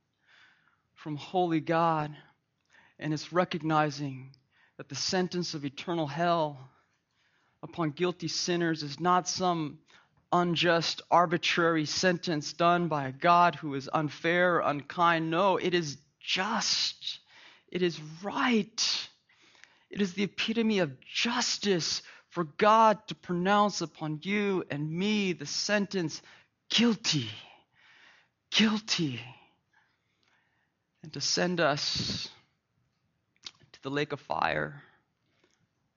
from 0.95 1.17
holy 1.17 1.59
God 1.59 2.15
and 3.03 3.13
it's 3.13 3.33
recognizing 3.33 4.31
that 4.77 4.87
the 4.87 4.95
sentence 4.95 5.53
of 5.53 5.65
eternal 5.65 6.07
hell 6.07 6.57
upon 7.61 7.91
guilty 7.91 8.29
sinners 8.29 8.81
is 8.81 8.97
not 8.97 9.27
some 9.27 9.77
unjust, 10.31 11.01
arbitrary 11.11 11.85
sentence 11.85 12.53
done 12.53 12.87
by 12.87 13.07
a 13.07 13.11
God 13.11 13.55
who 13.55 13.75
is 13.75 13.89
unfair 13.93 14.55
or 14.55 14.59
unkind. 14.61 15.29
No, 15.29 15.57
it 15.57 15.73
is 15.73 15.97
just. 16.21 17.19
It 17.69 17.81
is 17.81 17.99
right. 18.23 19.07
It 19.89 20.01
is 20.01 20.13
the 20.13 20.23
epitome 20.23 20.79
of 20.79 20.97
justice 21.01 22.03
for 22.29 22.45
God 22.45 23.05
to 23.09 23.15
pronounce 23.15 23.81
upon 23.81 24.21
you 24.23 24.63
and 24.71 24.89
me 24.89 25.33
the 25.33 25.45
sentence 25.45 26.21
guilty, 26.69 27.29
guilty, 28.49 29.19
and 31.03 31.11
to 31.11 31.19
send 31.19 31.59
us 31.59 32.29
the 33.83 33.91
lake 33.91 34.13
of 34.13 34.19
fire 34.21 34.81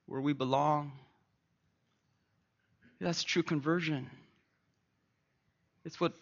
where 0.07 0.21
we 0.21 0.33
belong. 0.33 0.93
That's 3.01 3.23
true 3.23 3.43
conversion. 3.43 4.11
It's 5.85 6.01
what, 6.01 6.13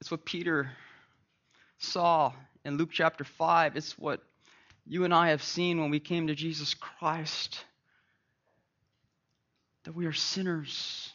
it's 0.00 0.10
what 0.10 0.24
Peter 0.24 0.70
saw 1.78 2.32
in 2.64 2.78
Luke 2.78 2.90
chapter 2.92 3.24
5. 3.24 3.76
It's 3.76 3.98
what 3.98 4.22
you 4.86 5.04
and 5.04 5.12
I 5.12 5.30
have 5.30 5.42
seen 5.42 5.80
when 5.80 5.90
we 5.90 6.00
came 6.00 6.28
to 6.28 6.34
Jesus 6.34 6.72
Christ 6.72 7.62
that 9.84 9.94
we 9.94 10.06
are 10.06 10.12
sinners. 10.12 11.12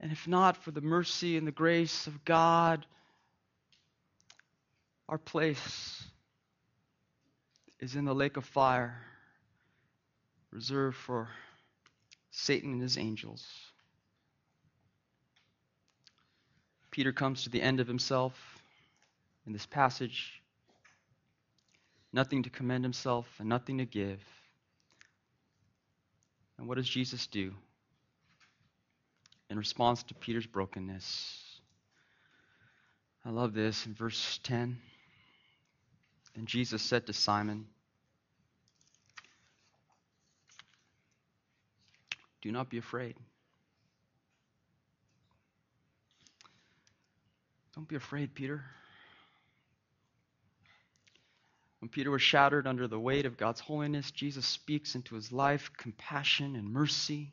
And 0.00 0.10
if 0.10 0.26
not 0.26 0.56
for 0.56 0.70
the 0.70 0.80
mercy 0.80 1.36
and 1.36 1.46
the 1.46 1.52
grace 1.52 2.06
of 2.06 2.24
God, 2.24 2.86
our 5.06 5.18
place 5.18 6.02
is 7.80 7.96
in 7.96 8.04
the 8.04 8.14
lake 8.14 8.36
of 8.36 8.44
fire 8.44 8.94
reserved 10.50 10.96
for 10.96 11.28
Satan 12.30 12.74
and 12.74 12.82
his 12.82 12.98
angels. 12.98 13.46
Peter 16.90 17.12
comes 17.12 17.44
to 17.44 17.50
the 17.50 17.62
end 17.62 17.80
of 17.80 17.86
himself 17.86 18.34
in 19.46 19.52
this 19.52 19.66
passage. 19.66 20.42
Nothing 22.12 22.42
to 22.42 22.50
commend 22.50 22.84
himself 22.84 23.26
and 23.38 23.48
nothing 23.48 23.78
to 23.78 23.84
give. 23.84 24.20
And 26.58 26.68
what 26.68 26.76
does 26.76 26.88
Jesus 26.88 27.26
do 27.28 27.54
in 29.48 29.56
response 29.56 30.02
to 30.04 30.14
Peter's 30.14 30.46
brokenness? 30.46 31.60
I 33.24 33.30
love 33.30 33.54
this 33.54 33.86
in 33.86 33.94
verse 33.94 34.40
10. 34.42 34.78
And 36.36 36.46
Jesus 36.46 36.82
said 36.82 37.06
to 37.06 37.12
Simon, 37.12 37.66
Do 42.42 42.50
not 42.50 42.70
be 42.70 42.78
afraid. 42.78 43.16
Don't 47.74 47.88
be 47.88 47.96
afraid, 47.96 48.34
Peter. 48.34 48.64
When 51.80 51.88
Peter 51.88 52.10
was 52.10 52.22
shattered 52.22 52.66
under 52.66 52.86
the 52.86 53.00
weight 53.00 53.24
of 53.26 53.36
God's 53.36 53.60
holiness, 53.60 54.10
Jesus 54.10 54.46
speaks 54.46 54.94
into 54.94 55.14
his 55.14 55.32
life 55.32 55.70
compassion 55.76 56.56
and 56.56 56.70
mercy. 56.70 57.32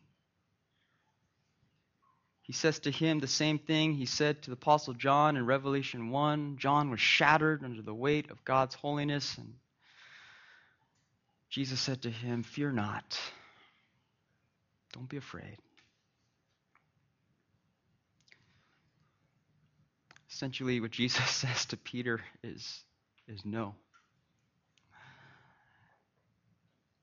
He 2.48 2.54
says 2.54 2.80
to 2.80 2.92
him 2.92 3.20
the 3.20 3.28
same 3.28 3.60
thing 3.60 3.94
he 3.94 4.06
said 4.06 4.42
to 4.42 4.50
the 4.50 4.56
Apostle 4.56 4.94
John 4.94 5.36
in 5.36 5.46
Revelation 5.46 6.12
1. 6.12 6.56
John 6.58 6.90
was 6.90 7.02
shattered 7.02 7.62
under 7.66 7.82
the 7.82 7.94
weight 7.94 8.32
of 8.32 8.46
God's 8.46 8.74
holiness, 8.74 9.38
and 9.38 9.54
Jesus 11.50 11.82
said 11.82 12.04
to 12.04 12.10
him, 12.10 12.44
Fear 12.44 12.72
not. 12.72 13.20
Don't 14.94 15.10
be 15.10 15.18
afraid. 15.18 15.58
Essentially, 20.32 20.80
what 20.80 20.92
Jesus 20.92 21.30
says 21.30 21.66
to 21.66 21.78
Peter 21.78 22.22
is, 22.44 22.82
is 23.28 23.44
no. 23.44 23.76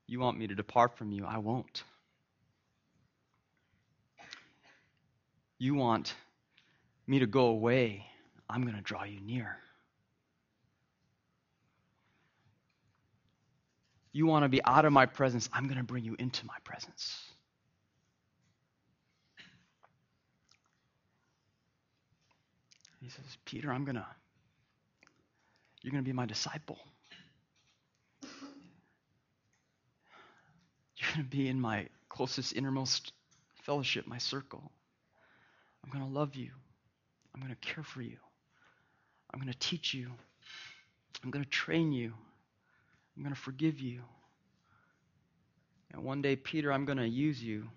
You 0.07 0.19
want 0.19 0.39
me 0.39 0.47
to 0.47 0.55
depart 0.55 0.97
from 0.97 1.11
you? 1.11 1.23
I 1.23 1.37
won't. 1.37 1.83
You 5.57 5.75
want 5.75 6.13
me 7.07 7.19
to 7.19 7.27
go 7.27 7.47
away? 7.47 8.05
I'm 8.49 8.63
going 8.63 8.75
to 8.75 8.81
draw 8.81 9.03
you 9.03 9.19
near. 9.21 9.57
You 14.11 14.25
want 14.25 14.43
to 14.43 14.49
be 14.49 14.63
out 14.63 14.85
of 14.85 14.93
my 14.93 15.05
presence? 15.05 15.49
I'm 15.51 15.65
going 15.65 15.77
to 15.77 15.83
bring 15.83 16.05
you 16.05 16.15
into 16.17 16.45
my 16.45 16.55
presence. 16.63 17.19
He 23.01 23.09
says, 23.09 23.37
Peter, 23.45 23.71
I'm 23.71 23.85
going 23.85 23.95
to, 23.95 24.05
you're 25.81 25.91
going 25.91 26.03
to 26.03 26.07
be 26.07 26.13
my 26.13 26.25
disciple. 26.25 26.79
You're 30.97 31.09
going 31.13 31.23
to 31.25 31.29
be 31.29 31.47
in 31.47 31.59
my 31.59 31.87
closest, 32.09 32.53
innermost 32.53 33.11
fellowship, 33.63 34.07
my 34.07 34.17
circle. 34.17 34.71
I'm 35.85 35.91
going 35.91 36.11
to 36.11 36.19
love 36.19 36.35
you. 36.35 36.49
I'm 37.33 37.41
going 37.41 37.53
to 37.53 37.67
care 37.67 37.83
for 37.83 38.01
you. 38.01 38.17
I'm 39.31 39.39
going 39.39 39.51
to 39.51 39.59
teach 39.59 39.93
you. 39.93 40.09
I'm 41.23 41.29
going 41.31 41.43
to 41.43 41.49
train 41.49 41.91
you. 41.91 42.13
I'm 43.15 43.23
going 43.23 43.35
to 43.35 43.39
forgive 43.39 43.79
you. 43.79 44.01
And 45.93 46.03
one 46.03 46.21
day, 46.21 46.35
Peter, 46.35 46.73
I'm 46.73 46.85
going 46.85 46.97
to 46.97 47.07
use 47.07 47.41
you. 47.41 47.67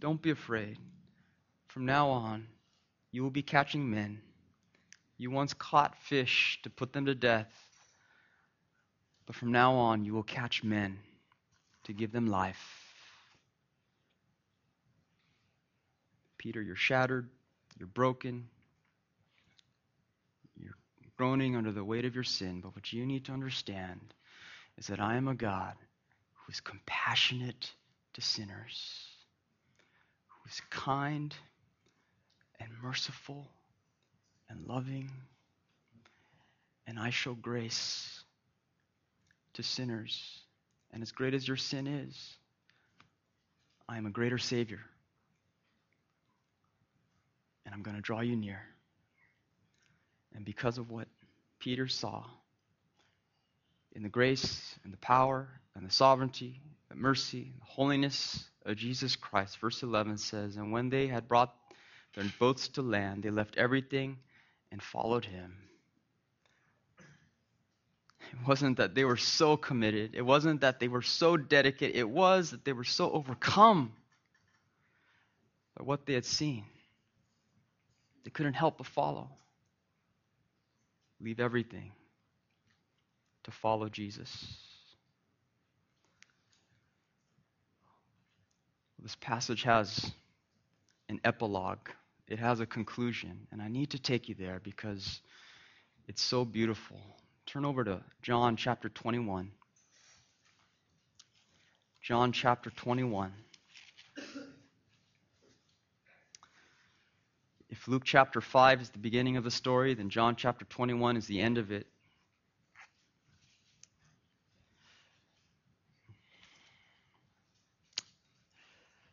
Don't 0.00 0.20
be 0.20 0.30
afraid. 0.30 0.78
From 1.68 1.86
now 1.86 2.10
on, 2.10 2.46
you 3.10 3.22
will 3.22 3.30
be 3.30 3.42
catching 3.42 3.90
men. 3.90 4.20
You 5.16 5.30
once 5.30 5.54
caught 5.54 5.96
fish 5.96 6.58
to 6.62 6.70
put 6.70 6.92
them 6.92 7.06
to 7.06 7.14
death, 7.14 7.52
but 9.26 9.36
from 9.36 9.52
now 9.52 9.74
on, 9.74 10.04
you 10.04 10.12
will 10.12 10.24
catch 10.24 10.64
men 10.64 10.98
to 11.84 11.92
give 11.92 12.12
them 12.12 12.26
life. 12.26 12.83
Peter, 16.44 16.60
you're 16.60 16.76
shattered, 16.76 17.26
you're 17.78 17.88
broken, 17.88 18.46
you're 20.60 20.74
groaning 21.16 21.56
under 21.56 21.72
the 21.72 21.82
weight 21.82 22.04
of 22.04 22.14
your 22.14 22.22
sin, 22.22 22.60
but 22.60 22.74
what 22.74 22.92
you 22.92 23.06
need 23.06 23.24
to 23.24 23.32
understand 23.32 24.12
is 24.76 24.88
that 24.88 25.00
I 25.00 25.16
am 25.16 25.26
a 25.26 25.34
God 25.34 25.72
who 26.34 26.52
is 26.52 26.60
compassionate 26.60 27.72
to 28.12 28.20
sinners, 28.20 29.06
who 30.28 30.50
is 30.50 30.60
kind 30.68 31.34
and 32.60 32.68
merciful 32.82 33.48
and 34.50 34.66
loving, 34.66 35.10
and 36.86 36.98
I 36.98 37.08
show 37.08 37.32
grace 37.32 38.22
to 39.54 39.62
sinners. 39.62 40.42
And 40.92 41.02
as 41.02 41.10
great 41.10 41.32
as 41.32 41.48
your 41.48 41.56
sin 41.56 41.86
is, 41.86 42.36
I 43.88 43.96
am 43.96 44.04
a 44.04 44.10
greater 44.10 44.36
Savior. 44.36 44.80
And 47.64 47.74
I'm 47.74 47.82
going 47.82 47.96
to 47.96 48.02
draw 48.02 48.20
you 48.20 48.36
near. 48.36 48.60
And 50.34 50.44
because 50.44 50.78
of 50.78 50.90
what 50.90 51.08
Peter 51.60 51.88
saw 51.88 52.24
in 53.92 54.02
the 54.02 54.08
grace 54.08 54.74
and 54.84 54.92
the 54.92 54.98
power 54.98 55.48
and 55.76 55.86
the 55.86 55.92
sovereignty, 55.92 56.60
the 56.88 56.96
mercy, 56.96 57.52
the 57.58 57.66
holiness 57.66 58.44
of 58.66 58.76
Jesus 58.76 59.16
Christ, 59.16 59.58
verse 59.58 59.82
11 59.82 60.18
says, 60.18 60.56
And 60.56 60.72
when 60.72 60.90
they 60.90 61.06
had 61.06 61.28
brought 61.28 61.54
their 62.14 62.24
boats 62.38 62.68
to 62.68 62.82
land. 62.82 63.22
They 63.22 63.30
left 63.30 63.56
everything 63.56 64.18
and 64.70 64.82
followed 64.82 65.24
him. 65.24 65.56
It 68.32 68.48
wasn't 68.48 68.78
that 68.78 68.94
they 68.94 69.04
were 69.04 69.16
so 69.16 69.56
committed. 69.56 70.14
It 70.14 70.22
wasn't 70.22 70.62
that 70.62 70.80
they 70.80 70.88
were 70.88 71.02
so 71.02 71.36
dedicated. 71.36 71.96
It 71.96 72.08
was 72.08 72.50
that 72.50 72.64
they 72.64 72.72
were 72.72 72.84
so 72.84 73.10
overcome 73.10 73.92
by 75.76 75.84
what 75.84 76.06
they 76.06 76.14
had 76.14 76.24
seen. 76.24 76.64
They 78.24 78.30
couldn't 78.30 78.54
help 78.54 78.78
but 78.78 78.86
follow. 78.86 79.28
Leave 81.20 81.40
everything 81.40 81.92
to 83.44 83.50
follow 83.50 83.88
Jesus. 83.88 84.56
This 89.02 89.16
passage 89.16 89.62
has 89.64 90.10
an 91.08 91.20
epilogue 91.24 91.88
it 92.28 92.38
has 92.38 92.60
a 92.60 92.66
conclusion. 92.66 93.46
And 93.52 93.60
I 93.60 93.68
need 93.68 93.90
to 93.90 93.98
take 93.98 94.28
you 94.28 94.34
there 94.34 94.60
because 94.62 95.20
it's 96.08 96.22
so 96.22 96.44
beautiful. 96.44 96.98
Turn 97.46 97.64
over 97.64 97.84
to 97.84 98.00
John 98.22 98.56
chapter 98.56 98.88
21. 98.88 99.50
John 102.02 102.32
chapter 102.32 102.70
21. 102.70 103.32
If 107.74 107.88
Luke 107.88 108.04
chapter 108.04 108.40
5 108.40 108.82
is 108.82 108.90
the 108.90 109.00
beginning 109.00 109.36
of 109.36 109.42
the 109.42 109.50
story, 109.50 109.94
then 109.94 110.08
John 110.08 110.36
chapter 110.36 110.64
21 110.64 111.16
is 111.16 111.26
the 111.26 111.40
end 111.40 111.58
of 111.58 111.72
it. 111.72 111.88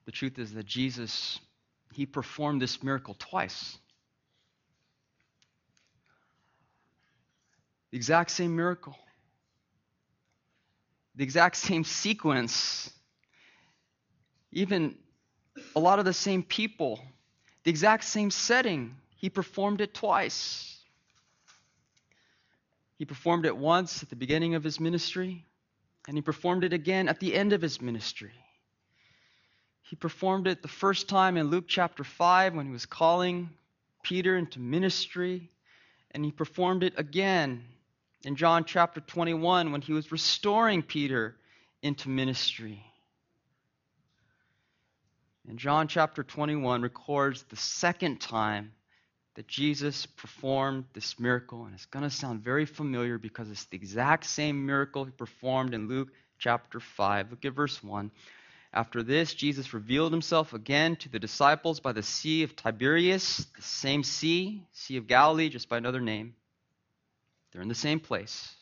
The 0.06 0.12
truth 0.12 0.38
is 0.38 0.54
that 0.54 0.68
Jesus 0.68 1.40
he 1.92 2.06
performed 2.06 2.62
this 2.62 2.84
miracle 2.84 3.16
twice. 3.18 3.80
The 7.90 7.98
exact 7.98 8.30
same 8.30 8.56
miracle, 8.56 8.96
the 11.16 11.24
exact 11.24 11.56
same 11.56 11.84
sequence, 11.84 12.92
even 14.52 14.96
a 15.76 15.80
lot 15.80 15.98
of 15.98 16.06
the 16.06 16.14
same 16.14 16.44
people, 16.44 17.02
the 17.64 17.70
exact 17.70 18.04
same 18.04 18.32
setting. 18.32 18.96
He 19.16 19.30
performed 19.30 19.82
it 19.82 19.94
twice. 19.94 20.78
He 22.98 23.06
performed 23.06 23.46
it 23.46 23.56
once 23.58 24.04
at 24.04 24.10
the 24.10 24.16
beginning 24.16 24.56
of 24.56 24.64
his 24.64 24.80
ministry, 24.80 25.44
And 26.08 26.18
he 26.18 26.22
performed 26.22 26.64
it 26.64 26.74
again 26.74 27.08
at 27.08 27.20
the 27.20 27.34
end 27.36 27.54
of 27.54 27.62
his 27.62 27.82
ministry. 27.82 28.34
He 29.84 29.96
performed 29.96 30.48
it 30.48 30.62
the 30.62 30.68
first 30.68 31.10
time 31.10 31.38
in 31.38 31.50
Luke 31.50 31.66
chapter 31.68 32.04
5 32.04 32.56
when 32.56 32.66
he 32.66 32.72
was 32.72 32.86
calling 32.86 33.50
Peter 34.04 34.38
into 34.38 34.60
ministry. 34.60 35.50
And 36.12 36.24
he 36.26 36.32
performed 36.32 36.84
it 36.84 36.94
again 36.98 37.64
in 38.24 38.36
John 38.36 38.66
chapter 38.66 39.02
21 39.02 39.72
when 39.72 39.82
he 39.82 39.94
was 39.94 40.12
restoring 40.12 40.82
Peter 40.82 41.36
into 41.82 42.10
ministry. 42.10 42.91
And 45.48 45.58
John 45.58 45.88
chapter 45.88 46.24
21 46.24 46.82
records 46.82 47.44
the 47.44 47.56
second 47.56 48.22
time 48.22 48.74
that 49.36 49.48
Jesus 49.48 50.06
performed 50.06 50.86
this 50.94 51.20
miracle. 51.20 51.66
And 51.66 51.74
it's 51.74 51.86
going 51.86 52.04
to 52.04 52.10
sound 52.10 52.44
very 52.44 52.66
familiar 52.66 53.18
because 53.18 53.50
it's 53.50 53.66
the 53.66 53.78
exact 53.78 54.26
same 54.26 54.66
miracle 54.66 55.06
he 55.06 55.12
performed 55.12 55.74
in 55.74 55.88
Luke 55.88 56.10
chapter 56.38 56.80
5. 56.80 57.32
Look 57.32 57.46
at 57.46 57.54
verse 57.54 57.82
1. 57.84 58.12
After 58.74 59.04
this, 59.04 59.34
Jesus 59.34 59.74
revealed 59.74 60.14
himself 60.14 60.54
again 60.54 60.96
to 60.98 61.10
the 61.10 61.20
disciples 61.20 61.80
by 61.80 61.92
the 61.92 62.04
Sea 62.04 62.44
of 62.44 62.56
Tiberias, 62.56 63.46
the 63.56 63.62
same 63.62 64.04
sea, 64.04 64.64
Sea 64.72 64.98
of 64.98 65.08
Galilee, 65.08 65.50
just 65.50 65.68
by 65.68 65.78
another 65.78 66.00
name. 66.00 66.36
They're 67.52 67.62
in 67.62 67.68
the 67.68 67.76
same 67.76 68.00
place. 68.00 68.56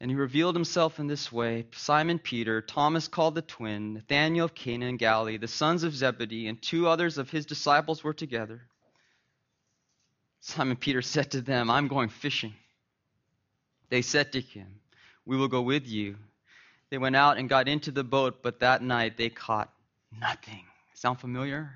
And 0.00 0.10
he 0.10 0.14
revealed 0.16 0.54
himself 0.54 0.98
in 1.00 1.06
this 1.06 1.32
way 1.32 1.66
Simon 1.72 2.18
Peter, 2.18 2.60
Thomas 2.60 3.08
called 3.08 3.34
the 3.34 3.42
twin, 3.42 3.94
Nathanael 3.94 4.44
of 4.44 4.54
Cana 4.54 4.86
in 4.86 4.98
Galilee, 4.98 5.38
the 5.38 5.48
sons 5.48 5.84
of 5.84 5.94
Zebedee, 5.94 6.48
and 6.48 6.60
two 6.60 6.86
others 6.86 7.16
of 7.18 7.30
his 7.30 7.46
disciples 7.46 8.04
were 8.04 8.12
together. 8.12 8.62
Simon 10.40 10.76
Peter 10.76 11.02
said 11.02 11.30
to 11.32 11.40
them, 11.40 11.70
I'm 11.70 11.88
going 11.88 12.08
fishing. 12.08 12.54
They 13.88 14.02
said 14.02 14.32
to 14.32 14.40
him, 14.40 14.80
We 15.24 15.36
will 15.36 15.48
go 15.48 15.62
with 15.62 15.86
you. 15.86 16.16
They 16.90 16.98
went 16.98 17.16
out 17.16 17.38
and 17.38 17.48
got 17.48 17.66
into 17.66 17.90
the 17.90 18.04
boat, 18.04 18.42
but 18.42 18.60
that 18.60 18.82
night 18.82 19.16
they 19.16 19.28
caught 19.28 19.72
nothing. 20.20 20.64
Sound 20.94 21.18
familiar? 21.18 21.72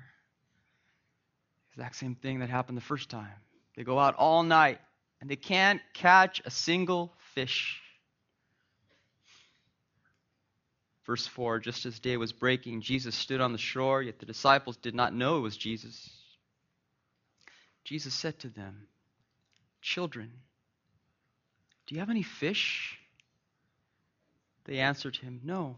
Exact 1.73 1.95
same 1.95 2.15
thing 2.15 2.39
that 2.39 2.49
happened 2.49 2.77
the 2.77 2.81
first 2.81 3.09
time. 3.09 3.33
They 3.75 3.83
go 3.83 3.99
out 3.99 4.15
all 4.15 4.43
night 4.43 4.79
and 5.19 5.29
they 5.29 5.35
can't 5.35 5.81
catch 5.93 6.41
a 6.45 6.51
single 6.51 7.13
fish. 7.33 7.80
Verse 11.05 11.25
4 11.27 11.59
Just 11.59 11.85
as 11.85 11.99
day 11.99 12.17
was 12.17 12.31
breaking, 12.31 12.81
Jesus 12.81 13.15
stood 13.15 13.41
on 13.41 13.51
the 13.51 13.57
shore, 13.57 14.01
yet 14.01 14.19
the 14.19 14.25
disciples 14.25 14.77
did 14.77 14.95
not 14.95 15.13
know 15.13 15.37
it 15.37 15.41
was 15.41 15.57
Jesus. 15.57 16.09
Jesus 17.83 18.13
said 18.13 18.39
to 18.39 18.49
them, 18.49 18.87
Children, 19.81 20.31
do 21.87 21.95
you 21.95 21.99
have 21.99 22.09
any 22.09 22.23
fish? 22.23 22.97
They 24.65 24.79
answered 24.79 25.15
him, 25.15 25.41
No. 25.43 25.77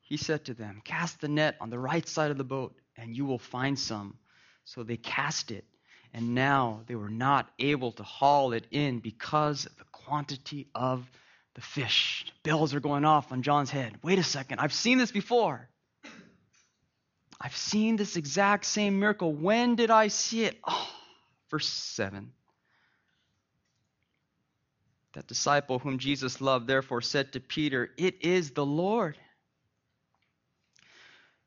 He 0.00 0.16
said 0.16 0.44
to 0.46 0.54
them, 0.54 0.82
Cast 0.84 1.20
the 1.20 1.28
net 1.28 1.56
on 1.60 1.70
the 1.70 1.78
right 1.78 2.06
side 2.06 2.30
of 2.30 2.38
the 2.38 2.44
boat, 2.44 2.74
and 2.96 3.16
you 3.16 3.24
will 3.24 3.38
find 3.38 3.78
some. 3.78 4.18
So 4.64 4.82
they 4.82 4.96
cast 4.96 5.50
it, 5.50 5.64
and 6.12 6.34
now 6.34 6.82
they 6.86 6.96
were 6.96 7.08
not 7.08 7.50
able 7.58 7.92
to 7.92 8.02
haul 8.02 8.52
it 8.52 8.66
in 8.70 8.98
because 8.98 9.66
of 9.66 9.76
the 9.78 9.84
quantity 9.92 10.68
of 10.74 11.08
the 11.54 11.60
fish. 11.60 12.26
Bells 12.42 12.74
are 12.74 12.80
going 12.80 13.04
off 13.04 13.32
on 13.32 13.42
John's 13.42 13.70
head. 13.70 13.94
Wait 14.02 14.18
a 14.18 14.22
second, 14.22 14.58
I've 14.58 14.72
seen 14.72 14.98
this 14.98 15.12
before. 15.12 15.68
I've 17.40 17.56
seen 17.56 17.96
this 17.96 18.16
exact 18.16 18.64
same 18.64 19.00
miracle. 19.00 19.32
When 19.32 19.74
did 19.74 19.90
I 19.90 20.08
see 20.08 20.44
it? 20.44 20.58
Oh, 20.66 20.88
verse 21.50 21.66
7. 21.68 22.30
That 25.14 25.26
disciple 25.26 25.80
whom 25.80 25.98
Jesus 25.98 26.40
loved 26.40 26.68
therefore 26.68 27.02
said 27.02 27.32
to 27.32 27.40
Peter, 27.40 27.90
It 27.98 28.24
is 28.24 28.52
the 28.52 28.64
Lord. 28.64 29.18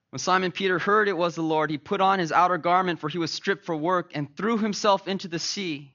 When 0.09 0.19
Simon 0.19 0.51
Peter 0.51 0.79
heard 0.79 1.07
it 1.07 1.17
was 1.17 1.35
the 1.35 1.41
Lord, 1.41 1.71
he 1.71 1.77
put 1.77 2.01
on 2.01 2.19
his 2.19 2.31
outer 2.31 2.57
garment, 2.57 2.99
for 2.99 3.09
he 3.09 3.17
was 3.17 3.31
stripped 3.31 3.65
for 3.65 3.75
work, 3.75 4.11
and 4.13 4.35
threw 4.35 4.57
himself 4.57 5.07
into 5.07 5.27
the 5.27 5.39
sea. 5.39 5.94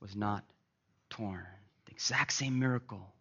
was 0.00 0.16
not 0.16 0.44
torn. 1.10 1.46
The 1.86 1.92
exact 1.92 2.32
same 2.32 2.58
miracle, 2.58 3.12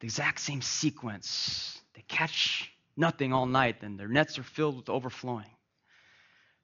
the 0.00 0.06
exact 0.06 0.40
same 0.40 0.62
sequence. 0.62 1.80
They 1.94 2.02
catch 2.08 2.70
nothing 2.96 3.32
all 3.32 3.46
night, 3.46 3.80
then 3.80 3.96
their 3.96 4.08
nets 4.08 4.38
are 4.38 4.42
filled 4.42 4.76
with 4.76 4.88
overflowing. 4.88 5.50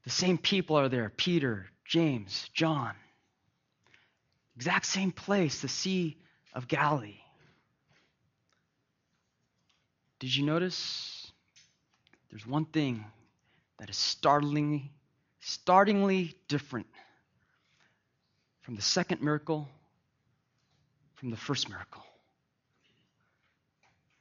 The 0.04 0.10
same 0.10 0.38
people 0.38 0.76
are 0.76 0.88
there 0.88 1.10
Peter, 1.10 1.66
James, 1.84 2.48
John. 2.52 2.94
Exact 4.56 4.86
same 4.86 5.12
place, 5.12 5.60
the 5.60 5.68
Sea 5.68 6.16
of 6.52 6.68
Galilee. 6.68 7.20
Did 10.18 10.34
you 10.34 10.44
notice? 10.44 11.32
There's 12.30 12.46
one 12.46 12.66
thing 12.66 13.04
that 13.78 13.90
is 13.90 13.96
startlingly, 13.96 14.92
startlingly 15.40 16.34
different 16.48 16.86
from 18.70 18.76
the 18.76 18.82
second 18.82 19.20
miracle, 19.20 19.68
from 21.16 21.30
the 21.30 21.36
first 21.36 21.68
miracle. 21.68 22.04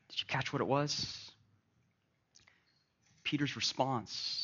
Did 0.09 0.21
you 0.21 0.25
catch 0.27 0.51
what 0.51 0.59
it 0.59 0.67
was? 0.67 1.29
Peter's 3.23 3.55
response 3.55 4.43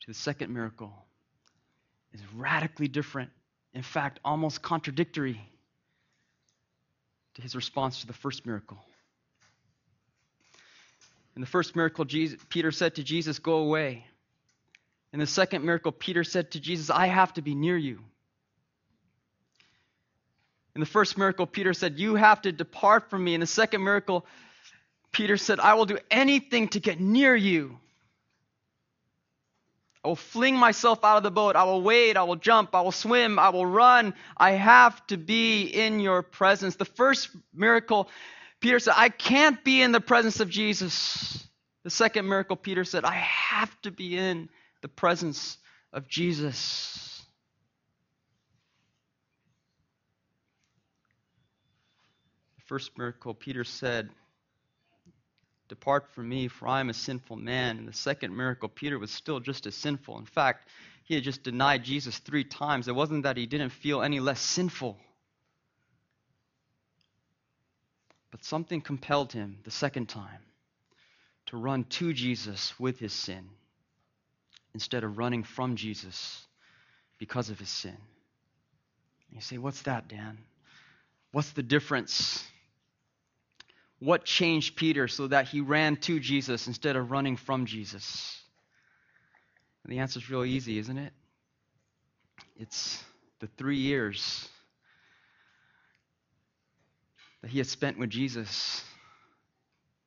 to 0.00 0.08
the 0.08 0.14
second 0.14 0.52
miracle 0.52 0.92
is 2.12 2.20
radically 2.36 2.86
different, 2.86 3.30
in 3.72 3.80
fact, 3.80 4.20
almost 4.26 4.60
contradictory 4.60 5.40
to 7.36 7.40
his 7.40 7.56
response 7.56 8.02
to 8.02 8.06
the 8.06 8.12
first 8.12 8.44
miracle. 8.44 8.76
In 11.34 11.40
the 11.40 11.48
first 11.48 11.74
miracle, 11.74 12.04
Jesus, 12.04 12.38
Peter 12.50 12.70
said 12.70 12.96
to 12.96 13.02
Jesus, 13.02 13.38
Go 13.38 13.54
away. 13.54 14.04
In 15.14 15.18
the 15.18 15.26
second 15.26 15.64
miracle, 15.64 15.92
Peter 15.92 16.24
said 16.24 16.50
to 16.50 16.60
Jesus, 16.60 16.90
I 16.90 17.06
have 17.06 17.32
to 17.32 17.40
be 17.40 17.54
near 17.54 17.78
you. 17.78 18.00
In 20.74 20.80
the 20.80 20.86
first 20.86 21.18
miracle, 21.18 21.46
Peter 21.46 21.74
said, 21.74 21.98
You 21.98 22.14
have 22.14 22.42
to 22.42 22.52
depart 22.52 23.10
from 23.10 23.24
me. 23.24 23.34
In 23.34 23.40
the 23.40 23.46
second 23.46 23.84
miracle, 23.84 24.26
Peter 25.12 25.36
said, 25.36 25.60
I 25.60 25.74
will 25.74 25.84
do 25.84 25.98
anything 26.10 26.68
to 26.68 26.80
get 26.80 26.98
near 26.98 27.36
you. 27.36 27.78
I 30.04 30.08
will 30.08 30.16
fling 30.16 30.56
myself 30.56 31.04
out 31.04 31.18
of 31.18 31.22
the 31.22 31.30
boat. 31.30 31.54
I 31.54 31.64
will 31.64 31.82
wade. 31.82 32.16
I 32.16 32.24
will 32.24 32.36
jump. 32.36 32.74
I 32.74 32.80
will 32.80 32.90
swim. 32.90 33.38
I 33.38 33.50
will 33.50 33.66
run. 33.66 34.14
I 34.36 34.52
have 34.52 35.06
to 35.08 35.16
be 35.16 35.64
in 35.64 36.00
your 36.00 36.22
presence. 36.22 36.74
The 36.74 36.84
first 36.84 37.28
miracle, 37.54 38.08
Peter 38.60 38.80
said, 38.80 38.94
I 38.96 39.10
can't 39.10 39.62
be 39.62 39.80
in 39.80 39.92
the 39.92 40.00
presence 40.00 40.40
of 40.40 40.48
Jesus. 40.48 41.46
The 41.84 41.90
second 41.90 42.28
miracle, 42.28 42.56
Peter 42.56 42.84
said, 42.84 43.04
I 43.04 43.14
have 43.14 43.80
to 43.82 43.90
be 43.90 44.16
in 44.16 44.48
the 44.80 44.88
presence 44.88 45.58
of 45.92 46.08
Jesus. 46.08 47.01
First 52.72 52.96
miracle, 52.96 53.34
Peter 53.34 53.64
said, 53.64 54.08
Depart 55.68 56.08
from 56.14 56.26
me, 56.26 56.48
for 56.48 56.66
I 56.66 56.80
am 56.80 56.88
a 56.88 56.94
sinful 56.94 57.36
man. 57.36 57.76
In 57.76 57.84
the 57.84 57.92
second 57.92 58.34
miracle, 58.34 58.66
Peter 58.66 58.98
was 58.98 59.10
still 59.10 59.40
just 59.40 59.66
as 59.66 59.74
sinful. 59.74 60.18
In 60.18 60.24
fact, 60.24 60.70
he 61.04 61.14
had 61.14 61.22
just 61.22 61.42
denied 61.42 61.84
Jesus 61.84 62.16
three 62.16 62.44
times. 62.44 62.88
It 62.88 62.94
wasn't 62.94 63.24
that 63.24 63.36
he 63.36 63.44
didn't 63.44 63.72
feel 63.72 64.00
any 64.00 64.20
less 64.20 64.40
sinful. 64.40 64.96
But 68.30 68.42
something 68.42 68.80
compelled 68.80 69.34
him 69.34 69.58
the 69.64 69.70
second 69.70 70.08
time 70.08 70.40
to 71.48 71.58
run 71.58 71.84
to 71.84 72.14
Jesus 72.14 72.80
with 72.80 72.98
his 72.98 73.12
sin 73.12 73.50
instead 74.72 75.04
of 75.04 75.18
running 75.18 75.44
from 75.44 75.76
Jesus 75.76 76.40
because 77.18 77.50
of 77.50 77.58
his 77.58 77.68
sin. 77.68 77.98
You 79.30 79.42
say, 79.42 79.58
What's 79.58 79.82
that, 79.82 80.08
Dan? 80.08 80.38
What's 81.32 81.50
the 81.50 81.62
difference? 81.62 82.42
What 84.02 84.24
changed 84.24 84.74
Peter 84.74 85.06
so 85.06 85.28
that 85.28 85.46
he 85.46 85.60
ran 85.60 85.94
to 85.98 86.18
Jesus 86.18 86.66
instead 86.66 86.96
of 86.96 87.12
running 87.12 87.36
from 87.36 87.66
Jesus? 87.66 88.36
And 89.84 89.92
the 89.92 90.00
answer 90.00 90.18
is 90.18 90.28
real 90.28 90.44
easy, 90.44 90.76
isn't 90.78 90.98
it? 90.98 91.12
It's 92.58 93.00
the 93.38 93.46
three 93.46 93.76
years 93.76 94.48
that 97.42 97.50
he 97.52 97.58
had 97.58 97.68
spent 97.68 97.96
with 97.96 98.10
Jesus 98.10 98.82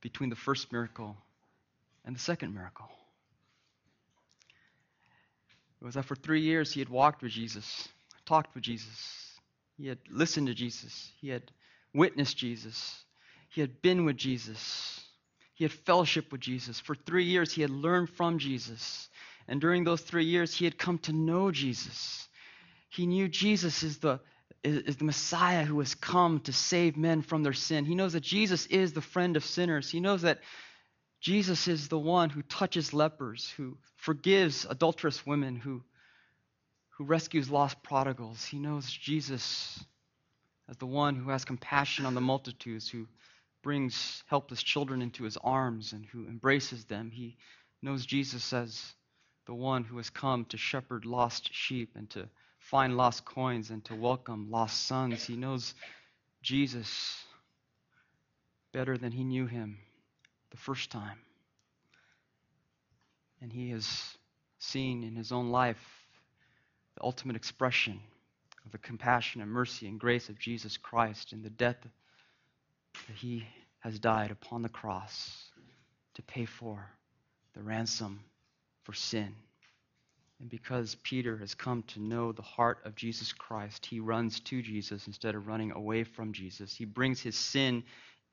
between 0.02 0.30
the 0.30 0.36
first 0.36 0.74
miracle 0.74 1.16
and 2.04 2.14
the 2.14 2.20
second 2.20 2.54
miracle. 2.54 2.90
It 5.82 5.86
was 5.86 5.96
that 5.96 6.04
for 6.04 6.16
three 6.16 6.42
years 6.42 6.74
he 6.74 6.82
had 6.82 6.90
walked 6.90 7.24
with 7.24 7.32
Jesus, 7.32 7.88
talked 8.26 8.56
with 8.56 8.64
Jesus, 8.66 9.40
he 9.78 9.88
had 9.88 10.00
listened 10.12 10.48
to 10.48 10.54
Jesus, 10.54 11.14
he 11.22 11.30
had 11.30 11.44
witnessed 11.94 12.36
Jesus, 12.36 13.05
he 13.56 13.62
had 13.62 13.82
been 13.82 14.04
with 14.04 14.18
Jesus, 14.18 15.00
he 15.54 15.64
had 15.64 15.72
fellowship 15.72 16.30
with 16.30 16.42
Jesus. 16.42 16.78
For 16.78 16.94
three 16.94 17.24
years 17.24 17.54
he 17.54 17.62
had 17.62 17.70
learned 17.70 18.10
from 18.10 18.38
Jesus. 18.38 19.08
And 19.48 19.62
during 19.62 19.86
those 19.86 20.02
three 20.02 20.26
years, 20.26 20.54
he 20.54 20.66
had 20.66 20.78
come 20.78 20.98
to 21.00 21.14
know 21.14 21.52
Jesus. 21.52 22.28
He 22.90 23.06
knew 23.08 23.30
Jesus 23.30 23.82
is 23.82 24.00
the, 24.00 24.20
is 24.62 24.98
the 24.98 25.06
Messiah 25.06 25.64
who 25.64 25.80
has 25.80 25.96
come 25.96 26.42
to 26.42 26.52
save 26.52 26.98
men 26.98 27.22
from 27.22 27.44
their 27.44 27.54
sin. 27.54 27.86
He 27.86 27.96
knows 27.96 28.12
that 28.12 28.24
Jesus 28.24 28.66
is 28.66 28.92
the 28.92 29.02
friend 29.02 29.38
of 29.38 29.46
sinners. 29.46 29.90
He 29.90 30.02
knows 30.02 30.24
that 30.24 30.40
Jesus 31.22 31.70
is 31.70 31.88
the 31.88 31.98
one 31.98 32.30
who 32.30 32.42
touches 32.42 32.94
lepers, 32.94 33.50
who 33.56 33.78
forgives 33.96 34.66
adulterous 34.70 35.26
women, 35.26 35.56
who, 35.56 35.82
who 36.98 37.06
rescues 37.06 37.50
lost 37.50 37.82
prodigals. 37.84 38.44
He 38.44 38.60
knows 38.60 38.92
Jesus 38.92 39.82
as 40.68 40.76
the 40.76 40.86
one 40.86 41.16
who 41.16 41.30
has 41.30 41.46
compassion 41.46 42.06
on 42.06 42.16
the 42.16 42.22
multitudes, 42.22 42.90
who 42.90 43.08
brings 43.66 44.24
helpless 44.28 44.62
children 44.62 45.02
into 45.02 45.24
his 45.24 45.38
arms 45.38 45.92
and 45.92 46.06
who 46.06 46.28
embraces 46.28 46.86
them. 46.86 47.10
He 47.10 47.36
knows 47.82 48.06
Jesus 48.06 48.54
as 48.54 48.94
the 49.48 49.56
one 49.56 49.84
who 49.84 49.98
has 49.98 50.12
come 50.12 50.46
to 50.46 50.58
shepherd 50.58 51.04
lost 51.04 51.52
sheep 51.52 51.94
and 51.96 52.08
to 52.12 52.30
find 52.60 52.96
lost 52.96 53.26
coins 53.26 53.72
and 53.72 53.84
to 53.86 53.96
welcome 53.96 54.52
lost 54.52 54.86
sons. 54.86 55.26
He 55.26 55.36
knows 55.36 55.74
Jesus 56.44 57.24
better 58.72 59.00
than 59.00 59.12
he 59.12 59.24
knew 59.24 59.48
him 59.48 59.80
the 60.52 60.58
first 60.58 60.92
time. 60.92 61.18
And 63.42 63.52
he 63.52 63.72
has 63.72 64.16
seen 64.60 65.04
in 65.04 65.16
his 65.16 65.32
own 65.32 65.50
life 65.50 65.84
the 66.94 67.04
ultimate 67.04 67.36
expression 67.36 68.00
of 68.64 68.72
the 68.72 68.78
compassion 68.78 69.42
and 69.42 69.50
mercy 69.50 69.88
and 69.88 70.00
grace 70.00 70.30
of 70.30 70.38
Jesus 70.38 70.78
Christ 70.78 71.34
in 71.34 71.42
the 71.42 71.50
death 71.50 71.78
that 73.08 73.16
he 73.16 73.46
has 73.80 74.00
died 74.00 74.32
upon 74.32 74.62
the 74.62 74.70
cross 74.70 75.50
to 76.16 76.22
pay 76.22 76.46
for 76.46 76.90
the 77.54 77.62
ransom 77.62 78.20
for 78.84 78.94
sin. 78.94 79.34
And 80.40 80.50
because 80.50 80.96
Peter 81.04 81.38
has 81.38 81.56
come 81.56 81.84
to 81.84 82.02
know 82.02 82.32
the 82.32 82.42
heart 82.42 82.80
of 82.84 82.96
Jesus 82.96 83.32
Christ, 83.32 83.86
he 83.86 84.00
runs 84.00 84.40
to 84.42 84.62
Jesus 84.62 85.08
instead 85.08 85.36
of 85.36 85.48
running 85.48 85.72
away 85.72 86.04
from 86.04 86.34
Jesus. 86.34 86.76
He 86.76 86.86
brings 86.86 87.22
his 87.22 87.36
sin 87.36 87.84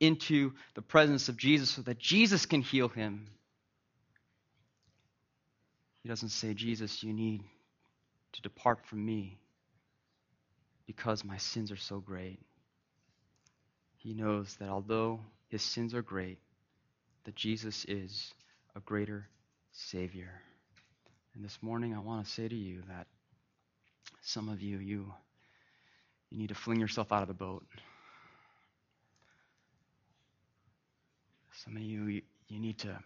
into 0.00 0.52
the 0.74 0.82
presence 0.82 1.28
of 1.28 1.36
Jesus 1.36 1.70
so 1.70 1.82
that 1.82 1.98
Jesus 1.98 2.44
can 2.46 2.60
heal 2.60 2.88
him. 2.88 3.26
He 6.02 6.08
doesn't 6.08 6.30
say, 6.30 6.54
Jesus, 6.54 7.04
you 7.04 7.12
need 7.12 7.42
to 8.32 8.42
depart 8.42 8.84
from 8.86 9.04
me 9.04 9.38
because 10.86 11.24
my 11.24 11.36
sins 11.36 11.70
are 11.70 11.76
so 11.76 12.00
great. 12.00 12.40
He 14.02 14.14
knows 14.14 14.56
that 14.56 14.68
although 14.68 15.20
his 15.48 15.62
sins 15.62 15.94
are 15.94 16.02
great, 16.02 16.38
that 17.22 17.36
Jesus 17.36 17.84
is 17.84 18.34
a 18.74 18.80
greater 18.80 19.28
Savior. 19.70 20.42
And 21.36 21.44
this 21.44 21.56
morning 21.62 21.94
I 21.94 22.00
want 22.00 22.24
to 22.26 22.30
say 22.30 22.48
to 22.48 22.54
you 22.54 22.82
that 22.88 23.06
some 24.20 24.48
of 24.48 24.60
you, 24.60 24.78
you, 24.78 25.14
you 26.30 26.38
need 26.38 26.48
to 26.48 26.56
fling 26.56 26.80
yourself 26.80 27.12
out 27.12 27.22
of 27.22 27.28
the 27.28 27.34
boat. 27.34 27.64
Some 31.64 31.76
of 31.76 31.82
you, 31.82 32.06
you, 32.06 32.22
you 32.48 32.58
need 32.58 32.78
to 32.78 32.98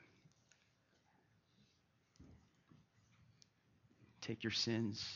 take 4.22 4.42
your 4.42 4.50
sins 4.50 5.06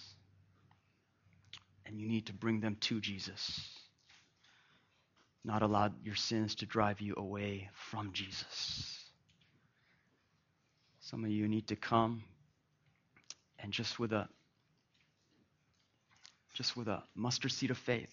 and 1.87 1.99
you 1.99 2.07
need 2.07 2.27
to 2.27 2.35
bring 2.35 2.61
them 2.61 2.77
to 2.81 3.01
Jesus. 3.01 3.80
Not 5.45 5.63
allow 5.63 5.91
your 6.05 6.17
sins 6.17 6.57
to 6.57 6.67
drive 6.67 7.01
you 7.01 7.15
away 7.17 7.71
from 7.91 8.13
Jesus. 8.13 9.05
Some 11.01 11.25
of 11.25 11.31
you 11.31 11.49
need 11.49 11.69
to 11.69 11.77
come 11.77 12.23
and 13.59 13.73
just 13.73 13.99
with 13.99 14.13
a 14.13 14.29
just 16.55 16.77
with 16.77 16.89
a 16.89 17.03
mustard 17.15 17.53
seed 17.53 17.71
of 17.71 17.79
faith, 17.79 18.13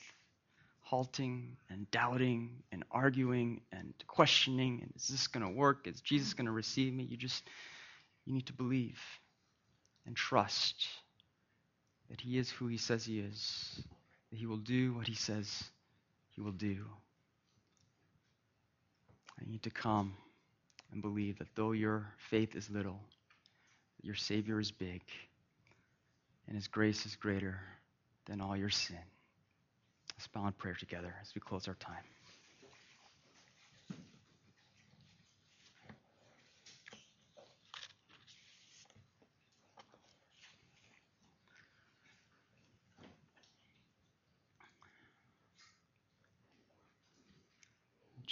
halting 0.82 1.58
and 1.70 1.90
doubting 1.92 2.64
and 2.72 2.84
arguing 2.92 3.62
and 3.72 3.94
questioning 4.08 4.80
and 4.82 4.94
is 4.96 5.08
this 5.08 5.28
going 5.28 5.46
to 5.46 5.52
work? 5.52 5.88
Is 5.88 6.00
Jesus 6.02 6.34
going 6.34 6.46
to 6.46 6.52
receive 6.52 6.94
me? 6.94 7.04
You 7.04 7.18
just 7.18 7.44
you 8.26 8.34
need 8.34 8.46
to 8.48 8.54
believe 8.54 9.00
and 10.06 10.16
trust 10.16 10.88
that 12.10 12.22
he 12.22 12.38
is 12.38 12.50
who 12.50 12.68
he 12.68 12.78
says 12.78 13.06
he 13.06 13.20
is, 13.20 13.84
that 14.32 14.38
he 14.38 14.46
will 14.46 14.58
do 14.58 14.94
what 14.94 15.08
he 15.08 15.16
says 15.16 15.64
he 16.32 16.42
will 16.42 16.52
do. 16.52 16.86
I 19.40 19.50
need 19.50 19.64
to 19.64 19.70
come 19.70 20.14
and 20.92 21.02
believe 21.02 21.38
that 21.40 21.54
though 21.56 21.72
your 21.72 22.14
faith 22.30 22.56
is 22.56 22.70
little, 22.70 23.00
your 24.02 24.16
Savior 24.16 24.60
is 24.60 24.72
big, 24.72 25.02
and 26.48 26.56
His 26.56 26.68
grace 26.68 27.06
is 27.06 27.16
greater 27.16 27.60
than 28.26 28.42
all 28.42 28.56
your 28.56 28.70
sin. 28.70 28.98
Let's 30.16 30.28
bow 30.28 30.48
in 30.48 30.54
prayer 30.54 30.76
together 30.76 31.14
as 31.22 31.34
we 31.36 31.42
close 31.42 31.68
our 31.68 31.76
time. 31.76 32.04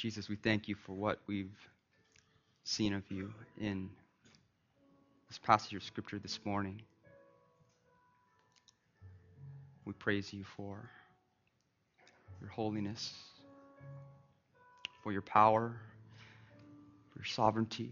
Jesus, 0.06 0.30
we 0.30 0.36
thank 0.36 0.68
you 0.68 0.76
for 0.76 0.94
what 0.94 1.18
we've 1.26 1.58
seen 2.64 2.94
of 2.94 3.02
you 3.10 3.34
in 3.60 3.90
this 5.28 5.40
passage 5.40 5.74
of 5.74 5.82
Scripture 5.82 6.20
this 6.20 6.38
morning. 6.46 6.80
We 9.84 9.94
praise 9.94 10.32
you 10.32 10.44
for 10.44 10.92
your 12.40 12.52
holiness, 12.52 13.16
for 15.02 15.12
your 15.12 15.24
power, 15.24 15.76
for 17.12 17.18
your 17.18 17.26
sovereignty, 17.26 17.90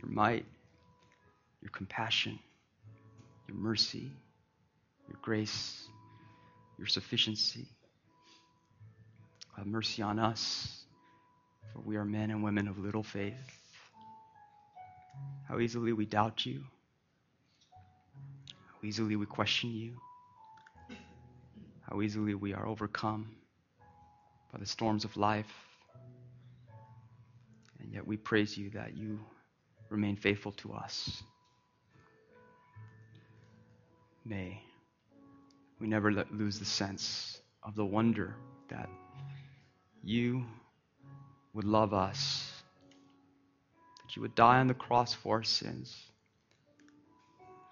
your 0.00 0.12
might, 0.12 0.46
your 1.62 1.72
compassion, 1.72 2.38
your 3.48 3.56
mercy, 3.56 4.08
your 5.08 5.18
grace, 5.20 5.82
your 6.78 6.86
sufficiency. 6.86 7.66
Have 9.56 9.66
mercy 9.66 10.02
on 10.02 10.20
us, 10.20 10.77
for 11.72 11.80
we 11.80 11.96
are 11.96 12.04
men 12.04 12.30
and 12.30 12.42
women 12.42 12.68
of 12.68 12.78
little 12.78 13.02
faith. 13.02 13.34
How 15.48 15.58
easily 15.58 15.92
we 15.92 16.06
doubt 16.06 16.46
you, 16.46 16.62
how 18.50 18.86
easily 18.86 19.16
we 19.16 19.26
question 19.26 19.70
you 19.70 19.98
how 21.90 22.02
easily 22.02 22.34
we 22.34 22.52
are 22.52 22.66
overcome 22.66 23.30
by 24.52 24.58
the 24.58 24.66
storms 24.66 25.04
of 25.04 25.16
life. 25.16 25.50
And 27.80 27.92
yet 27.92 28.06
we 28.06 28.16
praise 28.16 28.56
you 28.58 28.70
that 28.70 28.96
you 28.96 29.20
remain 29.88 30.16
faithful 30.16 30.52
to 30.52 30.72
us. 30.74 31.22
May 34.24 34.60
we 35.80 35.86
never 35.86 36.12
let, 36.12 36.32
lose 36.34 36.58
the 36.58 36.66
sense 36.66 37.40
of 37.62 37.74
the 37.74 37.84
wonder 37.84 38.34
that 38.68 38.90
you 40.04 40.44
would 41.54 41.64
love 41.64 41.94
us, 41.94 42.52
that 44.02 44.16
you 44.16 44.22
would 44.22 44.34
die 44.34 44.58
on 44.58 44.66
the 44.68 44.74
cross 44.74 45.14
for 45.14 45.36
our 45.36 45.42
sins. 45.42 45.96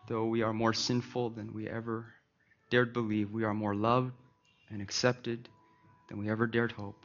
Though 0.08 0.26
we 0.26 0.42
are 0.42 0.52
more 0.52 0.72
sinful 0.72 1.30
than 1.30 1.52
we 1.52 1.68
ever 1.68 2.06
dared 2.70 2.92
believe 2.92 3.30
we 3.30 3.44
are 3.44 3.54
more 3.54 3.74
loved 3.74 4.12
and 4.70 4.82
accepted 4.82 5.48
than 6.08 6.18
we 6.18 6.30
ever 6.30 6.46
dared 6.46 6.72
hope. 6.72 7.04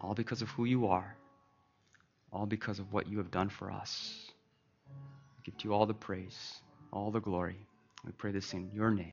All 0.00 0.14
because 0.14 0.42
of 0.42 0.48
who 0.50 0.64
you 0.64 0.86
are, 0.88 1.16
all 2.32 2.46
because 2.46 2.78
of 2.78 2.92
what 2.92 3.08
you 3.08 3.18
have 3.18 3.30
done 3.30 3.48
for 3.48 3.70
us. 3.70 4.30
We 4.88 5.44
give 5.44 5.58
to 5.58 5.68
you 5.68 5.74
all 5.74 5.86
the 5.86 5.94
praise, 5.94 6.60
all 6.92 7.10
the 7.10 7.20
glory. 7.20 7.66
We 8.04 8.12
pray 8.12 8.32
this 8.32 8.54
in 8.54 8.70
your 8.72 8.90
name. 8.90 9.06